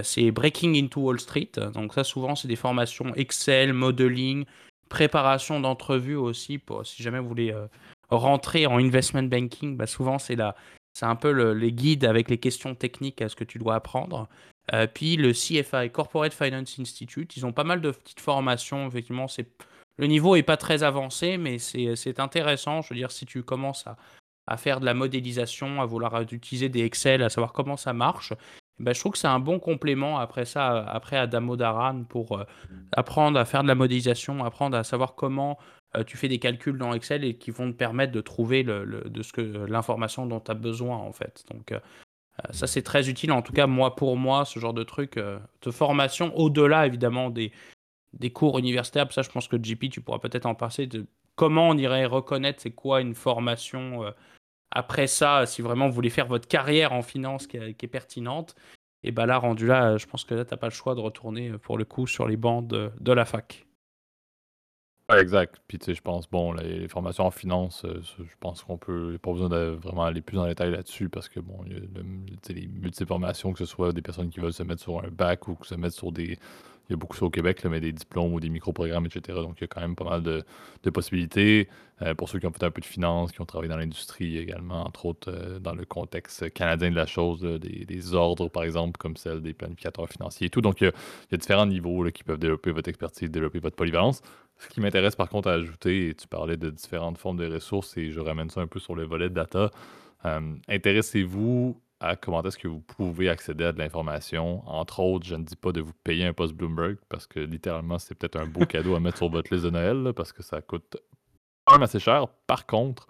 c'est 0.02 0.32
Breaking 0.32 0.74
into 0.76 1.02
Wall 1.02 1.20
Street. 1.20 1.52
Donc 1.74 1.94
ça, 1.94 2.04
souvent, 2.04 2.36
c'est 2.36 2.48
des 2.48 2.56
formations 2.56 3.14
Excel, 3.16 3.74
modeling, 3.74 4.46
préparation 4.94 5.60
d'entrevue 5.60 6.16
aussi, 6.16 6.60
pour 6.60 6.86
si 6.86 7.02
jamais 7.02 7.20
vous 7.20 7.28
voulez 7.28 7.52
euh, 7.52 7.66
rentrer 8.10 8.68
en 8.68 8.78
investment 8.78 9.24
banking, 9.24 9.76
bah 9.76 9.88
souvent 9.88 10.20
c'est 10.20 10.36
là, 10.36 10.56
c'est 10.94 11.08
un 11.08 11.16
peu 11.16 11.32
les 11.52 11.72
guides 11.72 12.06
avec 12.06 12.30
les 12.30 12.38
questions 12.38 12.76
techniques 12.76 13.20
à 13.22 13.28
ce 13.28 13.36
que 13.36 13.44
tu 13.44 13.58
dois 13.58 13.74
apprendre. 13.74 14.28
Euh, 14.72 14.86
puis 14.86 15.16
le 15.16 15.32
CFI, 15.34 15.90
Corporate 15.92 16.32
Finance 16.32 16.80
Institute, 16.80 17.36
ils 17.36 17.46
ont 17.46 17.52
pas 17.52 17.64
mal 17.64 17.82
de 17.82 17.90
petites 17.90 18.20
formations. 18.20 18.88
Effectivement, 18.88 19.28
c'est 19.28 19.48
le 19.98 20.06
niveau 20.06 20.36
est 20.36 20.44
pas 20.44 20.58
très 20.58 20.84
avancé, 20.84 21.38
mais 21.38 21.58
c'est 21.58 22.20
intéressant. 22.20 22.82
Je 22.82 22.90
veux 22.90 22.96
dire, 22.96 23.12
si 23.12 23.26
tu 23.26 23.42
commences 23.42 23.86
à 24.48 24.58
faire 24.58 24.80
de 24.80 24.86
la 24.86 24.94
modélisation, 24.94 25.82
à 25.82 25.86
vouloir 25.86 26.22
utiliser 26.22 26.70
des 26.70 26.84
Excel, 26.84 27.24
à 27.24 27.30
savoir 27.30 27.52
comment 27.52 27.78
ça 27.78 27.94
marche, 27.94 28.34
bah, 28.80 28.94
je 28.94 29.00
trouve 29.00 29.12
que 29.12 29.18
c'est 29.18 29.28
un 29.28 29.40
bon 29.40 29.60
complément 29.60 30.18
après 30.18 30.46
ça, 30.46 30.84
après 30.88 31.18
à 31.18 31.28
Damodaran 31.28 32.04
pour 32.06 32.40
euh, 32.40 32.44
apprendre 32.92 33.40
à 33.40 33.46
faire 33.46 33.62
de 33.64 33.68
la 33.68 33.76
modélisation, 33.76 34.44
apprendre 34.44 34.76
à 34.76 34.84
savoir 34.84 35.16
comment 35.16 35.60
euh, 35.96 36.04
tu 36.04 36.18
fais 36.18 36.28
des 36.28 36.40
calculs 36.40 36.78
dans 36.78 36.94
Excel 36.94 37.24
et 37.24 37.38
qui 37.38 37.52
vont 37.52 37.72
te 37.72 37.78
permettre 37.78 38.12
de 38.12 38.22
trouver 38.22 38.64
le, 38.64 38.86
de 38.86 39.22
ce 39.22 39.32
que 39.32 39.42
l'information 39.42 40.26
dont 40.26 40.40
tu 40.40 40.52
as 40.52 40.56
besoin 40.56 40.98
en 40.98 41.12
fait. 41.12 41.46
Donc 41.52 41.72
euh, 41.72 41.80
ça 42.50 42.66
c'est 42.66 42.82
très 42.82 43.10
utile 43.10 43.32
en 43.32 43.44
tout 43.44 43.54
cas 43.54 43.68
moi 43.68 43.96
pour 43.96 44.18
moi 44.18 44.44
ce 44.44 44.58
genre 44.58 44.74
de 44.74 44.84
truc 44.84 45.20
de 45.20 45.72
formation 45.72 46.36
au-delà 46.36 46.88
évidemment 46.88 47.30
des, 47.30 47.52
des 48.14 48.32
cours 48.32 48.58
universitaires. 48.58 49.12
Ça 49.12 49.22
je 49.22 49.30
pense 49.30 49.48
que 49.48 49.58
JP 49.62 49.92
tu 49.92 50.02
pourras 50.02 50.18
peut-être 50.18 50.48
en 50.48 50.56
passer 50.56 50.88
de 50.88 51.06
comment 51.36 51.70
on 51.70 51.78
irait 51.78 52.06
reconnaître 52.06 52.60
c'est 52.60 52.72
quoi 52.72 53.02
une 53.02 53.14
formation 53.14 54.04
après 54.74 55.08
ça, 55.08 55.46
si 55.46 55.62
vraiment 55.62 55.88
vous 55.88 55.94
voulez 55.94 56.10
faire 56.10 56.28
votre 56.28 56.48
carrière 56.48 56.94
en 56.94 57.02
finance 57.02 57.48
qui 57.48 57.58
est, 57.58 57.88
pertinente, 57.88 58.56
et 59.04 59.12
bien 59.12 59.26
là, 59.26 59.38
rendu 59.38 59.68
là, 59.68 59.98
je 59.98 60.06
pense 60.06 60.24
que 60.24 60.34
là, 60.34 60.46
tu 60.46 60.52
n'as 60.52 60.58
pas 60.58 60.68
le 60.68 60.74
choix 60.74 60.96
de 60.96 61.00
retourner 61.00 61.50
euh, 61.50 61.58
pour 61.58 61.78
le 61.78 61.86
coup 61.86 62.08
sur 62.08 62.28
les 62.28 62.38
bancs 62.38 62.66
de, 62.68 63.12
la 63.12 63.26
fac. 63.26 63.68
exact. 65.12 65.62
Puis 65.68 65.78
tu 65.78 65.86
sais, 65.86 65.94
je 65.94 66.02
pense, 66.02 66.30
bon, 66.30 66.54
les, 66.54 66.88
formations 66.88 67.26
en 67.26 67.32
finance, 67.32 67.86
euh, 67.86 68.02
je 68.18 68.36
pense 68.40 68.64
qu'on 68.64 68.78
peut, 68.78 69.18
pas 69.22 69.32
besoin 69.32 69.50
de 69.50 69.78
vraiment 69.82 70.06
aller 70.06 70.22
plus 70.22 70.38
dans 70.38 70.46
les 70.46 70.52
détails 70.52 70.72
là-dessus 70.72 71.10
parce 71.10 71.30
que 71.30 71.40
bon, 71.40 71.64
il 71.68 71.74
y 71.74 71.76
a 71.76 72.54
les 72.54 72.68
multiples 72.68 73.08
formations, 73.08 73.54
que 73.54 73.60
ce 73.60 73.66
soit 73.66 73.94
des 73.94 74.02
personnes 74.02 74.30
qui 74.30 74.40
veulent 74.40 74.54
se 74.54 74.64
mettre 74.64 74.82
sur 74.82 75.04
un 75.04 75.10
bac 75.10 75.48
ou 75.48 75.58
se 75.64 75.76
mettre 75.76 75.96
sur 75.96 76.12
des, 76.12 76.40
il 76.90 76.94
y 76.94 76.96
a 76.96 76.98
beaucoup 76.98 77.16
ça 77.16 77.26
au 77.26 77.30
Québec, 77.30 77.64
mais 77.66 77.80
des 77.80 77.94
diplômes 77.94 78.34
ou 78.34 78.40
des 78.40 78.50
micro-programmes, 78.50 79.06
etc. 79.06 79.40
Donc, 79.40 79.56
il 79.60 79.62
y 79.62 79.64
a 79.64 79.68
quand 79.68 79.82
même 79.82 79.96
pas 79.96 80.04
mal 80.04 80.22
de, 80.22 80.44
possibilités. 80.90 81.70
Euh, 82.02 82.14
pour 82.14 82.28
ceux 82.28 82.40
qui 82.40 82.46
ont 82.46 82.52
fait 82.52 82.64
un 82.64 82.72
peu 82.72 82.82
de 82.82 82.86
finance, 82.86 83.32
qui 83.32 83.40
ont 83.40 83.46
travaillé 83.46 83.70
dans 83.70 83.78
l'industrie 83.78 84.38
également, 84.38 84.86
entre 84.86 85.06
autres 85.06 85.32
euh, 85.32 85.60
dans 85.60 85.74
le 85.74 85.86
contexte 85.86 86.52
canadien 86.54 86.92
de 86.92 86.96
la 86.96 87.06
chose, 87.06 87.42
des, 87.42 88.14
ordres, 88.14 88.50
par 88.50 88.64
exemple, 88.64 88.98
comme 88.98 89.16
celle 89.16 89.42
des 89.42 89.54
planificateurs 89.54 90.10
financiers 90.10 90.48
et 90.48 90.50
tout. 90.50 90.62
Donc, 90.62 90.82
il 90.82 90.86
y 90.86 90.88
a, 90.88 91.38
différents 91.38 91.66
niveaux 91.66 92.04
qui 92.12 92.24
peuvent 92.24 92.40
développer 92.40 92.72
votre 92.72 92.90
expertise, 92.90 93.32
développer 93.32 93.60
votre 93.60 93.76
polyvalence. 93.76 94.22
Ce 94.58 94.68
qui 94.68 94.82
m'intéresse 94.82 95.16
par 95.16 95.30
contre 95.30 95.50
à 95.50 95.54
ajouter, 95.54 96.10
et 96.10 96.16
tu 96.16 96.28
parlais 96.28 96.58
de 96.58 96.70
différentes 96.70 97.18
formes 97.18 97.38
de 97.38 97.52
ressources, 97.52 97.98
et 97.98 98.12
je 98.12 98.20
ramène 98.20 98.50
ça 98.50 98.62
un 98.62 98.68
peu 98.68 98.80
sur 98.80 98.96
le 98.96 99.06
volet 99.06 99.30
de 99.30 99.34
data. 99.34 99.72
Euh, 100.26 100.56
intéressez-vous 100.68 101.80
comment 102.22 102.44
est-ce 102.44 102.58
que 102.58 102.68
vous 102.68 102.80
pouvez 102.80 103.30
accéder 103.30 103.66
à 103.66 103.72
de 103.72 103.80
l'information. 103.80 104.68
Entre 104.68 105.00
autres, 105.00 105.26
je 105.26 105.36
ne 105.36 105.44
dis 105.44 105.56
pas 105.56 105.72
de 105.72 105.82
vous 105.82 105.94
payer 106.04 106.26
un 106.26 106.34
post 106.34 106.54
Bloomberg 106.54 106.98
parce 107.10 107.28
que 107.28 107.40
littéralement, 107.40 108.00
c'est 108.00 108.16
peut-être 108.16 108.38
un 108.38 108.46
beau 108.46 108.66
cadeau 108.66 108.96
à 108.96 109.00
mettre 109.00 109.18
sur 109.18 109.30
votre 109.30 109.54
liste 109.54 109.66
de 109.66 109.70
Noël 109.72 110.14
parce 110.16 110.34
que 110.34 110.44
ça 110.44 110.62
coûte 110.62 110.98
quand 111.66 111.76
même 111.76 111.84
assez 111.84 112.00
cher. 112.00 112.28
Par 112.48 112.66
contre, 112.66 113.08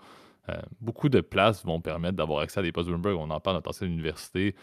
euh, 0.50 0.62
beaucoup 0.82 1.10
de 1.10 1.22
places 1.22 1.66
vont 1.66 1.82
permettre 1.82 2.18
d'avoir 2.18 2.42
accès 2.42 2.60
à 2.60 2.64
des 2.64 2.72
postes 2.72 2.90
Bloomberg. 2.90 3.18
On 3.18 3.30
en 3.30 3.40
parle 3.40 3.56
dans 3.56 3.60
notre 3.60 3.70
ancienne 3.70 3.92
université. 3.92 4.56
Euh, 4.56 4.60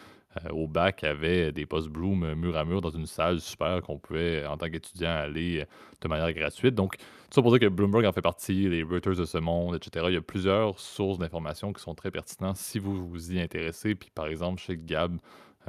au 0.50 0.68
bac, 0.68 1.04
avait 1.04 1.52
des 1.52 1.66
postes 1.66 1.88
Bloom 1.88 2.22
euh, 2.22 2.34
mur 2.34 2.56
à 2.56 2.64
mur 2.64 2.80
dans 2.80 2.90
une 2.90 3.06
salle 3.06 3.40
super 3.40 3.82
qu'on 3.82 3.98
pouvait, 3.98 4.46
en 4.46 4.56
tant 4.56 4.68
qu'étudiant, 4.70 5.10
aller 5.10 5.64
de 6.00 6.08
manière 6.08 6.32
gratuite. 6.32 6.74
Donc, 6.74 6.96
tout 6.96 7.34
ça 7.34 7.42
pour 7.42 7.50
dire 7.50 7.60
que 7.60 7.66
Bloomberg 7.72 8.04
en 8.06 8.12
fait 8.12 8.22
partie, 8.22 8.68
les 8.68 8.82
Reuters 8.82 9.16
de 9.16 9.24
ce 9.24 9.38
monde, 9.38 9.76
etc. 9.76 10.06
Il 10.08 10.14
y 10.14 10.16
a 10.16 10.22
plusieurs 10.22 10.78
sources 10.78 11.18
d'informations 11.18 11.72
qui 11.72 11.82
sont 11.82 11.94
très 11.94 12.10
pertinentes 12.10 12.56
si 12.56 12.78
vous 12.78 13.08
vous 13.08 13.32
y 13.32 13.40
intéressez. 13.40 13.94
Puis, 13.94 14.10
par 14.14 14.26
exemple, 14.26 14.60
chez 14.60 14.76
Gab, 14.76 15.18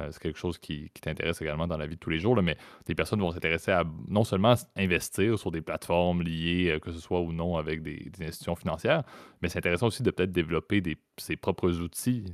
euh, 0.02 0.08
c'est 0.10 0.20
quelque 0.20 0.38
chose 0.38 0.58
qui, 0.58 0.90
t'intéresse 1.00 1.40
également 1.42 1.66
dans 1.66 1.76
la 1.76 1.86
vie 1.86 1.96
de 1.96 2.00
tous 2.00 2.10
les 2.10 2.18
jours, 2.18 2.40
mais 2.42 2.56
des 2.86 2.94
personnes 2.94 3.20
vont 3.20 3.32
s'intéresser 3.32 3.70
à 3.70 3.84
non 4.08 4.24
seulement 4.24 4.54
investir 4.76 5.38
sur 5.38 5.50
des 5.50 5.60
plateformes 5.60 6.22
liées, 6.22 6.70
euh, 6.70 6.78
que 6.78 6.92
ce 6.92 7.00
soit 7.00 7.20
ou 7.20 7.32
non 7.32 7.56
avec 7.56 7.82
des, 7.82 8.10
institutions 8.20 8.56
financières, 8.56 9.02
mais 9.40 9.48
c'est 9.48 9.58
intéressant 9.58 9.86
aussi 9.88 10.02
de 10.02 10.10
peut-être 10.10 10.32
développer 10.32 10.82
ses 11.16 11.36
propres 11.36 11.80
outils. 11.80 12.24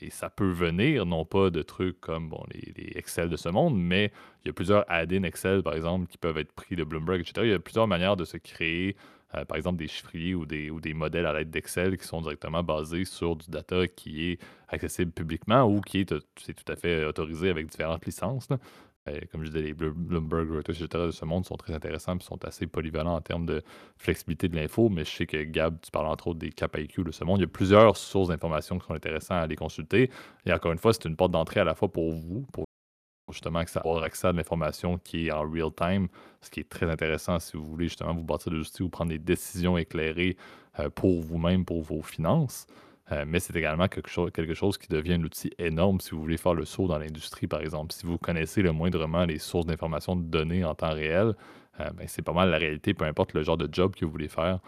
et 0.00 0.10
ça 0.10 0.30
peut 0.30 0.50
venir, 0.50 1.06
non 1.06 1.24
pas 1.24 1.50
de 1.50 1.62
trucs 1.62 2.00
comme 2.00 2.32
les, 2.52 2.92
Excel 2.96 3.28
de 3.28 3.36
ce 3.36 3.48
monde, 3.48 3.76
mais 3.76 4.12
il 4.44 4.48
y 4.48 4.50
a 4.50 4.52
plusieurs 4.52 4.84
add-ins 4.88 5.24
Excel, 5.24 5.62
par 5.62 5.74
exemple, 5.74 6.06
qui 6.06 6.18
peuvent 6.18 6.38
être 6.38 6.52
pris 6.52 6.76
de 6.76 6.84
Bloomberg, 6.84 7.20
etc. 7.20 7.32
Il 7.44 7.50
y 7.50 7.52
a 7.52 7.58
plusieurs 7.58 7.88
manières 7.88 8.16
de 8.16 8.24
se 8.24 8.36
créer 8.36 8.96
euh, 9.36 9.44
par 9.44 9.56
exemple 9.56 9.78
des 9.78 9.88
chiffriers 9.88 10.34
ou 10.34 10.46
des, 10.46 10.70
ou 10.70 10.80
des 10.80 10.94
modèles 10.94 11.26
à 11.26 11.32
l'aide 11.32 11.50
d'Excel 11.50 11.96
qui 11.96 12.06
sont 12.06 12.20
directement 12.20 12.62
basés 12.62 13.04
sur 13.04 13.36
du 13.36 13.50
data 13.50 13.86
qui 13.88 14.30
est 14.30 14.38
accessible 14.68 15.12
publiquement 15.12 15.62
ou 15.64 15.80
qui 15.80 16.00
est, 16.00 16.06
tout 16.06 16.72
à 16.72 16.76
fait 16.76 17.04
autorisé 17.04 17.50
avec 17.50 17.66
différentes 17.66 18.04
licences. 18.06 18.48
Euh, 19.06 19.20
comme 19.30 19.44
je 19.44 19.50
disais, 19.50 19.62
les 19.62 19.74
Bloomberg, 19.74 20.50
Reuters, 20.50 20.80
etc. 20.82 21.04
de 21.06 21.10
ce 21.10 21.26
monde 21.26 21.44
sont 21.44 21.56
très 21.56 21.74
intéressants 21.74 22.16
et 22.16 22.22
sont 22.22 22.42
assez 22.44 22.66
polyvalents 22.66 23.14
en 23.14 23.20
termes 23.20 23.44
de 23.44 23.62
flexibilité 23.98 24.48
de 24.48 24.56
l'info. 24.56 24.88
Mais 24.88 25.04
je 25.04 25.10
sais 25.10 25.26
que 25.26 25.42
Gab, 25.42 25.78
tu 25.82 25.90
parles 25.90 26.06
entre 26.06 26.28
autres 26.28 26.38
des 26.38 26.48
IQ 26.48 27.04
de 27.04 27.12
ce 27.12 27.22
monde. 27.24 27.38
Il 27.38 27.42
y 27.42 27.44
a 27.44 27.48
plusieurs 27.48 27.98
sources 27.98 28.28
d'informations 28.28 28.78
qui 28.78 28.86
sont 28.86 28.94
intéressantes 28.94 29.42
à 29.42 29.46
les 29.46 29.56
consulter. 29.56 30.10
Et 30.46 30.52
encore 30.52 30.72
une 30.72 30.78
fois, 30.78 30.94
c'est 30.94 31.04
une 31.04 31.16
porte 31.16 31.32
d'entrée 31.32 31.60
à 31.60 31.64
la 31.64 31.74
fois 31.74 31.92
pour 31.92 32.12
vous, 32.12 32.46
pour 32.52 32.64
justement 33.34 33.60
avoir 33.74 34.02
accès 34.02 34.28
à 34.28 34.32
de 34.32 34.36
l'information 34.38 34.98
qui 34.98 35.26
est 35.26 35.32
en 35.32 35.42
real 35.42 35.70
time, 35.76 36.08
ce 36.40 36.50
qui 36.50 36.60
est 36.60 36.68
très 36.68 36.90
intéressant 36.90 37.38
si 37.38 37.56
vous 37.56 37.64
voulez 37.64 37.86
justement 37.86 38.14
vous 38.14 38.24
bâtir 38.24 38.50
des 38.52 38.58
outils 38.58 38.82
ou 38.82 38.88
prendre 38.88 39.10
des 39.10 39.18
décisions 39.18 39.76
éclairées 39.76 40.36
euh, 40.80 40.88
pour 40.90 41.20
vous-même, 41.20 41.64
pour 41.64 41.82
vos 41.82 42.02
finances. 42.02 42.66
Euh, 43.12 43.24
mais 43.26 43.38
c'est 43.38 43.54
également 43.54 43.86
quelque 43.86 44.08
chose, 44.08 44.30
quelque 44.32 44.54
chose 44.54 44.78
qui 44.78 44.88
devient 44.88 45.14
un 45.14 45.24
outil 45.24 45.50
énorme 45.58 46.00
si 46.00 46.12
vous 46.12 46.20
voulez 46.20 46.38
faire 46.38 46.54
le 46.54 46.64
saut 46.64 46.86
dans 46.86 46.98
l'industrie, 46.98 47.46
par 47.46 47.60
exemple. 47.60 47.92
Si 47.92 48.06
vous 48.06 48.16
connaissez 48.16 48.62
le 48.62 48.72
moindrement 48.72 49.26
les 49.26 49.38
sources 49.38 49.66
d'informations 49.66 50.16
de 50.16 50.22
données 50.22 50.64
en 50.64 50.74
temps 50.74 50.94
réel, 50.94 51.34
euh, 51.80 51.90
ben, 51.90 52.06
c'est 52.08 52.22
pas 52.22 52.32
mal 52.32 52.48
la 52.50 52.56
réalité, 52.56 52.94
peu 52.94 53.04
importe 53.04 53.34
le 53.34 53.42
genre 53.42 53.58
de 53.58 53.68
job 53.70 53.94
que 53.94 54.06
vous 54.06 54.10
voulez 54.10 54.28
faire 54.28 54.60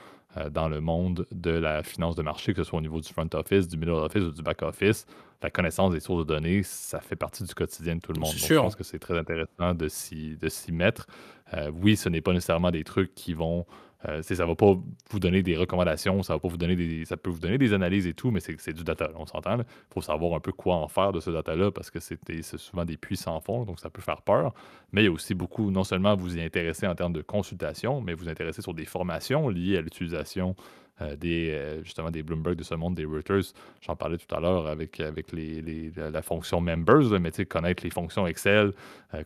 dans 0.51 0.69
le 0.69 0.81
monde 0.81 1.27
de 1.33 1.51
la 1.51 1.83
finance 1.83 2.17
de 2.17 2.23
marché, 2.23 2.53
que 2.53 2.63
ce 2.63 2.69
soit 2.69 2.79
au 2.79 2.83
niveau 2.83 3.01
du 3.01 3.09
front 3.09 3.29
office, 3.35 3.69
du 3.69 3.77
middle 3.77 3.93
office 3.93 4.23
ou 4.23 4.33
du 4.33 4.43
back 4.43 4.63
office 4.63 5.07
la 5.43 5.51
connaissance 5.51 5.93
des 5.93 6.01
sources 6.01 6.21
de 6.21 6.35
données, 6.35 6.63
ça 6.63 7.01
fait 7.01 7.17
partie 7.17 7.45
du 7.45 7.55
quotidien 7.55 7.97
de 7.97 8.01
tout 8.01 8.13
le 8.13 8.21
monde. 8.21 8.33
je 8.35 8.55
pense 8.55 8.77
que 8.77 8.85
c'est 8.85 8.99
très 8.99 9.19
intéressant 9.19 9.75
de 9.75 9.89
s'y, 9.89 10.39
mettre. 10.71 11.07
Euh, 11.55 11.71
oui, 11.71 11.97
ce 11.97 12.09
n'est 12.09 12.21
pas 12.21 12.33
nécessairement 12.33 12.71
des 12.71 12.85
trucs 12.85 13.15
qui 13.15 13.35
vont. 13.35 13.67
Euh, 14.09 14.23
ça 14.23 14.35
ne 14.35 14.49
va 14.49 14.55
pas 14.55 14.77
vous 15.11 15.19
donner 15.19 15.43
des 15.43 15.57
recommandations, 15.57 16.23
ça 16.23 16.35
va 16.35 16.39
pas 16.39 16.49
vous 16.49 16.57
donner 16.57 16.77
des. 16.77 17.05
Ça 17.05 17.17
peut 17.17 17.31
vous 17.31 17.41
donner 17.41 17.59
des 17.59 17.73
analyses 17.73 18.07
et 18.07 18.15
tout, 18.15 18.31
mais 18.31 18.41
c'est, 18.41 18.73
du 18.73 18.85
data, 18.85 19.11
on 19.17 19.27
s'entend. 19.27 19.59
Il 19.59 19.65
faut 19.93 20.01
savoir 20.01 20.35
un 20.35 20.41
peu 20.41 20.53
quoi 20.53 20.77
en 20.77 20.89
faire 20.89 21.13
de 21.13 21.21
ce 21.21 21.31
data-là 21.31 21.71
parce 21.71 21.91
que 21.91 21.99
c'est, 21.99 22.19
souvent 22.43 22.85
des 22.85 22.97
puits 22.97 23.17
sans 23.17 23.41
fond, 23.41 23.65
donc 23.65 23.81
ça 23.81 23.91
peut 23.91 24.03
faire 24.03 24.23
peur. 24.23 24.55
Mais 24.93 25.03
il 25.03 25.05
y 25.07 25.09
a 25.09 25.13
aussi 25.13 25.35
beaucoup, 25.35 25.71
non 25.71 25.85
seulement 25.85 26.15
vous 26.15 26.37
y 26.37 26.43
intéresser 26.43 26.87
en 26.87 26.95
termes 26.95 27.13
de 27.13 27.23
consultation, 27.23 28.01
mais 28.01 28.15
vous 28.15 28.29
intéresser 28.29 28.63
sur 28.63 28.75
des 28.75 28.85
formations 28.85 29.49
liées 29.49 29.79
à 29.79 29.81
l'utilisation 29.81 30.55
euh, 31.03 31.17
des, 31.17 31.51
euh, 31.51 31.83
justement 31.83 32.11
des 32.11 32.23
Bloomberg 32.23 32.57
de 32.57 32.63
ce 32.63 32.75
monde, 32.75 32.95
des 32.95 33.05
Reuters. 33.05 33.53
J'en 33.81 33.97
parlais 33.97 34.19
tout 34.19 34.33
à 34.35 34.41
l'heure 34.41 34.69
avec, 34.69 35.01
avec 35.01 35.33
les, 35.33 35.91
la 35.97 36.23
fonction 36.23 36.61
Members, 36.61 37.19
mais 37.21 37.33
connaître 37.45 37.83
les 37.83 37.91
fonctions 37.91 38.27
Excel, 38.27 38.73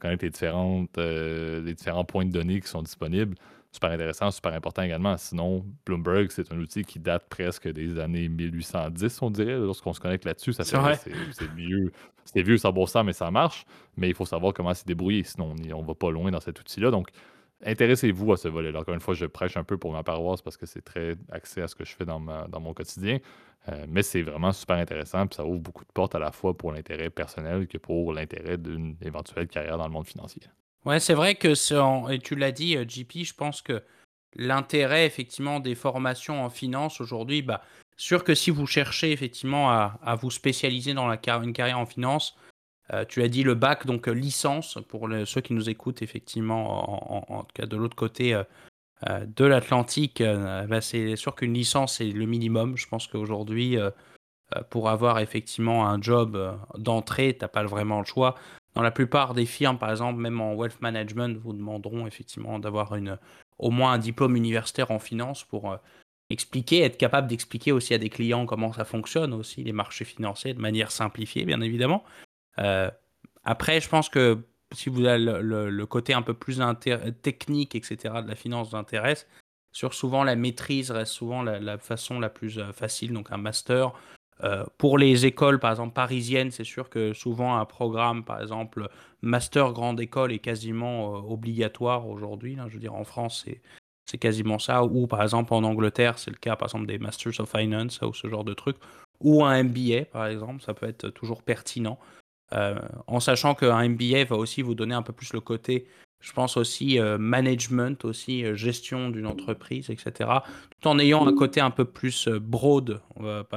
connaître 0.00 0.24
les, 0.24 0.30
différentes, 0.30 0.96
les 0.96 1.74
différents 1.74 2.04
points 2.04 2.24
de 2.24 2.32
données 2.32 2.60
qui 2.60 2.68
sont 2.68 2.82
disponibles. 2.82 3.36
Super 3.72 3.92
intéressant, 3.92 4.30
super 4.32 4.52
important 4.52 4.82
également. 4.82 5.16
Sinon, 5.16 5.64
Bloomberg, 5.86 6.30
c'est 6.30 6.50
un 6.52 6.58
outil 6.58 6.82
qui 6.84 6.98
date 6.98 7.28
presque 7.28 7.68
des 7.68 8.00
années 8.00 8.28
1810, 8.28 9.22
on 9.22 9.30
dirait. 9.30 9.58
Lorsqu'on 9.58 9.92
se 9.92 10.00
connecte 10.00 10.24
là-dessus, 10.24 10.52
ça 10.52 10.64
fait 10.64 11.12
c'est 11.32 11.50
vieux. 11.52 11.92
C'est 12.24 12.42
vieux, 12.42 12.56
ça 12.56 12.72
ça, 12.86 13.04
mais 13.04 13.12
ça 13.12 13.30
marche. 13.30 13.64
Mais 13.96 14.08
il 14.08 14.14
faut 14.14 14.26
savoir 14.26 14.54
comment 14.54 14.74
se 14.74 14.84
débrouiller. 14.84 15.22
Sinon, 15.22 15.54
on 15.72 15.82
ne 15.82 15.86
va 15.86 15.94
pas 15.94 16.10
loin 16.10 16.32
dans 16.32 16.40
cet 16.40 16.58
outil-là. 16.58 16.90
Donc, 16.90 17.10
intéressez-vous 17.64 18.32
à 18.32 18.36
ce 18.36 18.48
volet-là. 18.48 18.80
Encore 18.80 18.94
une 18.94 19.00
fois, 19.00 19.14
je 19.14 19.26
prêche 19.26 19.56
un 19.56 19.64
peu 19.64 19.78
pour 19.78 19.92
ma 19.92 20.02
paroisse 20.02 20.42
parce 20.42 20.56
que 20.56 20.66
c'est 20.66 20.82
très 20.82 21.14
axé 21.30 21.62
à 21.62 21.68
ce 21.68 21.76
que 21.76 21.84
je 21.84 21.94
fais 21.94 22.04
dans, 22.04 22.20
dans 22.20 22.60
mon 22.60 22.74
quotidien. 22.74 23.18
Euh, 23.68 23.86
mais 23.88 24.02
c'est 24.02 24.22
vraiment 24.22 24.52
super 24.52 24.78
intéressant, 24.78 25.26
puis 25.26 25.36
ça 25.36 25.44
ouvre 25.44 25.60
beaucoup 25.60 25.84
de 25.84 25.92
portes 25.92 26.14
à 26.14 26.18
la 26.18 26.32
fois 26.32 26.56
pour 26.56 26.72
l'intérêt 26.72 27.10
personnel 27.10 27.68
que 27.68 27.78
pour 27.78 28.12
l'intérêt 28.12 28.56
d'une 28.56 28.96
éventuelle 29.02 29.48
carrière 29.48 29.76
dans 29.76 29.86
le 29.86 29.92
monde 29.92 30.06
financier. 30.06 30.42
Ouais, 30.86 31.00
c'est 31.00 31.14
vrai 31.14 31.34
que, 31.34 32.12
et 32.12 32.18
tu 32.18 32.36
l'as 32.36 32.52
dit, 32.52 32.76
euh, 32.76 32.84
JP, 32.88 33.24
je 33.24 33.34
pense 33.34 33.62
que 33.62 33.82
l'intérêt 34.34 35.06
effectivement 35.06 35.60
des 35.60 35.74
formations 35.74 36.44
en 36.44 36.50
finance 36.50 37.00
aujourd'hui, 37.00 37.42
bah, 37.42 37.62
sûr 37.96 38.24
que 38.24 38.34
si 38.34 38.50
vous 38.50 38.66
cherchez 38.66 39.12
effectivement 39.12 39.70
à, 39.70 39.98
à 40.02 40.14
vous 40.14 40.30
spécialiser 40.30 40.94
dans 40.94 41.06
la 41.06 41.20
une 41.42 41.52
carrière 41.52 41.78
en 41.78 41.86
finance, 41.86 42.36
euh, 42.92 43.04
tu 43.04 43.22
as 43.22 43.28
dit 43.28 43.42
le 43.42 43.54
bac, 43.54 43.86
donc 43.86 44.08
euh, 44.08 44.12
licence, 44.12 44.78
pour 44.88 45.08
ceux 45.24 45.40
qui 45.40 45.54
nous 45.54 45.68
écoutent 45.68 46.02
effectivement, 46.02 47.32
en, 47.32 47.44
tout 47.44 47.54
cas 47.54 47.66
de 47.66 47.76
l'autre 47.76 47.96
côté 47.96 48.34
euh, 48.34 48.44
de 49.26 49.44
l'Atlantique, 49.44 50.22
bah, 50.22 50.80
c'est 50.80 51.16
sûr 51.16 51.34
qu'une 51.34 51.54
licence 51.54 51.98
c'est 51.98 52.10
le 52.10 52.26
minimum. 52.26 52.76
Je 52.76 52.86
pense 52.88 53.06
qu'aujourd'hui, 53.06 53.78
pour 54.68 54.90
avoir 54.90 55.20
effectivement 55.20 55.88
un 55.88 56.00
job 56.02 56.58
d'entrée, 56.76 57.34
tu 57.38 57.44
n'as 57.44 57.48
pas 57.48 57.64
vraiment 57.64 58.00
le 58.00 58.04
choix. 58.04 58.34
Dans 58.74 58.82
la 58.82 58.90
plupart 58.90 59.34
des 59.34 59.46
firmes, 59.46 59.78
par 59.78 59.90
exemple, 59.90 60.20
même 60.20 60.40
en 60.40 60.54
wealth 60.54 60.80
management, 60.80 61.36
vous 61.36 61.52
demanderont 61.52 62.06
effectivement 62.06 62.58
d'avoir 62.58 62.94
au 63.58 63.70
moins 63.70 63.92
un 63.92 63.98
diplôme 63.98 64.36
universitaire 64.36 64.90
en 64.90 64.98
finance 64.98 65.44
pour 65.44 65.76
expliquer, 66.30 66.82
être 66.82 66.96
capable 66.96 67.26
d'expliquer 67.26 67.72
aussi 67.72 67.92
à 67.92 67.98
des 67.98 68.08
clients 68.08 68.46
comment 68.46 68.72
ça 68.72 68.84
fonctionne 68.84 69.34
aussi, 69.34 69.64
les 69.64 69.72
marchés 69.72 70.04
financiers, 70.04 70.54
de 70.54 70.60
manière 70.60 70.92
simplifiée, 70.92 71.44
bien 71.44 71.60
évidemment. 71.60 72.04
Euh, 72.58 72.90
après, 73.44 73.80
je 73.80 73.88
pense 73.88 74.08
que 74.08 74.38
si 74.72 74.88
vous 74.88 75.04
avez 75.04 75.18
le, 75.18 75.84
côté 75.86 76.14
un 76.14 76.22
peu 76.22 76.34
plus 76.34 76.62
technique, 77.22 77.74
etc., 77.74 77.96
de 78.22 78.28
la 78.28 78.36
finance 78.36 78.70
vous 78.70 78.76
intéresse, 78.76 79.26
sur 79.72 79.94
souvent 79.94 80.24
la 80.24 80.36
maîtrise 80.36 80.90
reste 80.90 81.12
souvent 81.12 81.42
la, 81.42 81.78
façon 81.78 82.20
la 82.20 82.28
plus 82.28 82.58
euh, 82.58 82.72
facile, 82.72 83.12
donc 83.12 83.32
un 83.32 83.36
master. 83.36 83.92
Euh, 84.42 84.64
pour 84.78 84.98
les 84.98 85.26
écoles, 85.26 85.58
par 85.58 85.70
exemple, 85.70 85.92
parisiennes, 85.92 86.50
c'est 86.50 86.64
sûr 86.64 86.88
que 86.88 87.12
souvent 87.12 87.58
un 87.58 87.64
programme, 87.64 88.24
par 88.24 88.40
exemple, 88.40 88.88
master 89.22 89.72
grande 89.72 90.00
école 90.00 90.32
est 90.32 90.38
quasiment 90.38 91.14
obligatoire 91.30 92.08
aujourd'hui. 92.08 92.56
Je 92.68 92.74
veux 92.74 92.80
dire, 92.80 92.94
en 92.94 93.04
France, 93.04 93.42
c'est, 93.44 93.60
c'est 94.06 94.18
quasiment 94.18 94.58
ça. 94.58 94.84
Ou 94.84 95.06
par 95.06 95.22
exemple, 95.22 95.52
en 95.52 95.62
Angleterre, 95.62 96.18
c'est 96.18 96.30
le 96.30 96.36
cas, 96.36 96.56
par 96.56 96.68
exemple, 96.68 96.86
des 96.86 96.98
Masters 96.98 97.38
of 97.40 97.50
Finance 97.50 98.00
ou 98.02 98.14
ce 98.14 98.28
genre 98.28 98.44
de 98.44 98.54
truc. 98.54 98.76
Ou 99.20 99.44
un 99.44 99.62
MBA, 99.62 100.06
par 100.10 100.26
exemple, 100.26 100.62
ça 100.62 100.72
peut 100.74 100.88
être 100.88 101.10
toujours 101.10 101.42
pertinent. 101.42 101.98
Euh, 102.52 102.78
en 103.06 103.20
sachant 103.20 103.54
qu'un 103.54 103.88
MBA 103.88 104.24
va 104.24 104.36
aussi 104.36 104.62
vous 104.62 104.74
donner 104.74 104.94
un 104.94 105.02
peu 105.02 105.12
plus 105.12 105.32
le 105.32 105.40
côté, 105.40 105.86
je 106.20 106.32
pense 106.32 106.56
aussi 106.56 106.98
euh, 106.98 107.18
management, 107.18 108.04
aussi 108.04 108.44
euh, 108.44 108.54
gestion 108.54 109.08
d'une 109.08 109.26
entreprise, 109.26 109.90
etc. 109.90 110.30
Tout 110.80 110.88
en 110.88 110.98
ayant 110.98 111.26
un 111.26 111.34
côté 111.34 111.60
un 111.60 111.70
peu 111.70 111.84
plus 111.84 112.28
broad. 112.28 113.00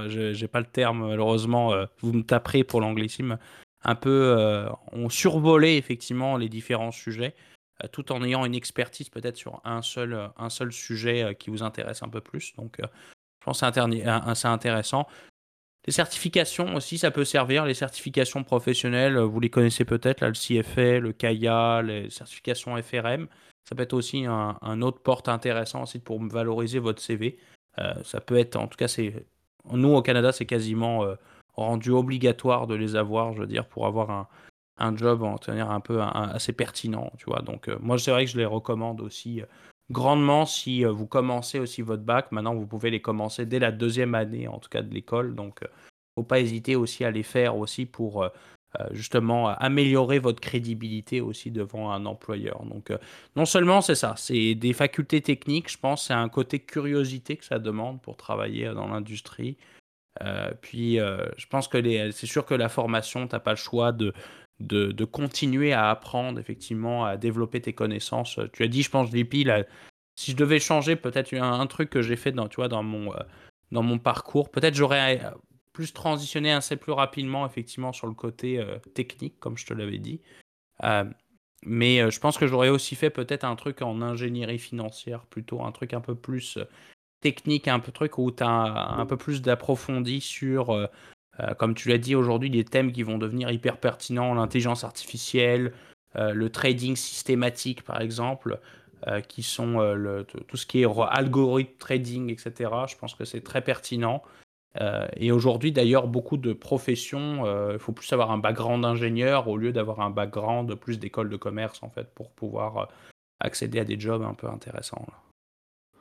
J'ai 0.08 0.48
pas 0.48 0.60
le 0.60 0.66
terme 0.66 1.08
malheureusement. 1.08 1.74
vous 2.00 2.14
me 2.14 2.24
taperez 2.24 2.64
pour 2.64 2.82
l'anglicisme. 2.82 3.38
Un 3.86 3.96
peu, 3.96 4.66
on 4.94 5.10
survolait 5.10 5.78
effectivement 5.78 6.38
les 6.38 6.48
différents 6.48 6.92
sujets, 6.92 7.36
tout 7.92 8.12
en 8.14 8.24
ayant 8.24 8.46
une 8.46 8.56
expertise 8.56 9.10
peut-être 9.10 9.36
sur 9.36 9.62
un 9.66 9.82
seul, 9.82 10.30
un 10.38 10.50
seul 10.50 10.72
sujet 10.72 11.36
qui 11.38 11.50
vous 11.50 11.64
intéresse 11.64 12.02
un 12.02 12.10
peu 12.10 12.22
plus. 12.22 12.54
Donc, 12.56 12.78
je 12.80 13.46
pense 13.46 13.60
que 13.62 14.34
c'est 14.36 14.48
intéressant. 14.48 15.08
Les 15.86 15.92
certifications 15.92 16.76
aussi, 16.76 16.98
ça 16.98 17.12
peut 17.12 17.26
servir. 17.26 17.66
Les 17.66 17.74
certifications 17.74 18.44
professionnelles, 18.44 19.18
vous 19.18 19.40
les 19.40 19.50
connaissez 19.50 19.84
peut-être, 19.84 20.22
là, 20.22 20.30
le 20.30 20.34
CFA, 20.34 21.00
le 21.00 21.12
CAIA, 21.12 21.82
les 21.82 22.10
certifications 22.10 22.82
FRM. 22.82 23.28
Ça 23.66 23.76
peut 23.76 23.84
être 23.84 23.94
aussi 23.94 24.26
un, 24.26 24.82
autre 24.82 25.02
porte 25.02 25.30
intéressant 25.30 25.84
aussi 25.84 26.00
pour 26.00 26.22
valoriser 26.24 26.80
votre 26.80 27.02
CV. 27.02 27.38
Euh, 27.80 27.94
ça 28.04 28.22
peut 28.22 28.38
être, 28.38 28.56
en 28.56 28.68
tout 28.68 28.78
cas, 28.78 28.88
c'est 28.88 29.26
nous 29.72 29.94
au 29.94 30.02
Canada, 30.02 30.32
c'est 30.32 30.46
quasiment 30.46 31.04
euh, 31.04 31.16
rendu 31.54 31.92
obligatoire 31.92 32.68
de 32.68 32.76
les 32.76 32.96
avoir, 32.96 33.34
je 33.34 33.40
veux 33.40 33.48
dire, 33.48 33.66
pour 33.66 33.86
avoir 33.86 34.12
un, 34.12 34.28
un 34.78 34.96
job 34.96 35.24
en 35.24 35.38
tenir 35.38 35.70
un 35.72 35.80
peu 35.80 36.02
assez 36.02 36.54
pertinent, 36.54 37.12
tu 37.18 37.26
vois. 37.26 37.42
Donc, 37.42 37.68
euh, 37.68 37.78
moi, 37.82 37.98
c'est 37.98 38.12
vrai 38.12 38.26
que 38.26 38.32
je 38.32 38.38
les 38.38 38.46
recommande 38.46 39.02
aussi 39.02 39.42
grandement 39.92 40.46
si 40.46 40.86
euh, 40.86 40.92
vous 40.92 41.08
commencez 41.08 41.60
aussi 41.60 41.82
votre 41.82 42.04
bac. 42.04 42.32
Maintenant, 42.32 42.56
vous 42.56 42.68
pouvez 42.68 42.90
les 42.90 43.02
commencer 43.02 43.46
dès 43.46 43.60
la 43.60 43.72
deuxième 43.72 44.16
année, 44.16 44.48
en 44.48 44.60
tout 44.60 44.70
cas 44.70 44.82
de 44.82 44.94
l'école. 44.94 45.36
Donc, 45.36 45.60
il 45.62 45.68
euh, 45.68 45.72
faut 46.16 46.24
pas 46.24 46.40
hésiter 46.40 46.76
aussi 46.76 47.04
à 47.06 47.12
les 47.12 47.24
faire 47.24 47.58
aussi 47.58 47.86
pour 47.86 48.24
euh, 48.24 48.30
justement 48.92 49.50
améliorer 49.50 50.18
votre 50.18 50.42
crédibilité 50.42 51.22
aussi 51.22 51.52
devant 51.52 51.92
un 51.92 52.06
employeur. 52.06 52.64
Donc, 52.66 52.92
non 53.36 53.46
seulement 53.46 53.82
c'est 53.82 53.94
ça, 53.94 54.16
c'est 54.18 54.56
des 54.56 54.74
facultés 54.74 55.22
techniques, 55.22 55.72
je 55.72 55.78
pense, 55.78 56.08
c'est 56.08 56.14
un 56.14 56.28
côté 56.28 56.58
curiosité 56.58 57.38
que 57.38 57.46
ça 57.46 57.60
demande 57.60 58.02
pour 58.02 58.18
travailler 58.18 58.74
dans 58.74 58.88
l'industrie. 58.88 59.58
puis, 60.62 60.96
je 60.96 61.48
pense 61.52 61.68
que 61.68 62.10
c'est 62.10 62.26
sûr 62.26 62.48
que 62.48 62.56
la 62.56 62.68
formation, 62.68 63.28
tu 63.28 63.36
n'as 63.36 63.40
pas 63.40 63.52
le 63.52 63.58
choix 63.58 63.92
de, 63.92 64.12
de, 64.60 65.06
continuer 65.06 65.74
à 65.74 65.90
apprendre, 65.90 66.40
effectivement, 66.40 67.06
à 67.06 67.18
développer 67.18 67.62
tes 67.62 67.74
connaissances. 67.74 68.40
Tu 68.54 68.64
as 68.64 68.68
dit, 68.68 68.84
je 68.84 68.90
pense, 68.90 69.10
VP, 69.10 69.44
là, 69.44 69.64
si 70.16 70.32
je 70.32 70.38
devais 70.38 70.60
changer 70.60 70.96
peut-être 70.96 71.34
un, 71.34 71.60
un, 71.60 71.68
truc 71.68 71.90
que 71.90 72.02
j'ai 72.02 72.16
fait 72.16 72.32
dans, 72.32 72.48
tu 72.48 72.58
vois, 72.58 72.68
dans, 72.68 72.84
mon, 72.84 73.14
euh, 73.14 73.20
dans 73.72 73.84
mon 73.84 74.00
parcours, 74.00 74.50
peut-être 74.50 74.76
j'aurais 74.76 75.22
plus 75.74 75.92
transitionner 75.92 76.52
assez 76.52 76.76
plus 76.76 76.92
rapidement, 76.92 77.46
effectivement, 77.46 77.94
sur 77.94 78.08
le 78.08 78.14
côté 78.14 78.64
technique, 78.94 79.40
comme 79.40 79.58
je 79.58 79.66
te 79.66 79.74
l'avais 79.74 79.98
dit. 79.98 80.22
mais 81.66 82.12
je 82.12 82.20
pense 82.20 82.38
que 82.38 82.46
j'aurais 82.46 82.70
aussi 82.70 82.96
fait 82.96 83.10
peut-être 83.10 83.44
un 83.44 83.56
truc 83.56 83.82
en 83.82 84.02
ingénierie 84.04 84.60
financière, 84.60 85.26
plutôt 85.26 85.64
un 85.64 85.72
truc 85.72 85.94
un 85.94 86.02
peu 86.02 86.14
plus 86.14 86.60
technique, 87.22 87.68
un 87.68 87.80
peu 87.80 87.92
truc 87.92 88.20
où 88.20 88.30
tu 88.32 88.44
as 88.44 88.50
un, 88.50 89.06
peu 89.08 89.18
plus 89.18 89.42
d'approfondi 89.42 90.22
sur 90.22 90.88
euh, 91.40 91.54
comme 91.54 91.74
tu 91.74 91.90
l'as 91.90 91.98
dit 91.98 92.16
aujourd'hui, 92.16 92.50
des 92.50 92.64
thèmes 92.64 92.92
qui 92.92 93.04
vont 93.04 93.18
devenir 93.18 93.50
hyper 93.52 93.78
pertinents, 93.78 94.34
l'intelligence 94.34 94.84
artificielle, 94.84 95.74
euh, 96.16 96.34
le 96.34 96.50
trading 96.50 96.96
systématique 96.96 97.84
par 97.84 98.02
exemple, 98.02 98.60
euh, 99.08 99.22
qui 99.22 99.44
sont 99.44 99.80
tout 100.48 100.58
ce 100.58 100.66
qui 100.66 100.84
est 100.84 100.88
algorithme 101.10 101.78
trading, 101.80 102.30
etc. 102.32 102.72
Je 102.88 102.96
pense 102.96 103.16
que 103.16 103.26
c'est 103.26 103.42
très 103.42 103.62
pertinent. 103.62 104.24
et 105.18 105.32
aujourd'hui, 105.32 105.72
d'ailleurs, 105.72 106.08
beaucoup 106.08 106.38
de 106.38 106.54
professions, 106.54 107.46
il 107.72 107.80
faut 107.80 107.92
plus 107.92 108.12
avoir 108.12 108.32
un 108.32 108.40
background 108.40 108.82
d'ingénieur 108.84 109.48
au 109.48 109.58
lieu 109.58 109.72
d'avoir 109.72 110.00
un 110.00 110.10
background 110.10 110.74
plus 110.76 110.98
d'école 110.98 111.30
de 111.30 111.38
commerce, 111.38 111.84
en 111.84 111.90
fait, 111.90 112.08
pour 112.16 112.32
pouvoir 112.32 112.88
accéder 113.40 113.80
à 113.80 113.84
des 113.84 114.00
jobs 114.00 114.24
un 114.24 114.34
peu 114.34 114.48
intéressants. 114.48 115.06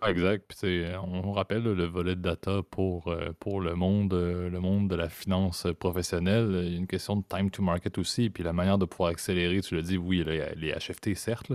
Exact. 0.04 0.44
Puis 0.48 0.84
on 1.06 1.32
rappelle 1.32 1.62
le 1.62 1.84
volet 1.84 2.16
de 2.16 2.20
data 2.20 2.62
pour, 2.70 3.06
euh, 3.08 3.32
pour 3.38 3.60
le 3.60 3.74
monde, 3.76 4.12
euh, 4.14 4.50
le 4.50 4.58
monde 4.58 4.88
de 4.88 4.96
la 4.96 5.08
finance 5.08 5.66
professionnelle. 5.78 6.50
Il 6.64 6.72
y 6.72 6.74
a 6.74 6.78
une 6.78 6.88
question 6.88 7.16
de 7.16 7.22
time 7.28 7.50
to 7.50 7.62
market 7.62 7.98
aussi. 7.98 8.28
Puis 8.28 8.42
la 8.42 8.52
manière 8.52 8.78
de 8.78 8.84
pouvoir 8.84 9.10
accélérer, 9.10 9.60
tu 9.60 9.76
l'as 9.76 9.82
dit, 9.82 9.96
oui, 9.96 10.24
les 10.56 10.72
HFT, 10.72 11.14
certes, 11.14 11.52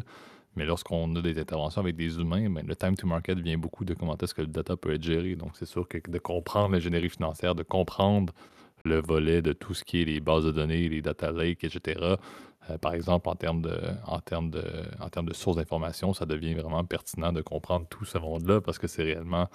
mais 0.56 0.66
lorsqu'on 0.66 1.14
a 1.16 1.22
des 1.22 1.38
interventions 1.40 1.82
avec 1.82 1.98
des 1.98 2.18
humains, 2.20 2.50
ben, 2.50 2.66
le 2.66 2.76
time 2.76 2.96
to 2.96 3.06
market 3.06 3.38
vient 3.40 3.58
beaucoup 3.58 3.84
de 3.84 3.94
comment 3.94 4.18
est-ce 4.18 4.34
que 4.34 4.42
le 4.42 4.48
data 4.48 4.78
peut 4.78 4.94
être 4.94 5.04
géré. 5.04 5.36
Donc, 5.36 5.52
c'est 5.56 5.66
sûr 5.66 5.88
que 5.88 5.98
de 6.10 6.20
comprendre 6.20 6.72
l'ingénierie 6.74 7.10
financière, 7.10 7.54
de 7.54 7.64
comprendre 7.64 8.34
le 8.88 9.02
volet 9.02 9.42
de 9.42 9.54
tout 9.54 9.74
ce 9.74 9.84
qui 9.84 10.02
est 10.02 10.06
les 10.06 10.20
bases 10.20 10.46
de 10.46 10.52
données, 10.52 10.90
les 10.90 11.02
data 11.02 11.32
lakes, 11.32 11.64
etc., 11.64 12.16
euh, 12.70 12.78
par 12.78 12.94
exemple, 12.94 13.30
en 13.30 13.36
termes 13.36 13.62
de, 13.62 15.34
sources 15.34 15.58
d'information, 15.58 16.14
ça 16.14 16.26
devient 16.26 16.54
vraiment 16.54 16.84
pertinent 16.84 17.32
de 17.32 17.42
comprendre 17.42 17.88
tout 17.90 18.06
ce 18.06 18.18
monde-là 18.18 18.62
parce 18.62 18.78
que 18.78 18.88
c'est 18.88 19.04
réellement 19.04 19.48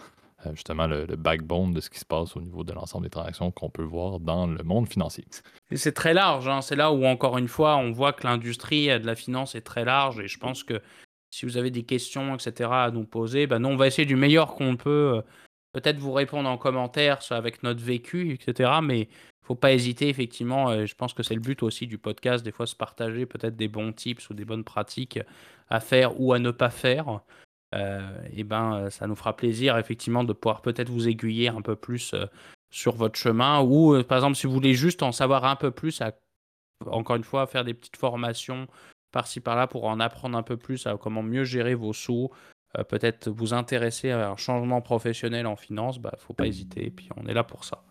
euh, 0.46 0.54
justement 0.54 0.86
le, 0.86 1.04
backbone 1.16 1.72
de 1.72 1.80
ce 1.80 1.90
qui 1.90 1.98
se 1.98 2.04
passe 2.04 2.36
au 2.36 2.40
niveau 2.40 2.64
de 2.64 2.72
l'ensemble 2.72 3.04
des 3.04 3.10
transactions 3.10 3.50
qu'on 3.50 3.70
peut 3.70 3.82
voir 3.82 4.18
dans 4.18 4.46
le 4.46 4.62
monde 4.64 4.88
financier. 4.88 5.26
C'est 5.74 5.92
très 5.92 6.14
large, 6.14 6.48
hein. 6.48 6.62
c'est 6.62 6.76
là 6.76 6.92
où 6.92 7.04
encore 7.04 7.38
une 7.38 7.48
fois 7.48 7.76
on 7.76 7.90
voit 7.90 8.12
que 8.12 8.26
l'industrie 8.26 8.86
de 8.86 9.06
la 9.06 9.14
finance 9.14 9.54
est 9.54 9.60
très 9.60 9.84
large 9.84 10.18
et 10.18 10.28
je 10.28 10.38
pense 10.38 10.64
que 10.64 10.80
si 11.30 11.46
vous 11.46 11.56
avez 11.56 11.70
des 11.70 11.82
questions, 11.82 12.34
etc. 12.34 12.70
à 12.72 12.90
nous 12.90 13.04
poser, 13.04 13.46
ben 13.46 13.58
nous 13.58 13.70
on 13.70 13.76
va 13.76 13.86
essayer 13.86 14.06
du 14.06 14.16
meilleur 14.16 14.54
qu'on 14.54 14.76
peut, 14.76 15.14
euh, 15.16 15.22
peut-être 15.72 15.98
vous 15.98 16.12
répondre 16.12 16.48
en 16.48 16.58
commentaire, 16.58 17.22
soit 17.22 17.36
avec 17.36 17.62
notre 17.62 17.82
vécu, 17.82 18.32
etc. 18.32 18.70
Mais 18.82 19.08
faut 19.42 19.54
pas 19.54 19.72
hésiter, 19.72 20.08
effectivement. 20.08 20.70
Euh, 20.70 20.86
je 20.86 20.94
pense 20.94 21.14
que 21.14 21.22
c'est 21.22 21.34
le 21.34 21.40
but 21.40 21.62
aussi 21.62 21.86
du 21.86 21.98
podcast, 21.98 22.44
des 22.44 22.52
fois 22.52 22.66
se 22.66 22.76
partager 22.76 23.26
peut-être 23.26 23.56
des 23.56 23.68
bons 23.68 23.92
tips 23.92 24.30
ou 24.30 24.34
des 24.34 24.44
bonnes 24.44 24.64
pratiques 24.64 25.18
à 25.68 25.80
faire 25.80 26.20
ou 26.20 26.32
à 26.32 26.38
ne 26.38 26.50
pas 26.50 26.70
faire. 26.70 27.20
Euh, 27.74 28.00
et 28.32 28.44
ben, 28.44 28.74
euh, 28.74 28.90
ça 28.90 29.06
nous 29.06 29.16
fera 29.16 29.34
plaisir, 29.36 29.78
effectivement, 29.78 30.24
de 30.24 30.32
pouvoir 30.32 30.62
peut-être 30.62 30.90
vous 30.90 31.08
aiguiller 31.08 31.48
un 31.48 31.62
peu 31.62 31.76
plus 31.76 32.14
sur 32.70 32.94
votre 32.94 33.18
chemin. 33.18 33.60
Ou, 33.62 34.02
par 34.04 34.18
exemple, 34.18 34.36
si 34.36 34.46
vous 34.46 34.52
voulez 34.52 34.74
juste 34.74 35.02
en 35.02 35.12
savoir 35.12 35.44
un 35.44 35.56
peu 35.56 35.70
plus, 35.70 36.02
encore 36.86 37.16
une 37.16 37.24
fois, 37.24 37.46
faire 37.46 37.64
des 37.64 37.74
petites 37.74 37.96
formations 37.96 38.68
par-ci 39.10 39.40
par-là 39.40 39.66
pour 39.66 39.84
en 39.84 40.00
apprendre 40.00 40.38
un 40.38 40.42
peu 40.42 40.56
plus 40.56 40.86
à 40.86 40.96
comment 40.96 41.22
mieux 41.22 41.44
gérer 41.44 41.74
vos 41.74 41.92
sous, 41.92 42.30
peut-être 42.88 43.28
vous 43.28 43.54
intéresser 43.54 44.10
à 44.10 44.30
un 44.30 44.36
changement 44.36 44.80
professionnel 44.80 45.46
en 45.46 45.56
finance, 45.56 45.98
bah, 45.98 46.14
faut 46.18 46.34
pas 46.34 46.46
hésiter. 46.46 46.86
Et 46.86 46.90
puis, 46.90 47.08
on 47.16 47.26
est 47.26 47.34
là 47.34 47.44
pour 47.44 47.64
ça. 47.64 47.82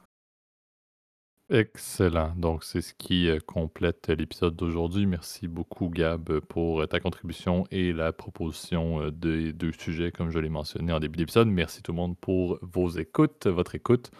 Excellent. 1.51 2.33
Donc, 2.37 2.63
c'est 2.63 2.79
ce 2.79 2.93
qui 2.93 3.29
euh, 3.29 3.39
complète 3.45 4.07
l'épisode 4.07 4.55
d'aujourd'hui. 4.55 5.05
Merci 5.05 5.49
beaucoup, 5.49 5.89
Gab, 5.89 6.39
pour 6.39 6.79
euh, 6.79 6.85
ta 6.87 7.01
contribution 7.01 7.65
et 7.71 7.91
la 7.91 8.13
proposition 8.13 9.01
euh, 9.01 9.11
des 9.11 9.51
deux 9.51 9.73
sujets, 9.73 10.13
comme 10.13 10.29
je 10.29 10.39
l'ai 10.39 10.47
mentionné 10.47 10.93
en 10.93 11.01
début 11.01 11.17
d'épisode. 11.17 11.49
Merci 11.49 11.83
tout 11.83 11.91
le 11.91 11.97
monde 11.97 12.17
pour 12.17 12.57
vos 12.61 12.87
écoutes, 12.91 13.47
votre 13.47 13.75
écoute. 13.75 14.11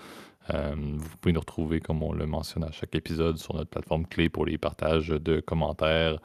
vous 0.50 1.18
pouvez 1.22 1.32
nous 1.32 1.40
retrouver, 1.40 1.80
comme 1.80 2.04
on 2.04 2.12
le 2.12 2.26
mentionne 2.26 2.66
à 2.66 2.72
chaque 2.72 2.96
épisode, 2.96 3.38
sur 3.38 3.56
notre 3.56 3.70
plateforme 3.70 4.06
clé 4.08 4.28
pour 4.28 4.46
les 4.46 4.58
partages 4.58 5.08
de 5.08 5.40
commentaires 5.40 6.20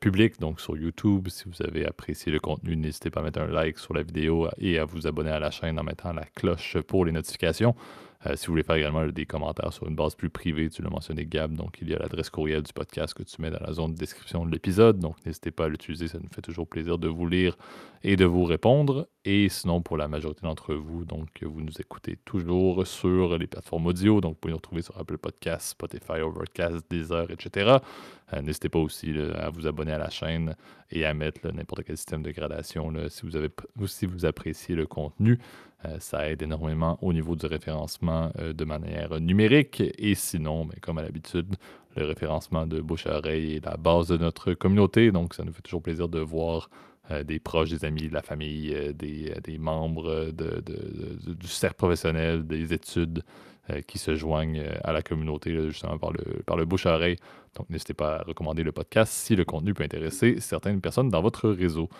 publics, 0.00 0.40
donc 0.40 0.60
sur 0.60 0.76
YouTube. 0.76 1.28
Si 1.28 1.44
vous 1.46 1.62
avez 1.62 1.86
apprécié 1.86 2.32
le 2.32 2.40
contenu, 2.40 2.76
n'hésitez 2.76 3.10
pas 3.10 3.20
à 3.20 3.22
mettre 3.22 3.40
un 3.40 3.46
like 3.46 3.78
sur 3.78 3.94
la 3.94 4.02
vidéo 4.02 4.48
et 4.58 4.78
à 4.78 4.84
vous 4.84 5.06
abonner 5.06 5.30
à 5.30 5.38
la 5.38 5.50
chaîne 5.50 5.78
en 5.78 5.84
mettant 5.84 6.12
la 6.12 6.24
cloche 6.24 6.78
pour 6.80 7.04
les 7.04 7.12
notifications. 7.12 7.74
Euh, 8.26 8.34
si 8.34 8.46
vous 8.46 8.52
voulez 8.52 8.64
faire 8.64 8.74
également 8.74 9.06
des 9.06 9.26
commentaires 9.26 9.72
sur 9.72 9.86
une 9.86 9.94
base 9.94 10.16
plus 10.16 10.30
privée, 10.30 10.68
tu 10.70 10.82
l'as 10.82 10.90
mentionné 10.90 11.24
Gab, 11.24 11.54
donc 11.54 11.78
il 11.80 11.88
y 11.88 11.94
a 11.94 11.98
l'adresse 11.98 12.30
courriel 12.30 12.62
du 12.62 12.72
podcast 12.72 13.14
que 13.14 13.22
tu 13.22 13.40
mets 13.40 13.50
dans 13.50 13.64
la 13.64 13.72
zone 13.72 13.94
de 13.94 13.98
description 13.98 14.44
de 14.44 14.50
l'épisode. 14.50 14.98
Donc 14.98 15.24
n'hésitez 15.24 15.52
pas 15.52 15.66
à 15.66 15.68
l'utiliser, 15.68 16.08
ça 16.08 16.18
nous 16.18 16.28
fait 16.34 16.42
toujours 16.42 16.66
plaisir 16.66 16.98
de 16.98 17.06
vous 17.06 17.28
lire 17.28 17.56
et 18.02 18.16
de 18.16 18.24
vous 18.24 18.44
répondre. 18.44 19.08
Et 19.30 19.50
sinon, 19.50 19.82
pour 19.82 19.98
la 19.98 20.08
majorité 20.08 20.40
d'entre 20.44 20.72
vous, 20.72 21.04
donc 21.04 21.42
vous 21.42 21.60
nous 21.60 21.78
écoutez 21.78 22.16
toujours 22.24 22.86
sur 22.86 23.36
les 23.36 23.46
plateformes 23.46 23.88
audio, 23.88 24.22
donc 24.22 24.30
vous 24.30 24.38
pouvez 24.40 24.52
nous 24.52 24.56
retrouver 24.56 24.80
sur 24.80 24.98
Apple 24.98 25.18
Podcasts, 25.18 25.72
Spotify, 25.72 26.22
Overcast, 26.22 26.86
Deezer, 26.90 27.30
etc. 27.30 27.76
Euh, 28.32 28.40
n'hésitez 28.40 28.70
pas 28.70 28.78
aussi 28.78 29.14
à 29.34 29.50
vous 29.50 29.66
abonner 29.66 29.92
à 29.92 29.98
la 29.98 30.08
chaîne 30.08 30.56
et 30.90 31.04
à 31.04 31.12
mettre 31.12 31.46
n'importe 31.52 31.84
quel 31.84 31.98
système 31.98 32.22
de 32.22 32.30
gradation 32.30 32.90
si, 33.10 33.26
vous 33.26 33.36
avez, 33.36 33.50
si 33.84 34.06
vous 34.06 34.24
appréciez 34.24 34.74
le 34.74 34.86
contenu. 34.86 35.38
Euh, 35.84 35.98
ça 36.00 36.30
aide 36.30 36.40
énormément 36.40 36.98
au 37.02 37.12
niveau 37.12 37.36
du 37.36 37.44
référencement 37.44 38.32
euh, 38.38 38.54
de 38.54 38.64
manière 38.64 39.20
numérique. 39.20 39.82
Et 39.98 40.14
sinon, 40.14 40.64
ben, 40.64 40.76
comme 40.80 40.96
à 40.96 41.02
l'habitude, 41.02 41.54
le 41.96 42.06
référencement 42.06 42.66
de 42.66 42.80
bouche 42.80 43.06
à 43.06 43.18
oreille 43.18 43.56
est 43.56 43.64
la 43.66 43.76
base 43.76 44.08
de 44.08 44.16
notre 44.16 44.54
communauté. 44.54 45.12
Donc, 45.12 45.34
ça 45.34 45.44
nous 45.44 45.52
fait 45.52 45.60
toujours 45.60 45.82
plaisir 45.82 46.08
de 46.08 46.18
voir 46.18 46.70
euh, 47.10 47.24
des 47.24 47.38
proches, 47.38 47.70
des 47.70 47.84
amis, 47.84 48.08
de 48.08 48.14
la 48.14 48.22
famille, 48.22 48.94
des, 48.94 49.58
membres 49.58 50.30
du 50.30 51.46
cercle 51.46 51.76
professionnel, 51.76 52.46
des 52.46 52.72
études 52.72 53.22
qui 53.86 53.98
se 53.98 54.14
joignent 54.14 54.64
à 54.82 54.92
la 54.92 55.02
communauté 55.02 55.54
justement 55.68 55.98
par 55.98 56.12
le, 56.56 56.64
bouche 56.64 56.86
à 56.86 56.94
oreille. 56.94 57.16
Donc, 57.54 57.68
n'hésitez 57.68 57.92
pas 57.92 58.16
à 58.16 58.22
recommander 58.22 58.62
le 58.62 58.72
podcast 58.72 59.12
si 59.12 59.36
le 59.36 59.44
contenu 59.44 59.74
peut 59.74 59.82
intéresser 59.82 60.40
certaines 60.40 60.80
personnes 60.80 61.10
dans 61.10 61.20
votre 61.20 61.50
réseau. 61.50 61.90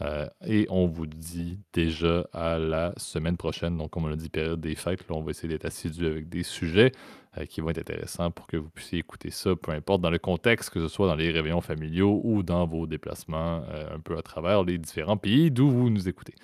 Euh, 0.00 0.26
et 0.46 0.66
on 0.70 0.86
vous 0.86 1.06
dit 1.06 1.58
déjà 1.72 2.26
à 2.32 2.58
la 2.58 2.92
semaine 2.96 3.36
prochaine. 3.36 3.76
Donc, 3.76 3.90
comme 3.90 4.04
on 4.04 4.08
l'a 4.08 4.16
dit, 4.16 4.28
période 4.28 4.60
des 4.60 4.74
fêtes, 4.74 5.08
là, 5.08 5.16
on 5.16 5.22
va 5.22 5.30
essayer 5.30 5.48
d'être 5.48 5.64
assidu 5.64 6.06
avec 6.06 6.28
des 6.28 6.42
sujets 6.42 6.92
euh, 7.38 7.44
qui 7.46 7.60
vont 7.60 7.70
être 7.70 7.78
intéressants 7.78 8.30
pour 8.30 8.46
que 8.46 8.56
vous 8.56 8.70
puissiez 8.70 8.98
écouter 8.98 9.30
ça, 9.30 9.54
peu 9.56 9.72
importe 9.72 10.00
dans 10.00 10.10
le 10.10 10.18
contexte, 10.18 10.70
que 10.70 10.80
ce 10.80 10.88
soit 10.88 11.06
dans 11.06 11.14
les 11.14 11.30
réveillons 11.30 11.60
familiaux 11.60 12.20
ou 12.24 12.42
dans 12.42 12.66
vos 12.66 12.86
déplacements 12.86 13.62
euh, 13.70 13.94
un 13.94 14.00
peu 14.00 14.16
à 14.16 14.22
travers 14.22 14.64
les 14.64 14.78
différents 14.78 15.16
pays 15.16 15.50
d'où 15.50 15.70
vous 15.70 15.90
nous 15.90 16.08
écoutez. 16.08 16.34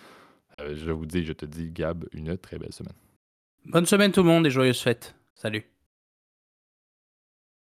je 0.59 0.91
vous 0.91 1.07
dis, 1.07 1.25
je 1.25 1.33
te 1.33 1.47
dis, 1.47 1.71
Gab, 1.71 2.05
une 2.13 2.37
très 2.37 2.59
belle 2.59 2.73
semaine. 2.73 2.95
Bonne 3.67 3.87
semaine 3.87 4.13
tout 4.13 4.23
le 4.23 4.29
monde 4.29 4.47
et 4.47 4.51
joyeuses 4.51 4.81
fêtes. 4.81 5.15
Salut. 5.35 5.74